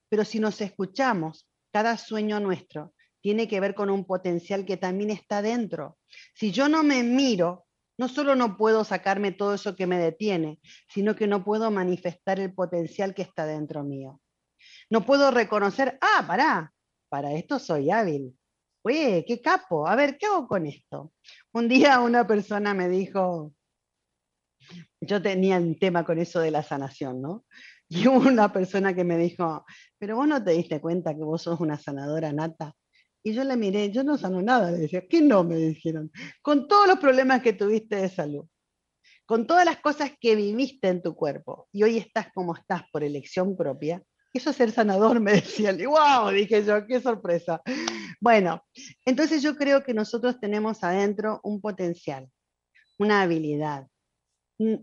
Pero 0.08 0.24
si 0.24 0.40
nos 0.40 0.60
escuchamos, 0.60 1.48
cada 1.72 1.96
sueño 1.98 2.40
nuestro 2.40 2.94
tiene 3.20 3.46
que 3.46 3.60
ver 3.60 3.74
con 3.74 3.90
un 3.90 4.04
potencial 4.04 4.64
que 4.64 4.76
también 4.76 5.10
está 5.10 5.42
dentro. 5.42 5.98
Si 6.34 6.50
yo 6.50 6.68
no 6.68 6.82
me 6.82 7.02
miro, 7.02 7.66
no 7.98 8.08
solo 8.08 8.34
no 8.34 8.56
puedo 8.56 8.82
sacarme 8.82 9.32
todo 9.32 9.54
eso 9.54 9.76
que 9.76 9.86
me 9.86 9.98
detiene, 9.98 10.58
sino 10.88 11.14
que 11.14 11.26
no 11.26 11.44
puedo 11.44 11.70
manifestar 11.70 12.40
el 12.40 12.52
potencial 12.54 13.14
que 13.14 13.22
está 13.22 13.46
dentro 13.46 13.84
mío. 13.84 14.20
No 14.90 15.04
puedo 15.04 15.30
reconocer, 15.30 15.98
ah, 16.00 16.24
pará, 16.26 16.72
para 17.10 17.32
esto 17.32 17.58
soy 17.58 17.90
hábil. 17.90 18.36
Oye, 18.84 19.24
qué 19.26 19.40
capo, 19.40 19.86
a 19.86 19.94
ver, 19.94 20.18
¿qué 20.18 20.26
hago 20.26 20.48
con 20.48 20.66
esto? 20.66 21.12
Un 21.52 21.68
día 21.68 22.00
una 22.00 22.26
persona 22.26 22.74
me 22.74 22.88
dijo, 22.88 23.54
yo 25.00 25.22
tenía 25.22 25.58
un 25.58 25.78
tema 25.78 26.04
con 26.04 26.18
eso 26.18 26.40
de 26.40 26.50
la 26.50 26.64
sanación, 26.64 27.22
¿no? 27.22 27.44
Y 27.88 28.06
una 28.06 28.52
persona 28.52 28.94
que 28.94 29.04
me 29.04 29.18
dijo, 29.18 29.64
pero 29.98 30.16
vos 30.16 30.26
no 30.26 30.42
te 30.42 30.52
diste 30.52 30.80
cuenta 30.80 31.14
que 31.14 31.22
vos 31.22 31.42
sos 31.42 31.60
una 31.60 31.78
sanadora 31.78 32.32
nata. 32.32 32.74
Y 33.22 33.34
yo 33.34 33.44
le 33.44 33.56
miré, 33.56 33.92
yo 33.92 34.02
no 34.02 34.18
sano 34.18 34.42
nada, 34.42 34.72
le 34.72 34.78
decía, 34.78 35.06
¿qué 35.08 35.20
no? 35.20 35.44
Me 35.44 35.56
dijeron, 35.56 36.10
con 36.40 36.66
todos 36.66 36.88
los 36.88 36.98
problemas 36.98 37.42
que 37.42 37.52
tuviste 37.52 37.96
de 37.96 38.08
salud, 38.08 38.46
con 39.26 39.46
todas 39.46 39.64
las 39.64 39.76
cosas 39.76 40.10
que 40.20 40.34
viviste 40.34 40.88
en 40.88 41.02
tu 41.02 41.14
cuerpo, 41.14 41.68
y 41.70 41.84
hoy 41.84 41.98
estás 41.98 42.32
como 42.34 42.56
estás 42.56 42.82
por 42.90 43.04
elección 43.04 43.56
propia, 43.56 44.02
eso 44.38 44.50
es 44.50 44.56
ser 44.56 44.70
sanador, 44.70 45.20
me 45.20 45.32
decían. 45.32 45.78
Y 45.80 45.86
wow, 45.86 46.30
dije 46.30 46.64
yo, 46.64 46.86
qué 46.86 47.00
sorpresa. 47.00 47.60
Bueno, 48.20 48.64
entonces 49.04 49.42
yo 49.42 49.56
creo 49.56 49.82
que 49.82 49.94
nosotros 49.94 50.38
tenemos 50.40 50.82
adentro 50.84 51.40
un 51.42 51.60
potencial, 51.60 52.28
una 52.98 53.22
habilidad, 53.22 53.86
mm, 54.58 54.74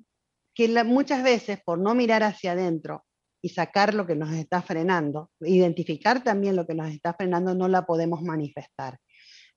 que 0.54 0.84
muchas 0.84 1.24
veces 1.24 1.60
por 1.64 1.80
no 1.80 1.96
mirar 1.96 2.24
hacia 2.24 2.52
adentro 2.52 3.06
y 3.42 3.50
sacar 3.50 3.94
lo 3.94 4.06
que 4.06 4.16
nos 4.16 4.32
está 4.34 4.62
frenando, 4.62 5.32
identificar 5.40 6.24
también 6.24 6.56
lo 6.56 6.68
que 6.68 6.76
nos 6.76 6.90
está 6.90 7.14
frenando, 7.14 7.56
no 7.56 7.68
la 7.68 7.86
podemos 7.86 8.22
manifestar. 8.22 9.00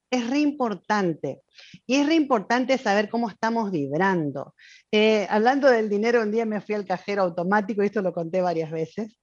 Es 0.09 0.29
re 0.29 0.39
importante. 0.39 1.41
Y 1.87 1.97
es 1.97 2.07
re 2.07 2.15
importante 2.15 2.77
saber 2.79 3.09
cómo 3.09 3.31
estamos 3.31 3.71
vibrando. 3.71 4.55
Eh, 4.93 5.27
hablando 5.29 5.69
del 5.69 5.89
dinero, 5.89 6.23
un 6.23 6.31
día 6.31 6.45
me 6.45 6.61
fui 6.61 6.75
al 6.75 6.85
cajero 6.85 7.23
automático, 7.23 7.83
y 7.83 7.87
esto 7.87 8.03
lo 8.03 8.13
conté 8.13 8.41
varias 8.41 8.71
veces, 8.71 9.19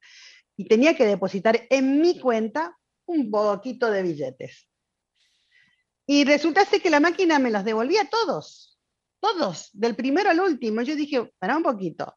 y 0.60 0.66
tenía 0.66 0.94
que 0.94 1.06
depositar 1.06 1.68
en 1.70 2.02
mi 2.02 2.20
cuenta 2.20 2.78
un 3.06 3.32
poquito 3.32 3.90
de 3.90 4.04
billetes. 4.04 4.68
Y 6.06 6.26
resultase 6.26 6.82
que 6.82 6.90
la 6.90 7.00
máquina 7.00 7.40
me 7.40 7.50
los 7.50 7.64
devolvía 7.64 8.10
todos, 8.10 8.78
todos, 9.22 9.70
del 9.72 9.96
primero 9.96 10.30
al 10.30 10.42
último. 10.42 10.82
Yo 10.82 10.98
dije, 10.98 11.32
para 11.40 11.56
un 11.56 11.64
poquito, 11.64 12.14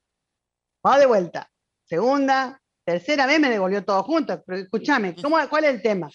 va 0.84 0.98
de 0.98 1.06
vuelta. 1.06 1.48
Segunda, 1.84 2.60
tercera 2.84 3.26
vez 3.26 3.38
me 3.38 3.48
devolvió 3.48 3.84
todo 3.84 4.02
junto. 4.02 4.42
Pero 4.44 4.58
escúchame, 4.58 5.14
¿cuál 5.48 5.62
es 5.62 5.74
el 5.74 5.80
tema? 5.80 6.10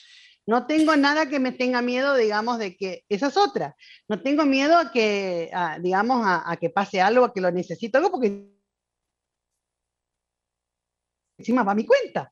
No 0.45 0.67
tengo 0.67 0.97
nada 0.97 1.29
que 1.29 1.39
me 1.39 1.53
tenga 1.53 1.81
miedo, 1.81 2.13
digamos, 2.15 2.59
de 2.59 2.75
que 2.75 3.05
esa 3.07 3.27
es 3.27 3.37
otra. 3.37 3.73
No 4.09 4.21
tengo 4.21 4.45
miedo 4.45 4.77
a 4.77 4.91
que, 4.91 5.49
digamos, 5.79 6.23
a, 6.25 6.57
que 6.59 6.69
pase 6.71 6.99
algo, 6.99 7.23
a 7.23 7.33
que 7.33 7.39
lo 7.39 7.51
necesito, 7.51 7.97
algo 7.97 8.11
porque 8.11 8.56
encima 11.37 11.63
va 11.63 11.75
mi 11.75 11.85
cuenta. 11.85 12.31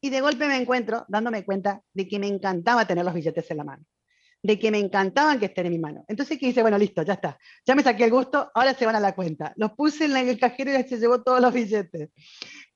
Y 0.00 0.10
de 0.10 0.20
golpe 0.20 0.46
me 0.46 0.56
encuentro 0.56 1.04
dándome 1.08 1.44
cuenta 1.44 1.82
de 1.92 2.08
que 2.08 2.18
me 2.18 2.26
encantaba 2.26 2.86
tener 2.86 3.04
los 3.04 3.14
billetes 3.14 3.50
en 3.50 3.56
la 3.58 3.64
mano, 3.64 3.84
de 4.42 4.58
que 4.58 4.70
me 4.70 4.78
encantaban 4.78 5.38
que 5.38 5.46
estén 5.46 5.66
en 5.66 5.72
mi 5.72 5.78
mano. 5.78 6.04
Entonces, 6.08 6.38
que 6.38 6.46
dice, 6.46 6.62
bueno, 6.62 6.78
listo, 6.78 7.02
ya 7.02 7.14
está, 7.14 7.38
ya 7.66 7.74
me 7.74 7.82
saqué 7.82 8.04
el 8.04 8.10
gusto, 8.10 8.50
ahora 8.54 8.72
se 8.72 8.86
van 8.86 8.96
a 8.96 9.00
la 9.00 9.14
cuenta. 9.14 9.52
Los 9.56 9.72
puse 9.72 10.06
en 10.06 10.16
el 10.16 10.38
cajero 10.38 10.72
y 10.72 10.82
se 10.88 10.98
llevó 10.98 11.22
todos 11.22 11.40
los 11.40 11.52
billetes 11.52 12.10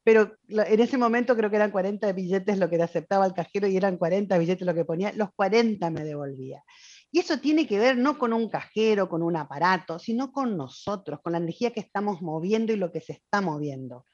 pero 0.04 0.36
en 0.48 0.80
ese 0.80 0.98
momento 0.98 1.34
creo 1.34 1.48
que 1.48 1.56
eran 1.56 1.70
40 1.70 2.12
billetes 2.12 2.58
lo 2.58 2.68
que 2.68 2.80
aceptaba 2.80 3.24
el 3.24 3.32
cajero 3.32 3.66
y 3.66 3.76
eran 3.76 3.96
40 3.96 4.36
billetes 4.36 4.66
lo 4.66 4.74
que 4.74 4.84
ponía, 4.84 5.12
los 5.14 5.30
40 5.34 5.90
me 5.90 6.04
devolvía. 6.04 6.62
Y 7.10 7.20
eso 7.20 7.38
tiene 7.40 7.66
que 7.66 7.78
ver 7.78 7.96
no 7.96 8.18
con 8.18 8.34
un 8.34 8.50
cajero, 8.50 9.08
con 9.08 9.22
un 9.22 9.34
aparato, 9.36 9.98
sino 9.98 10.30
con 10.30 10.58
nosotros, 10.58 11.20
con 11.22 11.32
la 11.32 11.38
energía 11.38 11.72
que 11.72 11.80
estamos 11.80 12.20
moviendo 12.20 12.74
y 12.74 12.76
lo 12.76 12.92
que 12.92 13.00
se 13.00 13.14
está 13.14 13.40
moviendo. 13.40 14.04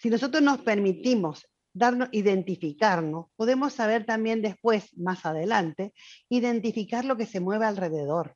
Si 0.00 0.08
nosotros 0.08 0.42
nos 0.42 0.62
permitimos 0.62 1.46
darnos, 1.74 2.08
identificarnos, 2.12 3.26
podemos 3.36 3.74
saber 3.74 4.06
también 4.06 4.40
después, 4.40 4.96
más 4.96 5.26
adelante, 5.26 5.92
identificar 6.30 7.04
lo 7.04 7.18
que 7.18 7.26
se 7.26 7.38
mueve 7.38 7.66
alrededor, 7.66 8.34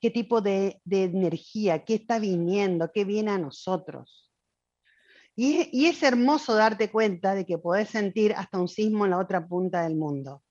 qué 0.00 0.10
tipo 0.10 0.40
de, 0.40 0.80
energía, 0.90 1.84
qué 1.84 1.96
está 1.96 2.18
viniendo, 2.18 2.90
qué 2.94 3.04
viene 3.04 3.32
a 3.32 3.38
nosotros. 3.38 4.32
Y, 5.34 5.84
es 5.84 6.02
hermoso 6.02 6.54
darte 6.54 6.90
cuenta 6.90 7.34
de 7.34 7.44
que 7.44 7.58
podés 7.58 7.90
sentir 7.90 8.32
hasta 8.32 8.58
un 8.58 8.68
sismo 8.68 9.04
en 9.04 9.10
la 9.10 9.18
otra 9.18 9.46
punta 9.46 9.82
del 9.82 9.96
mundo. 9.96 10.42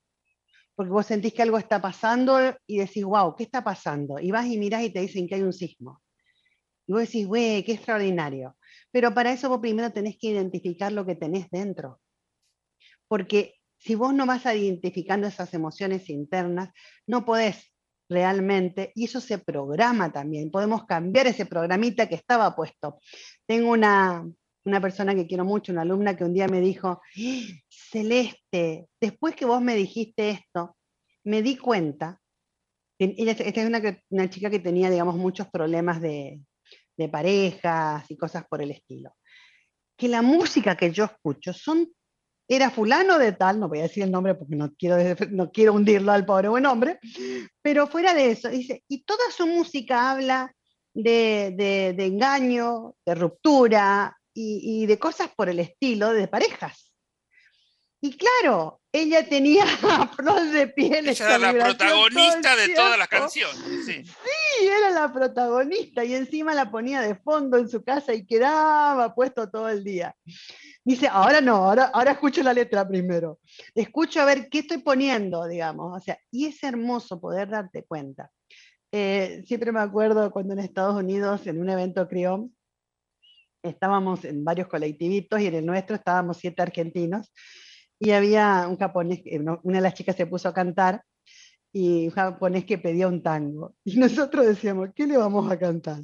Porque 0.75 0.91
vos 0.91 1.07
sentís 1.07 1.33
que 1.33 1.41
algo 1.41 1.57
está 1.57 1.81
pasando 1.81 2.37
y 2.67 2.77
decís, 2.77 3.03
wow, 3.03 3.35
¿qué 3.35 3.45
está 3.45 3.63
pasando? 3.63 4.19
Y 4.19 4.29
vas 4.29 4.45
y 4.45 4.59
mirás 4.59 4.83
y 4.83 4.91
te 4.91 4.99
dicen 4.99 5.27
que 5.27 5.35
hay 5.35 5.41
un 5.41 5.53
sismo. 5.53 6.03
Y 6.85 6.91
vos 6.91 7.01
decís, 7.01 7.25
güey, 7.25 7.63
qué 7.63 7.71
extraordinario. 7.71 8.55
Pero 8.95 9.13
para 9.13 9.33
eso 9.33 9.49
vos 9.49 9.59
primero 9.59 9.91
tenés 9.91 10.17
que 10.17 10.27
identificar 10.27 10.89
lo 10.89 11.05
que 11.05 11.15
tenés 11.15 11.49
dentro. 11.49 11.99
Porque 13.09 13.55
si 13.77 13.93
vos 13.93 14.13
no 14.13 14.25
vas 14.25 14.45
identificando 14.45 15.27
esas 15.27 15.53
emociones 15.53 16.09
internas, 16.09 16.69
no 17.05 17.25
podés 17.25 17.73
realmente, 18.07 18.93
y 18.95 19.03
eso 19.03 19.19
se 19.19 19.37
programa 19.37 20.13
también, 20.13 20.49
podemos 20.49 20.85
cambiar 20.85 21.27
ese 21.27 21.45
programita 21.45 22.07
que 22.07 22.15
estaba 22.15 22.55
puesto. 22.55 23.01
Tengo 23.45 23.71
una, 23.71 24.25
una 24.63 24.79
persona 24.79 25.13
que 25.13 25.27
quiero 25.27 25.43
mucho, 25.43 25.73
una 25.73 25.81
alumna 25.81 26.15
que 26.15 26.23
un 26.23 26.33
día 26.33 26.47
me 26.47 26.61
dijo, 26.61 27.01
Celeste, 27.69 28.87
después 29.01 29.35
que 29.35 29.43
vos 29.43 29.61
me 29.61 29.75
dijiste 29.75 30.29
esto, 30.29 30.77
me 31.25 31.41
di 31.41 31.57
cuenta, 31.57 32.21
esta 32.97 33.61
es 33.61 33.67
una, 34.09 34.29
chica 34.29 34.49
que 34.49 34.59
tenía, 34.59 34.89
digamos, 34.89 35.17
muchos 35.17 35.49
problemas 35.49 35.99
de, 35.99 36.39
parejas 37.09 38.09
y 38.09 38.17
cosas 38.17 38.45
por 38.49 38.61
el 38.61 38.71
estilo, 38.71 39.15
que 39.97 40.07
la 40.07 40.21
música 40.21 40.75
que 40.75 40.91
yo 40.91 41.05
escucho 41.05 41.53
son, 41.53 41.87
era 42.47 42.69
fulano 42.69 43.17
de 43.17 43.31
tal, 43.31 43.59
no 43.59 43.67
voy 43.67 43.79
a 43.79 43.83
decir 43.83 44.03
el 44.03 44.11
nombre 44.11 44.35
porque 44.35 44.55
no 44.55 44.73
quiero, 44.75 44.97
no 45.31 45.51
quiero 45.51 45.73
hundirlo 45.73 46.11
al 46.11 46.25
pobre 46.25 46.49
buen 46.49 46.65
hombre, 46.65 46.99
pero 47.61 47.87
fuera 47.87 48.13
de 48.13 48.31
eso, 48.31 48.49
dice, 48.49 48.83
y 48.87 49.03
toda 49.03 49.31
su 49.35 49.47
música 49.47 50.11
habla 50.11 50.53
de, 50.93 51.53
de 51.95 52.05
engaño, 52.05 52.95
de 53.05 53.15
ruptura, 53.15 54.15
y, 54.35 54.85
de 54.85 54.99
cosas 54.99 55.29
por 55.35 55.49
el 55.49 55.59
estilo 55.59 56.13
de 56.13 56.27
parejas. 56.27 56.84
Y 58.05 58.15
claro, 58.17 58.81
ella 58.91 59.27
tenía 59.27 59.65
flor 60.15 60.51
de 60.51 60.67
piel. 60.67 61.09
Ella 61.09 61.25
era 61.25 61.37
la 61.39 61.65
protagonista 61.65 62.55
de 62.55 62.69
todas 62.69 62.99
las 62.99 63.07
canciones. 63.07 63.57
Sí. 63.83 64.03
sí. 64.03 64.67
era 64.67 64.91
la 64.91 65.11
protagonista 65.11 66.05
y 66.05 66.13
encima 66.13 66.53
la 66.53 66.69
ponía 66.69 67.01
de 67.01 67.15
fondo 67.15 67.57
en 67.57 67.67
su 67.67 67.83
casa 67.83 68.13
y 68.13 68.27
quedaba 68.27 69.15
puesto 69.15 69.49
todo 69.49 69.69
el 69.69 69.83
día. 69.83 70.15
Dice, 70.83 71.07
ahora 71.07 71.41
no, 71.41 71.55
ahora, 71.55 71.85
ahora 71.85 72.11
escucho 72.11 72.43
la 72.43 72.53
letra 72.53 72.87
primero. 72.87 73.39
Escucho 73.73 74.21
a 74.21 74.25
ver 74.25 74.49
qué 74.49 74.59
estoy 74.59 74.77
poniendo, 74.77 75.47
digamos. 75.47 75.99
O 75.99 75.99
sea, 75.99 76.19
y 76.29 76.45
es 76.45 76.63
hermoso 76.63 77.19
poder 77.19 77.49
darte 77.49 77.85
cuenta. 77.85 78.29
Eh, 78.91 79.41
siempre 79.47 79.71
me 79.71 79.79
acuerdo 79.79 80.29
cuando 80.29 80.53
en 80.53 80.59
Estados 80.59 80.95
Unidos, 80.95 81.47
en 81.47 81.59
un 81.59 81.71
evento 81.71 82.07
Crión, 82.07 82.55
estábamos 83.63 84.25
en 84.25 84.43
varios 84.43 84.67
colectivitos 84.67 85.41
y 85.41 85.47
en 85.47 85.55
el 85.55 85.65
nuestro 85.65 85.95
estábamos 85.95 86.37
siete 86.37 86.61
argentinos 86.61 87.31
y 87.99 88.11
había 88.11 88.67
un 88.67 88.77
japonés, 88.77 89.21
una 89.63 89.77
de 89.77 89.81
las 89.81 89.93
chicas 89.93 90.15
se 90.15 90.27
puso 90.27 90.49
a 90.49 90.53
cantar 90.53 91.03
y 91.71 92.05
un 92.05 92.11
japonés 92.11 92.65
que 92.65 92.77
pedía 92.77 93.07
un 93.07 93.21
tango. 93.21 93.75
Y 93.85 93.97
nosotros 93.97 94.45
decíamos, 94.45 94.89
¿qué 94.95 95.07
le 95.07 95.17
vamos 95.17 95.51
a 95.51 95.57
cantar? 95.57 96.01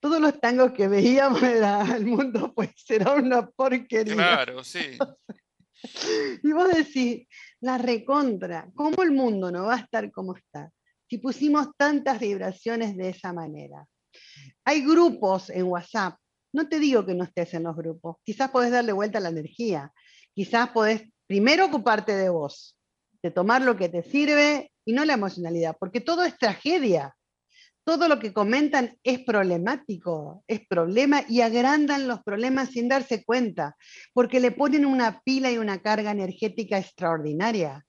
Todos 0.00 0.20
los 0.20 0.40
tangos 0.40 0.72
que 0.72 0.88
veíamos 0.88 1.42
era 1.42 1.96
el 1.96 2.06
mundo, 2.06 2.52
pues 2.54 2.70
será 2.76 3.14
una 3.14 3.46
porquería. 3.46 4.14
Claro, 4.14 4.64
sí. 4.64 4.98
y 6.42 6.52
vos 6.52 6.68
decís, 6.72 7.26
la 7.60 7.78
recontra, 7.78 8.68
¿cómo 8.74 9.02
el 9.02 9.12
mundo 9.12 9.50
no 9.50 9.64
va 9.64 9.74
a 9.74 9.80
estar 9.80 10.10
como 10.10 10.36
está? 10.36 10.70
Si 11.08 11.18
pusimos 11.18 11.68
tantas 11.76 12.20
vibraciones 12.20 12.96
de 12.96 13.10
esa 13.10 13.32
manera. 13.32 13.86
Hay 14.64 14.84
grupos 14.84 15.50
en 15.50 15.64
WhatsApp 15.64 16.18
no 16.52 16.68
te 16.68 16.78
digo 16.78 17.04
que 17.04 17.14
no 17.14 17.24
estés 17.24 17.54
en 17.54 17.64
los 17.64 17.76
grupos, 17.76 18.16
quizás 18.24 18.50
podés 18.50 18.70
darle 18.70 18.92
vuelta 18.92 19.18
a 19.18 19.20
la 19.20 19.28
energía, 19.28 19.92
quizás 20.34 20.70
podés 20.70 21.02
primero 21.28 21.66
ocuparte 21.66 22.16
de 22.16 22.30
vos, 22.30 22.76
de 23.22 23.30
tomar 23.30 23.62
lo 23.62 23.76
que 23.76 23.88
te 23.88 24.02
sirve 24.02 24.72
y 24.84 24.92
no 24.92 25.04
la 25.04 25.12
emocionalidad, 25.12 25.76
porque 25.78 26.00
todo 26.00 26.24
es 26.24 26.36
tragedia. 26.36 27.14
Todo 27.84 28.08
lo 28.08 28.18
que 28.18 28.34
comentan 28.34 28.98
es 29.02 29.20
problemático, 29.20 30.44
es 30.46 30.66
problema 30.66 31.22
y 31.26 31.40
agrandan 31.40 32.06
los 32.06 32.22
problemas 32.22 32.70
sin 32.70 32.88
darse 32.88 33.24
cuenta, 33.24 33.76
porque 34.12 34.40
le 34.40 34.50
ponen 34.50 34.84
una 34.84 35.20
pila 35.22 35.50
y 35.50 35.58
una 35.58 35.80
carga 35.80 36.10
energética 36.10 36.78
extraordinaria. 36.78 37.86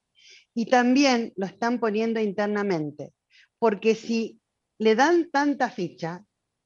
Y 0.53 0.67
también 0.67 1.33
lo 1.35 1.45
están 1.45 1.79
poniendo 1.79 2.21
internamente, 2.21 3.13
porque 3.57 3.95
si 3.95 4.39
le 4.77 4.95
dan 4.95 5.29
tanta 5.31 5.69
ficha, 5.69 6.23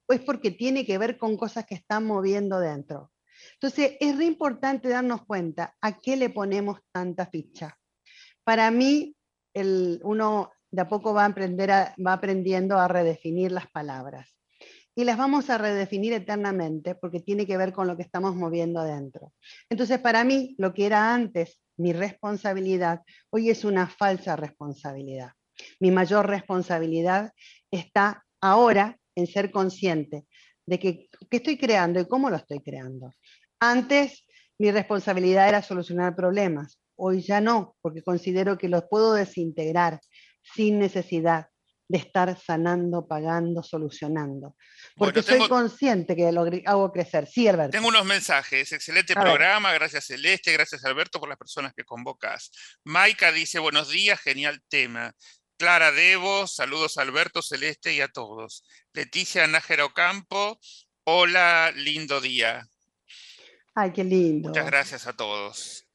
es 0.07 0.19
porque 0.21 0.51
tiene 0.51 0.85
que 0.85 0.99
ver 0.99 1.17
con 1.17 1.35
cosas 1.37 1.65
que 1.65 1.75
están 1.75 2.05
moviendo 2.05 2.59
dentro. 2.59 3.12
Entonces, 3.63 3.95
es 4.01 4.17
re 4.17 4.25
importante 4.25 4.89
darnos 4.89 5.25
cuenta 5.25 5.73
a 5.79 5.97
qué 5.97 6.17
le 6.17 6.29
ponemos 6.29 6.79
tanta 6.91 7.27
ficha. 7.27 7.77
Para 8.43 8.69
mí, 8.71 9.15
uno 9.55 10.51
de 10.69 10.81
a 10.81 10.89
poco 10.89 11.13
va, 11.13 11.23
aprendiendo 11.23 12.77
a 12.77 12.89
redefinir 12.89 13.53
las 13.53 13.71
palabras. 13.71 14.35
Y 14.93 15.05
las 15.05 15.17
vamos 15.17 15.49
a 15.49 15.57
redefinir 15.57 16.11
eternamente 16.11 16.93
porque 16.93 17.21
tiene 17.21 17.47
que 17.47 17.55
ver 17.55 17.71
con 17.71 17.87
lo 17.87 17.95
que 17.95 18.03
estamos 18.03 18.35
moviendo 18.35 18.81
adentro. 18.81 19.31
Entonces, 19.69 19.97
para 19.97 20.25
mí, 20.25 20.55
lo 20.57 20.73
que 20.73 20.85
era 20.85 21.13
antes 21.13 21.61
mi 21.77 21.93
responsabilidad, 21.93 22.99
hoy 23.29 23.49
es 23.49 23.63
una 23.63 23.87
falsa 23.87 24.35
responsabilidad. 24.35 25.31
Mi 25.79 25.89
mayor 25.89 26.27
responsabilidad 26.27 27.31
está 27.71 28.25
ahora 28.41 28.99
en 29.15 29.25
ser 29.25 29.51
consciente 29.51 30.25
de 30.65 30.79
que, 30.79 31.09
qué 31.29 31.37
estoy 31.37 31.57
creando 31.57 32.01
y 32.01 32.07
cómo 32.07 32.29
lo 32.29 32.35
estoy 32.35 32.59
creando. 32.59 33.11
Antes 33.71 34.25
mi 34.59 34.71
responsabilidad 34.71 35.47
era 35.47 35.61
solucionar 35.61 36.15
problemas, 36.15 36.79
hoy 36.95 37.21
ya 37.21 37.39
no, 37.39 37.75
porque 37.81 38.03
considero 38.03 38.57
que 38.57 38.67
los 38.67 38.83
puedo 38.89 39.13
desintegrar 39.13 39.99
sin 40.41 40.79
necesidad 40.79 41.47
de 41.87 41.97
estar 41.97 42.37
sanando, 42.39 43.07
pagando, 43.07 43.63
solucionando. 43.63 44.55
Porque 44.95 45.21
soy 45.21 45.47
consciente 45.47 46.15
que 46.15 46.31
lo 46.31 46.45
hago 46.65 46.91
crecer. 46.91 47.27
Sí, 47.27 47.47
Alberto. 47.47 47.71
Tengo 47.71 47.87
unos 47.87 48.05
mensajes. 48.05 48.71
Excelente 48.71 49.13
programa. 49.13 49.73
Gracias, 49.73 50.07
Celeste. 50.07 50.51
Gracias, 50.51 50.83
Alberto, 50.85 51.19
por 51.19 51.29
las 51.29 51.37
personas 51.37 51.73
que 51.75 51.83
convocas. 51.83 52.51
Maika 52.83 53.31
dice, 53.31 53.59
buenos 53.59 53.89
días, 53.89 54.19
genial 54.19 54.61
tema. 54.69 55.13
Clara 55.57 55.91
Debo, 55.91 56.47
saludos 56.47 56.97
a 56.97 57.03
Alberto 57.03 57.41
Celeste 57.41 57.93
y 57.93 58.01
a 58.01 58.07
todos. 58.07 58.65
Leticia 58.93 59.45
Nájero 59.47 59.93
Campo, 59.93 60.59
hola, 61.05 61.71
lindo 61.75 62.19
día. 62.19 62.67
Ay, 63.75 63.91
qué 63.91 64.03
lindo. 64.03 64.49
Muchas 64.49 64.65
gracias 64.65 65.07
a 65.07 65.13
todos. 65.13 65.87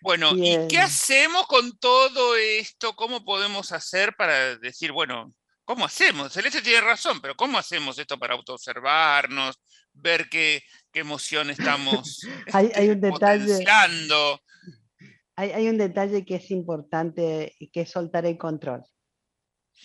Bueno, 0.00 0.30
¿y 0.36 0.68
qué 0.68 0.78
hacemos 0.78 1.46
con 1.46 1.76
todo 1.78 2.36
esto? 2.36 2.94
¿Cómo 2.94 3.24
podemos 3.24 3.72
hacer 3.72 4.14
para 4.16 4.56
decir, 4.58 4.92
bueno, 4.92 5.34
¿cómo 5.64 5.84
hacemos? 5.84 6.32
Celeste 6.32 6.62
tiene 6.62 6.80
razón, 6.80 7.20
pero 7.20 7.34
¿cómo 7.34 7.58
hacemos 7.58 7.98
esto 7.98 8.18
para 8.18 8.34
autoobservarnos, 8.34 9.60
ver 9.92 10.28
qué, 10.28 10.62
qué 10.92 11.00
emoción 11.00 11.50
estamos 11.50 12.20
hay, 12.52 12.70
hay 12.74 12.90
un 12.90 13.00
detalle. 13.00 13.64
Hay, 15.36 15.68
un 15.68 15.78
detalle 15.78 16.24
que 16.24 16.36
es 16.36 16.50
importante, 16.50 17.54
que 17.72 17.82
es 17.82 17.90
soltar 17.90 18.26
el 18.26 18.36
control, 18.36 18.82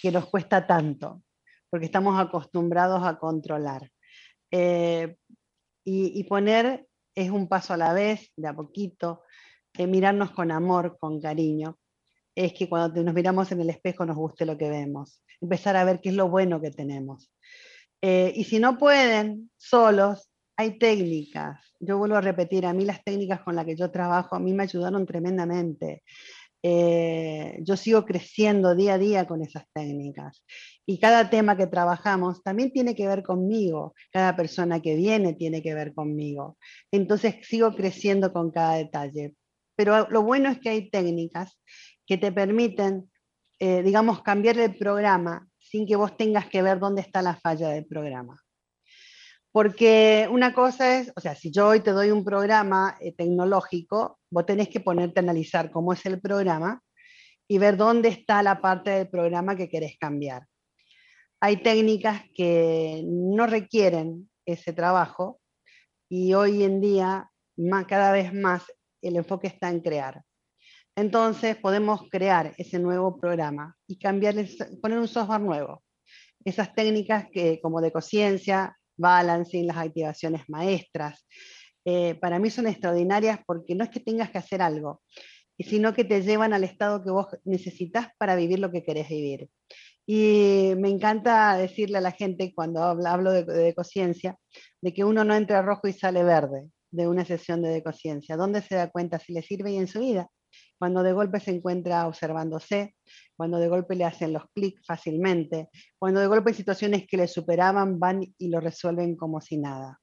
que 0.01 0.11
nos 0.11 0.25
cuesta 0.25 0.65
tanto, 0.65 1.21
porque 1.69 1.85
estamos 1.85 2.19
acostumbrados 2.19 3.05
a 3.05 3.19
controlar. 3.19 3.91
Eh, 4.49 5.15
y, 5.85 6.23
poner 6.23 6.87
es 7.15 7.29
un 7.29 7.47
paso 7.47 7.73
a 7.73 7.77
la 7.77 7.93
vez, 7.93 8.31
de 8.35 8.47
a 8.47 8.53
poquito, 8.53 9.23
mirarnos 9.77 10.31
con 10.31 10.51
amor, 10.51 10.97
con 10.99 11.19
cariño, 11.19 11.77
es 12.35 12.53
que 12.53 12.67
cuando 12.67 13.03
nos 13.03 13.13
miramos 13.13 13.51
en 13.51 13.61
el 13.61 13.69
espejo 13.69 14.05
nos 14.05 14.15
guste 14.15 14.45
lo 14.45 14.57
que 14.57 14.69
vemos, 14.69 15.23
empezar 15.41 15.75
a 15.75 15.83
ver 15.83 15.99
qué 16.01 16.09
es 16.09 16.15
lo 16.15 16.29
bueno 16.29 16.61
que 16.61 16.71
tenemos. 16.71 17.31
Eh, 18.01 18.33
y 18.35 18.43
si 18.43 18.59
no 18.59 18.77
pueden 18.77 19.51
solos, 19.57 20.29
hay 20.57 20.77
técnicas. 20.77 21.59
Yo 21.79 21.97
vuelvo 21.97 22.15
a 22.15 22.21
repetir, 22.21 22.65
a 22.65 22.73
mí 22.73 22.85
las 22.85 23.03
técnicas 23.03 23.41
con 23.41 23.55
las 23.55 23.65
que 23.65 23.75
yo 23.75 23.91
trabajo, 23.91 24.35
a 24.35 24.39
mí 24.39 24.53
me 24.53 24.63
ayudaron 24.63 25.05
tremendamente. 25.05 26.03
Eh, 26.65 27.59
yo 27.61 27.75
sigo 27.75 28.05
creciendo 28.05 28.73
día 28.73 28.93
a 28.93 28.97
día 28.97 29.27
con 29.27 29.41
esas 29.41 29.65
técnicas. 29.73 30.43
Y 30.85 30.97
cada 30.99 31.29
tema 31.29 31.57
que 31.57 31.67
trabajamos 31.67 32.41
también 32.41 32.71
tiene 32.71 32.95
que 32.95 33.07
ver 33.07 33.21
conmigo. 33.21 33.93
Cada 34.11 34.35
persona 34.35 34.81
que 34.81 34.95
viene 34.95 35.33
tiene 35.33 35.61
que 35.61 35.73
ver 35.73 35.93
conmigo. 35.93 36.57
Entonces 36.91 37.35
sigo 37.43 37.75
creciendo 37.75 38.31
con 38.31 38.51
cada 38.51 38.75
detalle. 38.75 39.35
Pero 39.75 40.07
lo 40.09 40.23
bueno 40.23 40.49
es 40.49 40.59
que 40.59 40.69
hay 40.69 40.89
técnicas 40.89 41.59
que 42.05 42.17
te 42.17 42.31
permiten, 42.31 43.11
eh, 43.59 43.83
digamos, 43.83 44.21
cambiar 44.21 44.57
el 44.57 44.77
programa 44.77 45.47
sin 45.59 45.85
que 45.85 45.95
vos 45.95 46.15
tengas 46.15 46.47
que 46.47 46.61
ver 46.61 46.79
dónde 46.79 47.01
está 47.01 47.21
la 47.21 47.35
falla 47.35 47.69
del 47.69 47.85
programa. 47.85 48.42
Porque 49.53 50.27
una 50.31 50.51
cosa 50.51 50.97
es, 50.99 51.13
o 51.15 51.21
sea, 51.21 51.35
si 51.35 51.51
yo 51.51 51.67
hoy 51.67 51.79
te 51.81 51.91
doy 51.91 52.09
un 52.09 52.25
programa 52.25 52.97
eh, 52.99 53.13
tecnológico, 53.15 54.17
vos 54.31 54.45
tenés 54.47 54.67
que 54.67 54.79
ponerte 54.79 55.19
a 55.19 55.23
analizar 55.23 55.69
cómo 55.69 55.93
es 55.93 56.03
el 56.07 56.19
programa 56.19 56.81
y 57.47 57.59
ver 57.59 57.77
dónde 57.77 58.09
está 58.09 58.41
la 58.41 58.59
parte 58.59 58.89
del 58.89 59.09
programa 59.09 59.55
que 59.55 59.69
querés 59.69 59.95
cambiar. 59.99 60.47
Hay 61.39 61.57
técnicas 61.57 62.23
que 62.33 63.03
no 63.05 63.45
requieren 63.45 64.27
ese 64.43 64.73
trabajo 64.73 65.39
y 66.09 66.33
hoy 66.33 66.63
en 66.63 66.81
día, 66.81 67.29
más, 67.55 67.85
cada 67.85 68.11
vez 68.11 68.33
más, 68.33 68.63
el 69.03 69.17
enfoque 69.17 69.45
está 69.45 69.69
en 69.69 69.81
crear. 69.81 70.23
Entonces 70.95 71.57
podemos 71.57 72.09
crear 72.09 72.55
ese 72.57 72.79
nuevo 72.79 73.19
programa 73.19 73.77
y 73.87 73.99
cambiar, 73.99 74.33
poner 74.81 74.97
un 74.97 75.07
software 75.07 75.41
nuevo. 75.41 75.83
Esas 76.43 76.73
técnicas 76.73 77.27
que, 77.31 77.61
como 77.61 77.81
de 77.81 77.91
conciencia, 77.91 78.75
balancing, 78.97 79.67
las 79.67 79.77
activaciones 79.77 80.43
maestras, 80.47 81.25
eh, 81.85 82.15
para 82.15 82.39
mí 82.39 82.49
son 82.49 82.67
extraordinarias 82.67 83.39
porque 83.45 83.75
no 83.75 83.83
es 83.83 83.89
que 83.89 83.99
tengas 83.99 84.29
que 84.31 84.37
hacer 84.37 84.61
algo, 84.61 85.01
sino 85.59 85.93
que 85.93 86.03
te 86.03 86.21
llevan 86.21 86.53
al 86.53 86.63
estado 86.63 87.03
que 87.03 87.11
vos 87.11 87.27
necesitas 87.43 88.07
para 88.17 88.35
vivir 88.35 88.59
lo 88.59 88.71
que 88.71 88.83
querés 88.83 89.09
vivir. 89.09 89.49
Y 90.05 90.73
me 90.77 90.89
encanta 90.89 91.55
decirle 91.57 91.97
a 91.97 92.01
la 92.01 92.11
gente 92.11 92.53
cuando 92.53 92.83
hablo 92.83 93.31
de, 93.31 93.43
de 93.45 93.73
conciencia, 93.73 94.37
de 94.81 94.93
que 94.93 95.03
uno 95.03 95.23
no 95.23 95.35
entra 95.35 95.61
rojo 95.61 95.87
y 95.87 95.93
sale 95.93 96.23
verde 96.23 96.69
de 96.91 97.07
una 97.07 97.25
sesión 97.25 97.61
de 97.61 97.81
conciencia. 97.83 98.37
¿Dónde 98.37 98.61
se 98.61 98.75
da 98.75 98.89
cuenta 98.89 99.19
si 99.19 99.33
le 99.33 99.41
sirve 99.41 99.71
y 99.71 99.77
en 99.77 99.87
su 99.87 99.99
vida? 99.99 100.29
Cuando 100.83 101.01
de 101.01 101.13
golpe 101.13 101.39
se 101.39 101.51
encuentra 101.51 102.05
observándose, 102.09 102.97
cuando 103.37 103.57
de 103.57 103.69
golpe 103.69 103.95
le 103.95 104.03
hacen 104.03 104.33
los 104.33 104.43
clics 104.53 104.85
fácilmente, 104.85 105.69
cuando 105.97 106.19
de 106.19 106.27
golpe 106.27 106.53
situaciones 106.53 107.07
que 107.07 107.15
le 107.15 107.29
superaban 107.29 108.01
van 108.01 108.21
y 108.37 108.49
lo 108.49 108.59
resuelven 108.59 109.15
como 109.15 109.39
si 109.39 109.57
nada, 109.57 110.01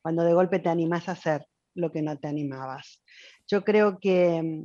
cuando 0.00 0.24
de 0.24 0.32
golpe 0.32 0.58
te 0.58 0.70
animas 0.70 1.06
a 1.06 1.12
hacer 1.12 1.44
lo 1.74 1.92
que 1.92 2.00
no 2.00 2.18
te 2.18 2.28
animabas. 2.28 3.04
Yo 3.46 3.62
creo 3.62 3.98
que, 4.00 4.62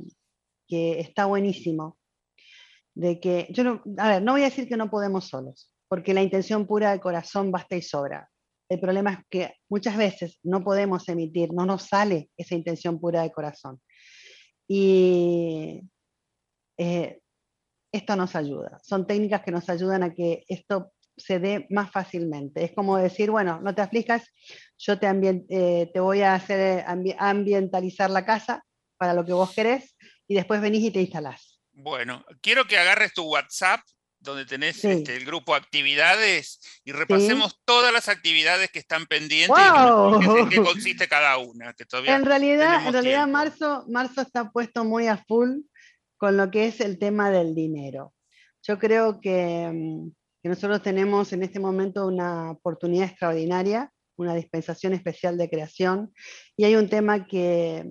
que 0.66 1.00
está 1.00 1.26
buenísimo 1.26 1.98
de 2.94 3.20
que, 3.20 3.48
yo 3.50 3.62
no, 3.62 3.82
a 3.98 4.08
ver, 4.08 4.22
no 4.22 4.32
voy 4.32 4.40
a 4.40 4.46
decir 4.46 4.70
que 4.70 4.78
no 4.78 4.88
podemos 4.88 5.28
solos, 5.28 5.70
porque 5.86 6.14
la 6.14 6.22
intención 6.22 6.66
pura 6.66 6.92
del 6.92 7.00
corazón 7.00 7.52
basta 7.52 7.76
y 7.76 7.82
sobra. 7.82 8.30
El 8.70 8.80
problema 8.80 9.12
es 9.12 9.18
que 9.28 9.54
muchas 9.68 9.98
veces 9.98 10.38
no 10.42 10.64
podemos 10.64 11.06
emitir, 11.10 11.52
no 11.52 11.66
nos 11.66 11.88
sale 11.88 12.30
esa 12.38 12.54
intención 12.54 12.98
pura 12.98 13.20
de 13.20 13.32
corazón. 13.32 13.82
Y 14.68 15.82
eh, 16.76 17.20
esto 17.90 18.16
nos 18.16 18.36
ayuda. 18.36 18.78
Son 18.82 19.06
técnicas 19.06 19.42
que 19.42 19.50
nos 19.50 19.68
ayudan 19.68 20.02
a 20.02 20.14
que 20.14 20.44
esto 20.48 20.92
se 21.16 21.38
dé 21.40 21.66
más 21.70 21.90
fácilmente. 21.90 22.64
Es 22.64 22.72
como 22.72 22.96
decir, 22.96 23.30
bueno, 23.30 23.60
no 23.60 23.74
te 23.74 23.82
aflijas, 23.82 24.24
yo 24.78 24.98
te, 24.98 25.08
eh, 25.48 25.90
te 25.92 26.00
voy 26.00 26.22
a 26.22 26.34
hacer 26.34 26.84
ambientalizar 27.18 28.10
la 28.10 28.24
casa 28.24 28.64
para 28.96 29.14
lo 29.14 29.24
que 29.24 29.32
vos 29.32 29.52
querés 29.52 29.96
y 30.28 30.34
después 30.34 30.60
venís 30.60 30.84
y 30.84 30.90
te 30.90 31.00
instalás. 31.00 31.60
Bueno, 31.72 32.24
quiero 32.40 32.66
que 32.66 32.78
agarres 32.78 33.12
tu 33.12 33.24
WhatsApp 33.24 33.80
donde 34.20 34.44
tenés 34.44 34.84
este, 34.84 35.16
el 35.16 35.24
grupo 35.24 35.54
actividades 35.54 36.60
y 36.84 36.92
repasemos 36.92 37.60
todas 37.64 37.92
las 37.92 38.08
actividades 38.08 38.70
que 38.70 38.78
están 38.78 39.06
pendientes 39.06 39.56
y 39.56 40.40
en 40.40 40.48
qué 40.48 40.56
consiste 40.62 41.08
cada 41.08 41.38
una. 41.38 41.72
Que 41.74 41.84
todavía 41.84 42.16
en 42.16 42.24
realidad, 42.24 42.86
en 42.86 42.92
realidad 42.92 43.28
marzo, 43.28 43.84
marzo 43.88 44.20
está 44.20 44.50
puesto 44.50 44.84
muy 44.84 45.06
a 45.06 45.16
full 45.16 45.60
con 46.16 46.36
lo 46.36 46.50
que 46.50 46.66
es 46.66 46.80
el 46.80 46.98
tema 46.98 47.30
del 47.30 47.54
dinero. 47.54 48.12
Yo 48.62 48.78
creo 48.78 49.20
que, 49.20 49.70
mm, 49.72 50.10
que 50.42 50.48
nosotros 50.48 50.82
tenemos 50.82 51.32
en 51.32 51.42
este 51.42 51.60
momento 51.60 52.06
una 52.06 52.50
oportunidad 52.50 53.08
extraordinaria, 53.08 53.92
una 54.16 54.34
dispensación 54.34 54.92
especial 54.94 55.38
de 55.38 55.48
creación, 55.48 56.12
y 56.56 56.64
hay 56.64 56.74
un 56.74 56.88
tema 56.88 57.26
que, 57.26 57.88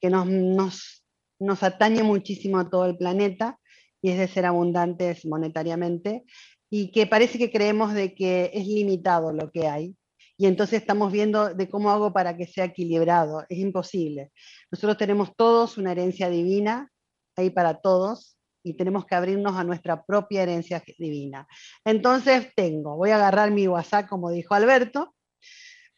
que 0.00 0.10
nos, 0.10 0.26
nos, 0.26 1.04
nos 1.38 1.62
atañe 1.62 2.02
muchísimo 2.02 2.58
a 2.58 2.68
todo 2.68 2.84
el 2.86 2.96
planeta, 2.96 3.58
y 4.02 4.10
es 4.10 4.18
de 4.18 4.28
ser 4.28 4.44
abundantes 4.44 5.24
monetariamente, 5.24 6.24
y 6.68 6.90
que 6.90 7.06
parece 7.06 7.38
que 7.38 7.52
creemos 7.52 7.94
de 7.94 8.14
que 8.14 8.50
es 8.52 8.66
limitado 8.66 9.32
lo 9.32 9.50
que 9.50 9.68
hay, 9.68 9.96
y 10.42 10.46
entonces 10.46 10.80
estamos 10.80 11.12
viendo 11.12 11.54
de 11.54 11.68
cómo 11.68 11.90
hago 11.90 12.12
para 12.12 12.36
que 12.36 12.46
sea 12.46 12.64
equilibrado. 12.64 13.44
Es 13.48 13.58
imposible. 13.58 14.32
Nosotros 14.72 14.98
tenemos 14.98 15.36
todos 15.36 15.78
una 15.78 15.92
herencia 15.92 16.28
divina, 16.28 16.90
ahí 17.36 17.50
para 17.50 17.80
todos, 17.80 18.36
y 18.64 18.74
tenemos 18.74 19.04
que 19.06 19.14
abrirnos 19.14 19.56
a 19.56 19.64
nuestra 19.64 20.02
propia 20.02 20.42
herencia 20.42 20.82
divina. 20.98 21.46
Entonces 21.84 22.48
tengo, 22.56 22.96
voy 22.96 23.10
a 23.10 23.16
agarrar 23.16 23.50
mi 23.50 23.68
WhatsApp, 23.68 24.08
como 24.08 24.30
dijo 24.30 24.54
Alberto. 24.54 25.14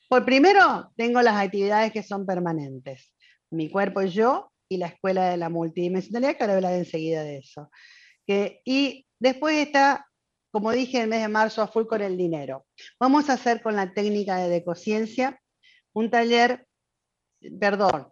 Por 0.08 0.24
primero, 0.24 0.92
tengo 0.96 1.22
las 1.22 1.36
actividades 1.36 1.92
que 1.92 2.02
son 2.02 2.26
permanentes. 2.26 3.12
Mi 3.50 3.70
cuerpo 3.70 4.02
y 4.02 4.10
yo, 4.10 4.52
y 4.68 4.76
la 4.76 4.86
escuela 4.86 5.30
de 5.30 5.36
la 5.36 5.48
multidimensionalidad, 5.48 6.36
que 6.36 6.44
ahora 6.44 6.56
hablar 6.56 6.74
enseguida 6.74 7.22
de 7.22 7.38
eso. 7.38 7.70
y 8.26 9.06
después 9.18 9.56
está, 9.56 10.06
como 10.50 10.72
dije, 10.72 11.02
el 11.02 11.08
mes 11.08 11.22
de 11.22 11.28
marzo 11.28 11.62
a 11.62 11.68
full 11.68 11.86
con 11.86 12.02
el 12.02 12.16
dinero. 12.16 12.66
Vamos 12.98 13.28
a 13.28 13.34
hacer 13.34 13.62
con 13.62 13.76
la 13.76 13.92
técnica 13.92 14.36
de 14.36 14.48
decociencia 14.48 15.40
un 15.92 16.10
taller, 16.10 16.66
perdón, 17.60 18.08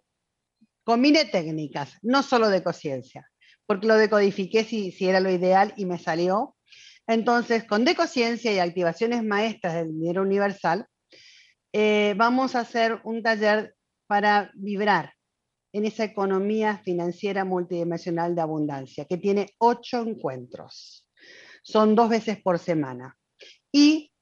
combine 0.85 1.25
técnicas, 1.25 1.99
no 2.03 2.23
solo 2.23 2.49
de 2.49 2.63
conciencia, 2.63 3.29
porque 3.67 3.87
lo 3.87 3.97
decodifiqué 3.97 4.65
si, 4.65 4.93
si 4.93 5.09
era 5.09 5.21
lo 5.21 5.31
ideal 5.31 5.73
y 5.77 5.87
me 5.87 5.99
salió. 5.99 6.57
Entonces, 7.07 7.65
con 7.65 7.85
decociencia 7.85 8.53
y 8.53 8.59
activaciones 8.59 9.25
maestras 9.25 9.75
del 9.75 9.93
dinero 9.93 10.23
universal, 10.23 10.87
eh, 11.73 12.15
vamos 12.17 12.55
a 12.55 12.61
hacer 12.61 13.01
un 13.05 13.23
taller 13.23 13.75
para 14.07 14.53
vibrar 14.55 15.15
en 15.73 15.87
esa 15.87 16.05
economía 16.05 16.79
financiera 16.85 17.45
multidimensional 17.45 18.35
de 18.35 18.43
abundancia, 18.43 19.05
que 19.07 19.17
tiene 19.17 19.51
ocho 19.59 20.03
encuentros. 20.03 21.09
Son 21.63 21.95
dos 21.95 22.11
veces 22.11 22.41
por 22.43 22.59
semana. 22.59 23.17
Y 23.73 24.13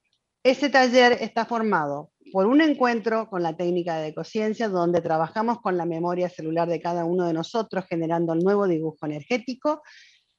ese 0.43 0.69
taller 0.69 1.17
está 1.21 1.45
formado 1.45 2.11
por 2.31 2.47
un 2.47 2.61
encuentro 2.61 3.29
con 3.29 3.43
la 3.43 3.55
técnica 3.57 3.97
de 3.97 4.13
conciencia, 4.13 4.69
donde 4.69 5.01
trabajamos 5.01 5.59
con 5.61 5.77
la 5.77 5.85
memoria 5.85 6.29
celular 6.29 6.69
de 6.69 6.81
cada 6.81 7.03
uno 7.03 7.25
de 7.25 7.33
nosotros, 7.33 7.85
generando 7.89 8.33
el 8.33 8.39
nuevo 8.39 8.67
dibujo 8.67 9.05
energético, 9.05 9.81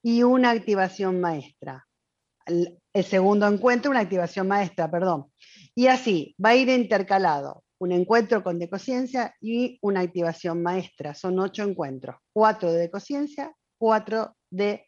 y 0.03 0.23
una 0.23 0.51
activación 0.51 1.21
maestra. 1.21 1.87
El, 2.47 2.79
el 2.93 3.05
segundo 3.05 3.47
encuentro, 3.47 3.91
una 3.91 4.01
activación 4.01 4.49
maestra, 4.49 4.91
perdón. 4.91 5.31
Y 5.75 5.87
así, 5.87 6.35
va 6.45 6.51
a 6.51 6.57
ir 6.57 6.69
intercalado 6.69 7.63
un 7.83 7.91
encuentro 7.91 8.45
con 8.45 8.61
decociencia 8.61 9.35
y 9.41 9.77
una 9.83 10.03
activación 10.03 10.63
maestra. 10.63 11.15
Son 11.15 11.41
ocho 11.41 11.65
encuentros, 11.65 12.15
cuatro 12.33 12.71
de 12.71 12.79
decociencia, 12.79 13.53
cuatro 13.77 14.37
de 14.51 14.87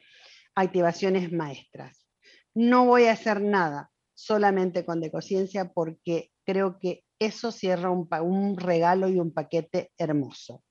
activaciones 0.54 1.32
maestras. 1.32 2.06
No 2.54 2.86
voy 2.86 3.06
a 3.06 3.12
hacer 3.12 3.40
nada 3.40 3.90
solamente 4.14 4.84
con 4.84 5.00
decociencia 5.00 5.72
porque 5.72 6.30
creo 6.46 6.78
que 6.78 7.02
eso 7.18 7.50
cierra 7.50 7.90
un, 7.90 8.08
un 8.22 8.56
regalo 8.56 9.08
y 9.08 9.18
un 9.18 9.34
paquete 9.34 9.90
hermoso. 9.98 10.62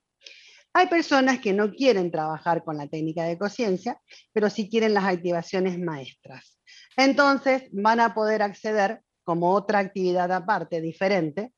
Hay 0.72 0.88
personas 0.88 1.40
que 1.40 1.52
no 1.52 1.74
quieren 1.74 2.10
trabajar 2.10 2.64
con 2.64 2.78
la 2.78 2.88
técnica 2.88 3.26
de 3.26 3.38
conciencia, 3.38 4.00
pero 4.32 4.50
sí 4.50 4.70
quieren 4.70 4.94
las 4.94 5.04
activaciones 5.04 5.78
maestras. 5.78 6.58
Entonces 6.96 7.64
van 7.74 8.00
a 8.00 8.14
poder 8.14 8.42
acceder 8.42 9.02
como 9.26 9.52
otra 9.52 9.80
actividad 9.80 10.32
aparte, 10.32 10.80
diferente, 10.80 11.52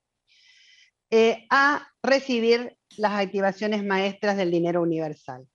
eh, 1.18 1.48
a 1.50 1.88
recibir 2.04 2.76
las 2.98 3.14
activaciones 3.14 3.86
maestras 3.86 4.36
del 4.36 4.52
dinero 4.52 4.82
universal, 4.82 5.48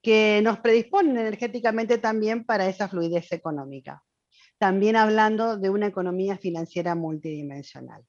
que 0.00 0.40
nos 0.42 0.60
predisponen 0.60 1.18
energéticamente 1.18 1.98
también 1.98 2.42
para 2.46 2.66
esa 2.68 2.88
fluidez 2.88 3.30
económica. 3.32 4.02
También 4.56 4.96
hablando 4.96 5.58
de 5.58 5.68
una 5.68 5.88
economía 5.88 6.38
financiera 6.38 6.94
multidimensional. 6.94 8.02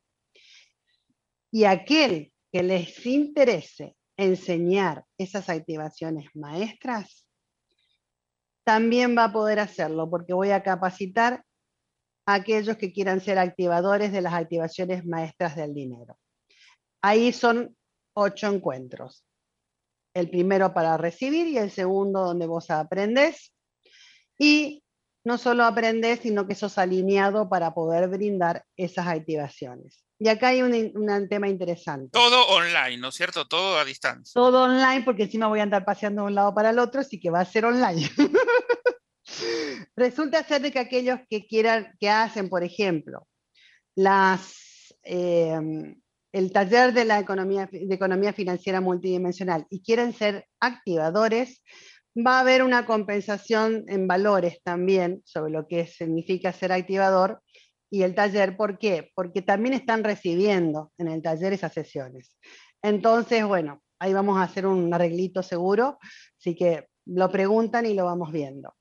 Y 1.51 1.65
aquel 1.65 2.31
que 2.49 2.63
les 2.63 3.05
interese 3.05 3.97
enseñar 4.15 5.03
esas 5.17 5.49
activaciones 5.49 6.29
maestras, 6.33 7.27
también 8.63 9.17
va 9.17 9.25
a 9.25 9.33
poder 9.33 9.59
hacerlo, 9.59 10.09
porque 10.09 10.33
voy 10.33 10.51
a 10.51 10.63
capacitar 10.63 11.43
a 12.25 12.35
aquellos 12.35 12.77
que 12.77 12.93
quieran 12.93 13.19
ser 13.19 13.37
activadores 13.37 14.13
de 14.13 14.21
las 14.21 14.33
activaciones 14.33 15.05
maestras 15.05 15.57
del 15.57 15.73
dinero. 15.73 16.17
Ahí 17.05 17.31
son 17.33 17.77
ocho 18.15 18.47
encuentros. 18.47 19.23
El 20.15 20.27
primero 20.27 20.73
para 20.73 20.97
recibir 20.97 21.45
y 21.45 21.59
el 21.59 21.69
segundo 21.69 22.21
donde 22.21 22.47
vos 22.47 22.71
aprendés. 22.71 23.53
Y 24.39 24.83
no 25.23 25.37
solo 25.37 25.65
aprendés, 25.65 26.21
sino 26.21 26.47
que 26.47 26.55
sos 26.55 26.79
alineado 26.79 27.47
para 27.47 27.75
poder 27.75 28.07
brindar 28.09 28.65
esas 28.75 29.05
activaciones. 29.05 30.03
Y 30.17 30.29
acá 30.29 30.47
hay 30.47 30.63
un, 30.63 31.29
tema 31.29 31.47
interesante. 31.47 32.09
Todo 32.11 32.47
online, 32.47 32.97
¿no 32.97 33.09
es 33.09 33.15
cierto? 33.15 33.47
Todo 33.47 33.77
a 33.77 33.85
distancia. 33.85 34.31
Todo 34.33 34.63
online, 34.63 35.03
porque 35.05 35.23
encima 35.23 35.45
voy 35.45 35.59
a 35.59 35.63
andar 35.63 35.85
paseando 35.85 36.23
de 36.23 36.29
un 36.29 36.35
lado 36.35 36.55
para 36.55 36.71
el 36.71 36.79
otro, 36.79 37.01
así 37.01 37.19
que 37.19 37.29
va 37.29 37.41
a 37.41 37.45
ser 37.45 37.65
online. 37.65 38.09
Resulta 39.95 40.43
ser 40.43 40.63
de 40.63 40.71
que 40.71 40.79
aquellos 40.79 41.19
que 41.29 41.45
quieran, 41.45 41.95
que 41.99 42.09
hacen, 42.09 42.49
por 42.49 42.63
ejemplo, 42.63 43.27
las, 43.93 44.95
em, 45.03 46.01
el 46.35 46.51
taller 46.51 46.91
de 46.91 47.05
la 47.05 47.17
economía, 47.17 47.69
economía 47.71 48.33
financiera 48.33 48.81
multidimensional 48.81 49.65
y 49.69 49.81
quieren 49.81 50.11
ser 50.11 50.45
activadores, 50.59 51.63
va 52.15 52.37
a 52.37 52.39
haber 52.41 52.61
una 52.61 52.85
compensación 52.85 53.85
en 53.87 54.05
valores 54.05 54.61
también 54.61 55.21
sobre 55.23 55.53
lo 55.53 55.65
que 55.65 55.87
significa 55.87 56.51
ser 56.51 56.73
activador 56.73 57.41
y 57.89 58.01
el 58.01 58.15
taller. 58.15 58.57
¿Por 58.57 58.77
qué? 58.79 59.13
Porque 59.15 59.43
también 59.43 59.75
están 59.75 60.03
recibiendo 60.03 60.91
en 60.97 61.07
el 61.07 61.21
taller 61.21 61.53
esas 61.53 61.71
sesiones. 61.71 62.35
Entonces, 62.83 63.45
bueno, 63.45 63.81
ahí 63.97 64.11
vamos 64.11 64.37
a 64.37 64.43
hacer 64.43 64.67
un 64.67 64.93
arreglito 64.93 65.41
seguro, 65.41 65.99
así 66.37 66.53
que 66.53 66.89
lo 67.05 67.31
preguntan 67.31 67.85
y 67.85 67.93
lo 67.93 68.03
vamos 68.03 68.33
viendo. 68.33 68.75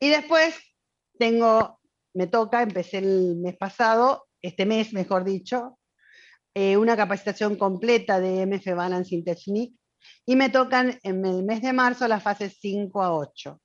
Y 0.00 0.08
después 0.08 0.58
tengo, 1.20 1.78
me 2.14 2.26
toca, 2.26 2.62
empecé 2.62 2.98
el 2.98 3.36
mes 3.36 3.56
pasado, 3.56 4.26
este 4.42 4.66
mes 4.66 4.92
mejor 4.92 5.22
dicho, 5.22 5.78
eh, 6.54 6.76
una 6.76 6.96
capacitación 6.96 7.56
completa 7.56 8.20
de 8.20 8.46
MF 8.46 8.74
Balancing 8.74 9.24
Technique 9.24 9.76
y 10.24 10.36
me 10.36 10.50
tocan 10.50 10.98
en 11.02 11.24
el 11.26 11.44
mes 11.44 11.62
de 11.62 11.72
marzo 11.72 12.06
las 12.08 12.22
fases 12.22 12.56
5 12.60 13.02
a 13.02 13.14
8. 13.14 13.60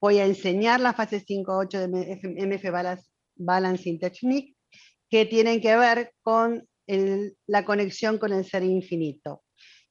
Voy 0.00 0.18
a 0.18 0.26
enseñar 0.26 0.80
las 0.80 0.96
fases 0.96 1.24
5 1.26 1.52
a 1.52 1.58
8 1.58 1.88
de 1.88 1.88
MF 1.88 2.64
Balancing 3.36 3.98
Technique 3.98 4.54
que 5.08 5.26
tienen 5.26 5.60
que 5.60 5.76
ver 5.76 6.12
con 6.22 6.68
la 7.46 7.64
conexión 7.64 8.18
con 8.18 8.32
el 8.32 8.44
ser 8.44 8.62
infinito. 8.62 9.44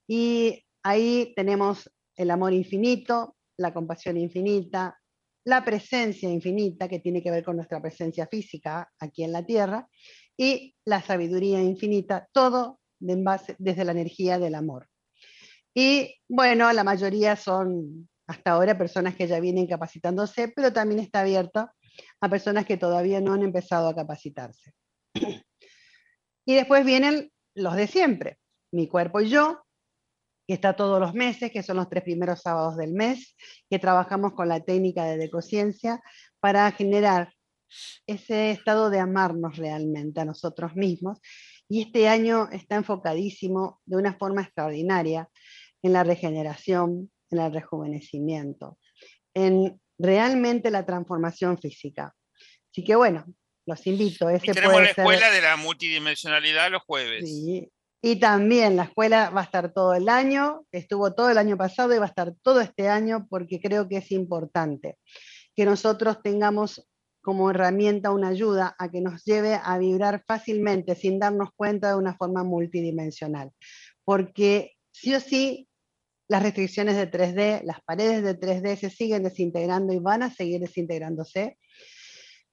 Y 0.07 0.63
ahí 0.83 1.33
tenemos 1.35 1.89
el 2.15 2.29
amor 2.29 2.53
infinito, 2.53 3.35
la 3.57 3.73
compasión 3.73 4.17
infinita, 4.17 4.99
la 5.45 5.63
presencia 5.65 6.29
infinita, 6.29 6.87
que 6.87 6.99
tiene 6.99 7.21
que 7.21 7.31
ver 7.31 7.43
con 7.43 7.55
nuestra 7.55 7.81
presencia 7.81 8.27
física 8.27 8.89
aquí 8.99 9.23
en 9.23 9.31
la 9.31 9.45
Tierra, 9.45 9.87
y 10.37 10.75
la 10.85 11.01
sabiduría 11.01 11.61
infinita, 11.61 12.27
todo 12.31 12.79
desde 12.99 13.85
la 13.85 13.91
energía 13.91 14.39
del 14.39 14.55
amor. 14.55 14.87
Y 15.75 16.15
bueno, 16.29 16.71
la 16.71 16.83
mayoría 16.83 17.35
son 17.35 18.09
hasta 18.27 18.51
ahora 18.51 18.77
personas 18.77 19.15
que 19.15 19.27
ya 19.27 19.39
vienen 19.39 19.67
capacitándose, 19.67 20.47
pero 20.49 20.71
también 20.71 20.99
está 20.99 21.21
abierto 21.21 21.69
a 22.21 22.29
personas 22.29 22.65
que 22.65 22.77
todavía 22.77 23.21
no 23.21 23.33
han 23.33 23.43
empezado 23.43 23.87
a 23.87 23.95
capacitarse. 23.95 24.73
Y 26.45 26.55
después 26.55 26.83
vienen 26.83 27.31
los 27.55 27.73
de 27.77 27.87
siempre, 27.87 28.37
mi 28.73 28.89
cuerpo 28.89 29.21
y 29.21 29.29
yo, 29.29 29.63
que 30.45 30.55
está 30.55 30.75
todos 30.75 30.99
los 30.99 31.13
meses, 31.13 31.53
que 31.53 31.63
son 31.63 31.77
los 31.77 31.87
tres 31.89 32.03
primeros 32.03 32.41
sábados 32.41 32.75
del 32.75 32.91
mes, 32.91 33.37
que 33.69 33.79
trabajamos 33.79 34.33
con 34.33 34.49
la 34.49 34.59
técnica 34.59 35.05
de 35.05 35.17
decociencia 35.17 36.01
para 36.41 36.69
generar 36.71 37.31
ese 38.07 38.51
estado 38.51 38.89
de 38.89 38.99
amarnos 38.99 39.57
realmente 39.57 40.21
a 40.21 40.25
nosotros 40.25 40.75
mismos. 40.75 41.19
Y 41.67 41.81
este 41.81 42.07
año 42.07 42.49
está 42.51 42.75
enfocadísimo 42.75 43.81
de 43.85 43.97
una 43.97 44.13
forma 44.13 44.41
extraordinaria 44.41 45.29
en 45.81 45.93
la 45.93 46.03
regeneración, 46.03 47.11
en 47.29 47.39
el 47.39 47.53
rejuvenecimiento, 47.53 48.77
en 49.33 49.79
realmente 49.97 50.71
la 50.71 50.85
transformación 50.85 51.57
física. 51.57 52.13
Así 52.71 52.83
que 52.83 52.95
bueno, 52.95 53.25
los 53.65 53.85
invito. 53.87 54.29
Ese 54.29 54.51
y 54.51 54.53
tenemos 54.53 54.81
la 54.81 54.89
escuela 54.89 55.31
de 55.31 55.41
la 55.41 55.55
multidimensionalidad 55.57 56.71
los 56.71 56.83
jueves. 56.83 57.29
Sí. 57.29 57.69
Y 58.05 58.17
también 58.17 58.75
la 58.75 58.83
escuela 58.83 59.29
va 59.29 59.41
a 59.41 59.43
estar 59.45 59.71
todo 59.71 59.93
el 59.93 60.09
año, 60.09 60.65
estuvo 60.73 61.13
todo 61.13 61.29
el 61.29 61.37
año 61.37 61.55
pasado 61.55 61.95
y 61.95 61.99
va 61.99 62.05
a 62.05 62.09
estar 62.09 62.33
todo 62.41 62.59
este 62.59 62.89
año 62.89 63.27
porque 63.29 63.61
creo 63.61 63.87
que 63.87 63.97
es 63.97 64.11
importante 64.11 64.97
que 65.55 65.63
nosotros 65.63 66.21
tengamos 66.21 66.85
como 67.23 67.49
herramienta 67.49 68.11
una 68.11 68.27
ayuda 68.27 68.75
a 68.77 68.91
que 68.91 68.99
nos 68.99 69.23
lleve 69.23 69.57
a 69.63 69.77
vibrar 69.77 70.23
fácilmente 70.27 70.93
sin 70.93 71.19
darnos 71.19 71.49
cuenta 71.55 71.89
de 71.89 71.95
una 71.95 72.15
forma 72.15 72.43
multidimensional. 72.43 73.51
Porque 74.03 74.73
sí 74.91 75.15
o 75.15 75.21
sí 75.21 75.69
las 76.27 76.43
restricciones 76.43 76.97
de 76.97 77.09
3D, 77.09 77.63
las 77.63 77.81
paredes 77.81 78.23
de 78.23 78.37
3D 78.37 78.75
se 78.75 78.89
siguen 78.89 79.23
desintegrando 79.23 79.93
y 79.93 79.99
van 79.99 80.23
a 80.23 80.31
seguir 80.31 80.59
desintegrándose 80.59 81.57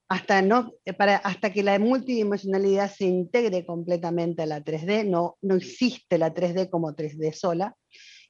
hasta, 0.09 0.41
no, 0.43 0.73
eh, 0.85 0.93
para, 0.93 1.17
hasta 1.17 1.53
que 1.53 1.63
la 1.63 1.79
multidimensionalidad 1.79 2.93
se 2.93 3.07
integre 3.07 3.67
completamente 3.67 4.43
a 4.43 4.47
la 4.47 4.61
3D, 4.63 5.05
no, 5.05 5.37
no 5.43 5.57
existe 5.57 6.19
la 6.19 6.33
3D 6.33 6.71
como 6.71 6.95
3D 6.95 7.33
sola, 7.33 7.77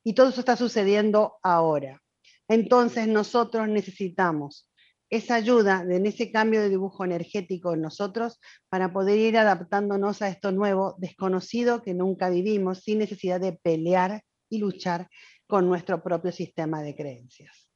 y 0.02 0.14
todo 0.14 0.30
eso 0.30 0.40
está 0.40 0.56
sucediendo 0.56 1.38
ahora. 1.42 2.00
Entonces 2.48 3.08
nosotros 3.08 3.68
necesitamos 3.68 4.69
esa 5.10 5.34
ayuda 5.34 5.84
en 5.88 6.06
ese 6.06 6.30
cambio 6.30 6.62
de 6.62 6.68
dibujo 6.68 7.04
energético 7.04 7.74
en 7.74 7.82
nosotros 7.82 8.40
para 8.68 8.92
poder 8.92 9.18
ir 9.18 9.36
adaptándonos 9.36 10.22
a 10.22 10.28
esto 10.28 10.52
nuevo, 10.52 10.94
desconocido 10.98 11.82
que 11.82 11.94
nunca 11.94 12.30
vivimos, 12.30 12.78
sin 12.78 12.98
necesidad 12.98 13.40
de 13.40 13.52
pelear 13.52 14.22
y 14.48 14.58
luchar 14.58 15.08
con 15.48 15.68
nuestro 15.68 16.02
propio 16.02 16.30
sistema 16.30 16.82
de 16.82 16.94
creencias. 16.94 17.68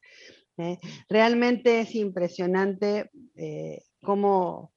¿eh? 0.59 0.79
Realmente 1.09 1.81
es 1.81 1.97
impresionante 1.97 3.11
eh, 3.35 3.83
cómo, 4.03 4.73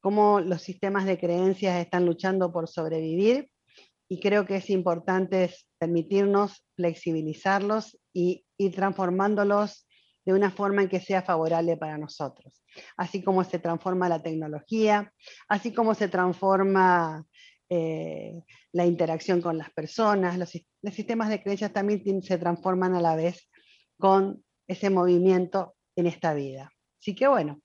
cómo, 0.00 0.40
los 0.40 0.62
sistemas 0.62 1.06
de 1.06 1.18
creencias 1.18 1.80
están 1.80 2.06
luchando 2.06 2.52
por 2.52 2.68
sobrevivir 2.68 3.50
y 4.08 4.20
creo 4.20 4.46
que 4.46 4.56
es 4.56 4.70
importante 4.70 5.52
permitirnos 5.78 6.64
flexibilizarlos 6.76 7.98
y 8.12 8.46
ir 8.56 8.74
transformándolos 8.76 9.85
de 10.26 10.32
una 10.32 10.50
forma 10.50 10.82
en 10.82 10.88
que 10.88 11.00
sea 11.00 11.22
favorable 11.22 11.76
para 11.76 11.96
nosotros. 11.96 12.64
Así 12.96 13.22
como 13.22 13.44
se 13.44 13.60
transforma 13.60 14.08
la 14.08 14.20
tecnología, 14.20 15.12
así 15.48 15.72
como 15.72 15.94
se 15.94 16.08
transforma 16.08 17.24
eh, 17.70 18.42
la 18.72 18.84
interacción 18.84 19.40
con 19.40 19.56
las 19.56 19.70
personas, 19.70 20.36
los, 20.36 20.50
sistemas 20.92 21.28
de 21.28 21.40
creencias 21.40 21.72
también 21.72 22.22
se 22.22 22.38
transforman 22.38 22.94
a 22.96 23.00
la 23.00 23.14
vez 23.14 23.48
con 23.98 24.44
ese 24.66 24.90
movimiento 24.90 25.76
en 25.94 26.08
esta 26.08 26.34
vida. 26.34 26.72
Así 27.00 27.14
que 27.14 27.28
bueno. 27.28 27.60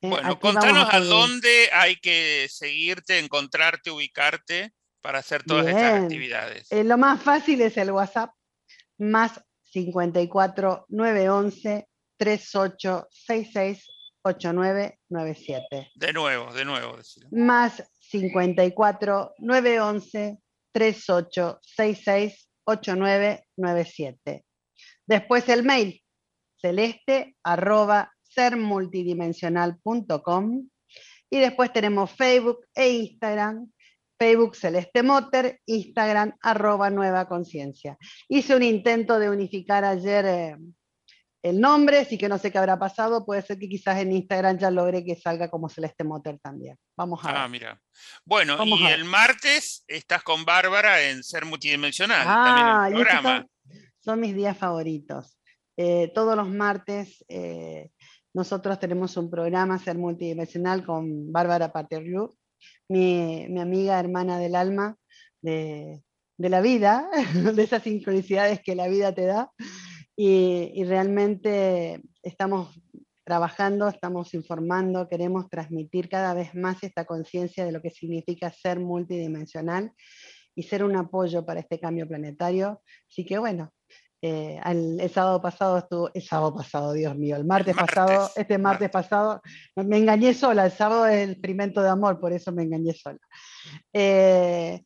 Eh, 0.00 0.08
bueno, 0.08 0.40
contanos 0.40 0.88
a, 0.92 0.98
dónde 0.98 1.68
hay 1.72 1.94
que 1.96 2.48
seguirte, 2.50 3.20
encontrarte, 3.20 3.92
ubicarte 3.92 4.72
para 5.00 5.20
hacer 5.20 5.44
todas 5.44 5.68
estas 5.68 6.02
actividades. 6.02 6.72
Eh, 6.72 6.82
lo 6.82 6.98
más 6.98 7.22
fácil 7.22 7.60
es 7.60 7.76
el 7.76 7.92
WhatsApp, 7.92 8.32
más 8.98 9.40
54 9.70 10.86
911 10.88 11.86
3866 12.20 13.88
8997. 14.22 15.90
De 15.94 16.12
nuevo, 16.12 16.52
de 16.52 16.66
nuevo. 16.66 16.98
Más 17.30 17.82
54 17.98 19.32
911 19.38 20.38
3866 20.72 22.50
8997. 22.64 24.44
Después 25.06 25.48
el 25.48 25.62
mail 25.64 26.02
celeste 26.60 27.36
arroba 27.42 28.12
sermultidimensional.com 28.22 30.68
y 31.30 31.38
después 31.38 31.72
tenemos 31.72 32.10
Facebook 32.10 32.66
e 32.74 32.90
Instagram, 32.90 33.72
Facebook 34.18 34.56
Celeste 34.56 35.02
Motor, 35.02 35.58
Instagram 35.64 36.36
arroba 36.42 36.90
Nueva 36.90 37.26
Conciencia. 37.26 37.96
Hice 38.28 38.54
un 38.54 38.62
intento 38.62 39.18
de 39.18 39.30
unificar 39.30 39.86
ayer 39.86 40.26
eh, 40.26 40.58
el 41.42 41.60
nombre, 41.60 42.04
sí 42.04 42.18
que 42.18 42.28
no 42.28 42.38
sé 42.38 42.52
qué 42.52 42.58
habrá 42.58 42.78
pasado, 42.78 43.24
puede 43.24 43.42
ser 43.42 43.58
que 43.58 43.68
quizás 43.68 43.98
en 43.98 44.12
Instagram 44.12 44.58
ya 44.58 44.70
logre 44.70 45.04
que 45.04 45.16
salga 45.16 45.48
como 45.48 45.68
Celeste 45.68 46.04
Motor 46.04 46.38
también. 46.42 46.76
Vamos 46.96 47.24
a 47.24 47.28
ah, 47.28 47.32
ver. 47.32 47.40
Ah, 47.40 47.48
mira. 47.48 47.82
Bueno, 48.24 48.58
y 48.64 48.86
el 48.86 49.04
martes 49.04 49.84
estás 49.88 50.22
con 50.22 50.44
Bárbara 50.44 51.02
en 51.02 51.22
Ser 51.22 51.46
Multidimensional, 51.46 52.26
ah, 52.26 52.44
también 52.44 52.98
el 52.98 53.04
programa. 53.04 53.46
Son, 53.98 54.20
mis 54.20 54.34
días 54.34 54.56
favoritos. 54.56 55.38
Eh, 55.76 56.10
todos 56.14 56.36
los 56.36 56.48
martes 56.48 57.24
eh, 57.28 57.90
nosotros 58.34 58.78
tenemos 58.78 59.16
un 59.16 59.30
programa 59.30 59.78
Ser 59.78 59.96
Multidimensional 59.96 60.84
con 60.84 61.32
Bárbara 61.32 61.72
Paterriu, 61.72 62.36
mi, 62.88 63.46
mi 63.48 63.60
amiga 63.60 63.98
hermana 63.98 64.38
del 64.38 64.54
alma 64.54 64.96
de, 65.40 66.02
de 66.36 66.48
la 66.48 66.60
vida, 66.60 67.08
de 67.54 67.62
esas 67.62 67.82
sincronicidades 67.82 68.60
que 68.62 68.74
la 68.74 68.88
vida 68.88 69.14
te 69.14 69.26
da. 69.26 69.50
Y, 70.16 70.84
realmente 70.84 72.02
estamos 72.22 72.78
trabajando, 73.24 73.88
estamos 73.88 74.34
informando, 74.34 75.08
queremos 75.08 75.48
transmitir 75.48 76.08
cada 76.08 76.34
vez 76.34 76.54
más 76.54 76.82
esta 76.82 77.04
conciencia 77.04 77.64
de 77.64 77.72
lo 77.72 77.80
que 77.80 77.90
significa 77.90 78.50
ser 78.50 78.80
multidimensional 78.80 79.92
y 80.54 80.64
ser 80.64 80.84
un 80.84 80.96
apoyo 80.96 81.46
para 81.46 81.60
este 81.60 81.78
cambio 81.78 82.08
planetario. 82.08 82.82
Así 83.08 83.24
que 83.24 83.38
bueno, 83.38 83.72
eh, 84.22 84.60
el, 84.66 85.08
sábado 85.10 85.40
pasado 85.40 85.78
estuvo, 85.78 86.10
el 86.12 86.22
sábado 86.22 86.54
pasado, 86.54 86.92
Dios 86.92 87.16
mío, 87.16 87.36
el 87.36 87.46
martes, 87.46 87.74
pasado, 87.74 88.30
este 88.36 88.58
martes, 88.58 88.90
pasado, 88.90 89.40
me 89.76 89.96
engañé 89.96 90.34
sola, 90.34 90.66
el 90.66 90.72
sábado 90.72 91.06
es 91.06 91.22
el 91.22 91.30
experimento 91.30 91.82
de 91.82 91.88
amor, 91.88 92.20
por 92.20 92.32
eso 92.32 92.52
me 92.52 92.64
engañé 92.64 92.92
sola. 92.92 93.18
Eh, 93.92 94.82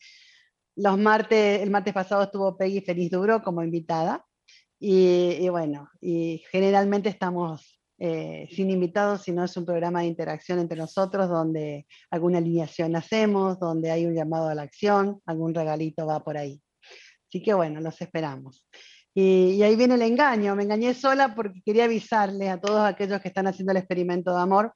los 0.76 0.98
martes, 0.98 1.62
el 1.62 1.70
martes 1.70 1.92
pasado 1.92 2.24
estuvo 2.24 2.56
Peggy 2.56 2.80
Feliz 2.80 3.10
Duro 3.10 3.42
como 3.42 3.62
invitada, 3.64 4.24
y, 4.78 5.48
bueno, 5.48 5.88
y 6.00 6.42
generalmente 6.50 7.08
estamos 7.08 7.80
eh, 7.98 8.48
sin 8.50 8.70
invitados, 8.70 9.22
sino 9.22 9.44
es 9.44 9.56
un 9.56 9.64
programa 9.64 10.00
de 10.00 10.06
interacción 10.06 10.58
entre 10.58 10.76
nosotros 10.76 11.28
donde 11.28 11.86
alguna 12.10 12.38
alineación 12.38 12.94
hacemos, 12.96 13.58
donde 13.58 13.90
hay 13.90 14.04
un 14.04 14.14
llamado 14.14 14.48
a 14.48 14.54
la 14.54 14.62
acción, 14.62 15.20
algún 15.26 15.54
regalito 15.54 16.06
va 16.06 16.22
por 16.22 16.36
ahí. 16.36 16.60
Así 17.28 17.42
que 17.42 17.54
bueno, 17.54 17.80
los 17.80 18.00
esperamos. 18.00 18.64
Y, 19.14 19.62
ahí 19.62 19.76
viene 19.76 19.94
el 19.94 20.02
engaño. 20.02 20.56
Me 20.56 20.64
engañé 20.64 20.92
sola 20.92 21.34
porque 21.34 21.62
quería 21.64 21.84
avisarles 21.84 22.50
a 22.50 22.60
todos 22.60 22.84
aquellos 22.84 23.20
que 23.20 23.28
están 23.28 23.46
haciendo 23.46 23.70
el 23.70 23.78
experimento 23.78 24.34
de 24.34 24.42
amor 24.42 24.74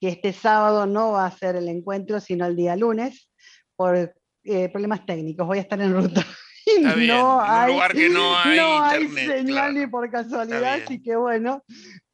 que 0.00 0.08
este 0.08 0.32
sábado 0.32 0.86
no 0.86 1.12
va 1.12 1.26
a 1.26 1.36
ser 1.36 1.56
el 1.56 1.68
encuentro, 1.68 2.20
sino 2.20 2.46
el 2.46 2.56
día 2.56 2.76
lunes, 2.76 3.30
por 3.76 4.14
eh, 4.44 4.68
problemas 4.68 5.06
técnicos. 5.06 5.46
Voy 5.46 5.58
a 5.58 5.62
estar 5.62 5.80
en 5.80 5.92
ruta. 5.92 6.24
no 6.80 7.40
hay, 7.42 7.70
un 7.70 7.74
lugar 7.74 7.92
que 7.92 8.08
no 8.08 8.38
hay, 8.82 9.08
señal 9.08 9.74
ni 9.74 9.86
por 9.86 10.10
casualidad, 10.10 10.80
así 10.82 11.02
que 11.02 11.16
bueno, 11.16 11.62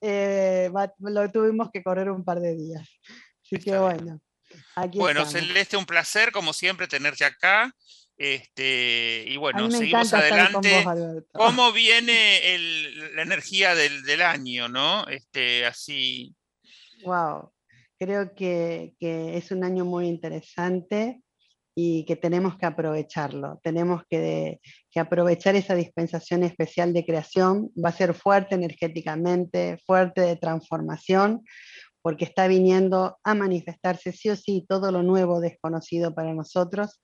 eh, 0.01 0.71
lo 0.99 1.31
tuvimos 1.31 1.71
que 1.73 1.83
correr 1.83 2.11
un 2.11 2.25
par 2.25 2.41
de 2.41 2.57
días. 2.57 2.89
Así 3.45 3.63
que 3.63 3.77
bueno. 3.79 4.21
bueno, 4.95 5.27
Celeste, 5.27 5.77
un 5.77 5.87
placer 5.87 6.33
como 6.33 6.53
siempre 6.53 6.87
tenerte 6.87 7.25
acá. 7.25 7.73
Este, 8.17 9.25
y 9.27 9.39
bueno, 9.39 9.71
seguimos 9.71 10.13
adelante. 10.13 10.85
¿Cómo 11.33 11.73
viene 11.73 12.39
la 13.15 13.23
energía 13.23 13.75
del, 13.75 14.21
año, 14.21 14.69
no? 14.69 15.07
Este, 15.09 15.65
así. 15.65 16.35
Wow, 17.03 17.51
creo 17.99 18.35
que, 18.35 18.95
es 19.01 19.51
un 19.51 19.65
año 19.65 19.87
muy 19.87 20.07
interesante 20.07 21.23
y 21.75 22.05
que 22.05 22.17
tenemos 22.17 22.57
que 22.59 22.67
aprovecharlo. 22.67 23.61
Tenemos 23.63 24.03
que, 24.09 24.61
que, 24.91 25.01
aprovechar 25.01 25.57
esa 25.57 25.75
dispensación 25.75 26.43
especial 26.43 26.93
de 26.93 27.05
creación. 27.05 27.71
Va 27.83 27.91
a 27.91 27.97
ser 27.97 28.15
fuerte 28.15 28.55
energéticamente, 28.55 29.79
fuerte 29.87 30.21
de 30.23 30.37
transformación, 30.37 31.43
porque 32.03 32.25
está 32.25 32.49
viniendo 32.49 33.19
a 33.25 33.35
manifestarse 33.35 34.13
sí 34.13 34.31
o 34.31 34.37
sí 34.37 34.65
todo 34.69 34.91
lo 34.91 35.03
nuevo 35.03 35.41
desconocido 35.41 36.15
para 36.15 36.35
nosotros 36.35 37.01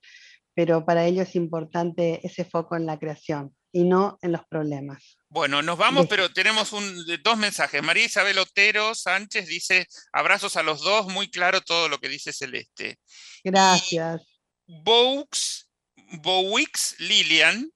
pero 0.56 0.86
para 0.86 1.04
ello 1.04 1.22
es 1.22 1.36
importante 1.36 2.26
ese 2.26 2.46
foco 2.46 2.76
en 2.76 2.86
la 2.86 2.98
creación 2.98 3.54
y 3.72 3.84
no 3.84 4.18
en 4.22 4.32
los 4.32 4.40
problemas. 4.48 5.18
Bueno, 5.28 5.60
nos 5.60 5.76
vamos, 5.76 6.06
pero 6.08 6.32
tenemos 6.32 6.72
un, 6.72 7.04
dos 7.22 7.36
mensajes. 7.36 7.82
María 7.82 8.06
Isabel 8.06 8.38
Otero 8.38 8.94
Sánchez 8.94 9.48
dice, 9.48 9.86
abrazos 10.14 10.56
a 10.56 10.62
los 10.62 10.80
dos, 10.80 11.08
muy 11.08 11.30
claro 11.30 11.60
todo 11.60 11.90
lo 11.90 11.98
que 11.98 12.08
dice 12.08 12.32
Celeste. 12.32 12.96
Gracias. 13.44 14.22
Bowix, 14.66 15.68
Bowix 16.22 16.96
Lilian 16.98 17.70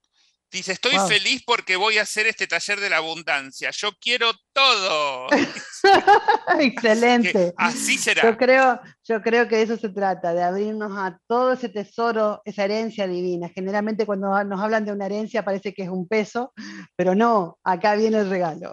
Dice, 0.50 0.72
estoy 0.72 0.98
feliz 1.06 1.44
porque 1.46 1.76
voy 1.76 1.98
a 1.98 2.02
hacer 2.02 2.26
este 2.26 2.48
taller 2.48 2.80
de 2.80 2.90
la 2.90 2.96
abundancia. 2.96 3.70
Yo 3.70 3.92
quiero 4.00 4.32
todo. 4.52 5.28
Excelente. 6.58 7.54
así 7.56 7.96
será. 7.96 8.22
Yo 8.22 8.36
creo, 8.36 8.80
yo 9.10 9.22
creo 9.22 9.48
que 9.48 9.56
de 9.56 9.62
eso 9.62 9.76
se 9.76 9.88
trata, 9.88 10.32
de 10.32 10.42
abrirnos 10.44 10.96
a 10.96 11.18
todo 11.26 11.54
ese 11.54 11.68
tesoro, 11.68 12.42
esa 12.44 12.64
herencia 12.64 13.08
divina. 13.08 13.50
Generalmente 13.52 14.06
cuando 14.06 14.44
nos 14.44 14.60
hablan 14.60 14.84
de 14.84 14.92
una 14.92 15.06
herencia 15.06 15.44
parece 15.44 15.74
que 15.74 15.82
es 15.82 15.88
un 15.88 16.06
peso, 16.06 16.52
pero 16.94 17.16
no, 17.16 17.58
acá 17.64 17.96
viene 17.96 18.18
el 18.18 18.30
regalo. 18.30 18.70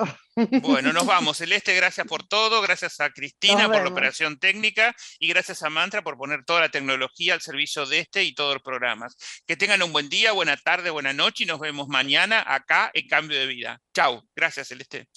Bueno, 0.62 0.94
nos 0.94 1.06
vamos. 1.08 1.38
Celeste, 1.38 1.76
gracias 1.76 2.06
por 2.06 2.28
todo. 2.28 2.62
Gracias 2.62 3.00
a 3.00 3.10
Cristina 3.10 3.66
por 3.68 3.82
la 3.82 3.90
operación 3.90 4.38
técnica 4.38 4.96
y 5.18 5.28
gracias 5.28 5.64
a 5.64 5.72
Mantra 5.72 6.04
por 6.04 6.18
poner 6.18 6.46
toda 6.46 6.62
la 6.62 6.70
tecnología 6.70 7.34
al 7.34 7.42
servicio 7.42 7.88
de 7.88 8.02
este 8.02 8.24
y 8.24 8.36
todos 8.36 8.54
los 8.54 8.62
programas. 8.62 9.18
Que 9.48 9.58
tengan 9.58 9.82
un 9.82 9.92
buen 9.92 10.08
día, 10.08 10.34
buena 10.34 10.56
tarde, 10.56 10.92
buena 10.92 11.14
noche 11.14 11.46
y 11.46 11.48
nos 11.48 11.60
vemos 11.60 11.88
mañana 11.88 12.44
acá 12.46 12.92
en 12.94 13.08
Cambio 13.08 13.40
de 13.40 13.48
Vida. 13.48 13.82
Chao. 13.92 14.24
Gracias, 14.36 14.68
Celeste. 14.68 15.08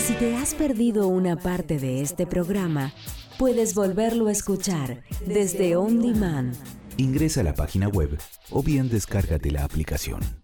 Si 0.05 0.15
te 0.15 0.35
has 0.35 0.53
perdido 0.53 1.07
una 1.07 1.37
parte 1.37 1.79
de 1.79 2.01
este 2.01 2.27
programa, 2.27 2.91
puedes 3.39 3.73
volverlo 3.73 4.27
a 4.27 4.33
escuchar 4.33 5.01
desde 5.25 5.77
On 5.77 6.01
Demand 6.01 6.53
Ingresa 6.97 7.39
a 7.39 7.43
la 7.45 7.53
página 7.53 7.87
web 7.87 8.19
o 8.49 8.61
bien 8.61 8.89
descárgate 8.89 9.49
la 9.49 9.63
aplicación. 9.63 10.42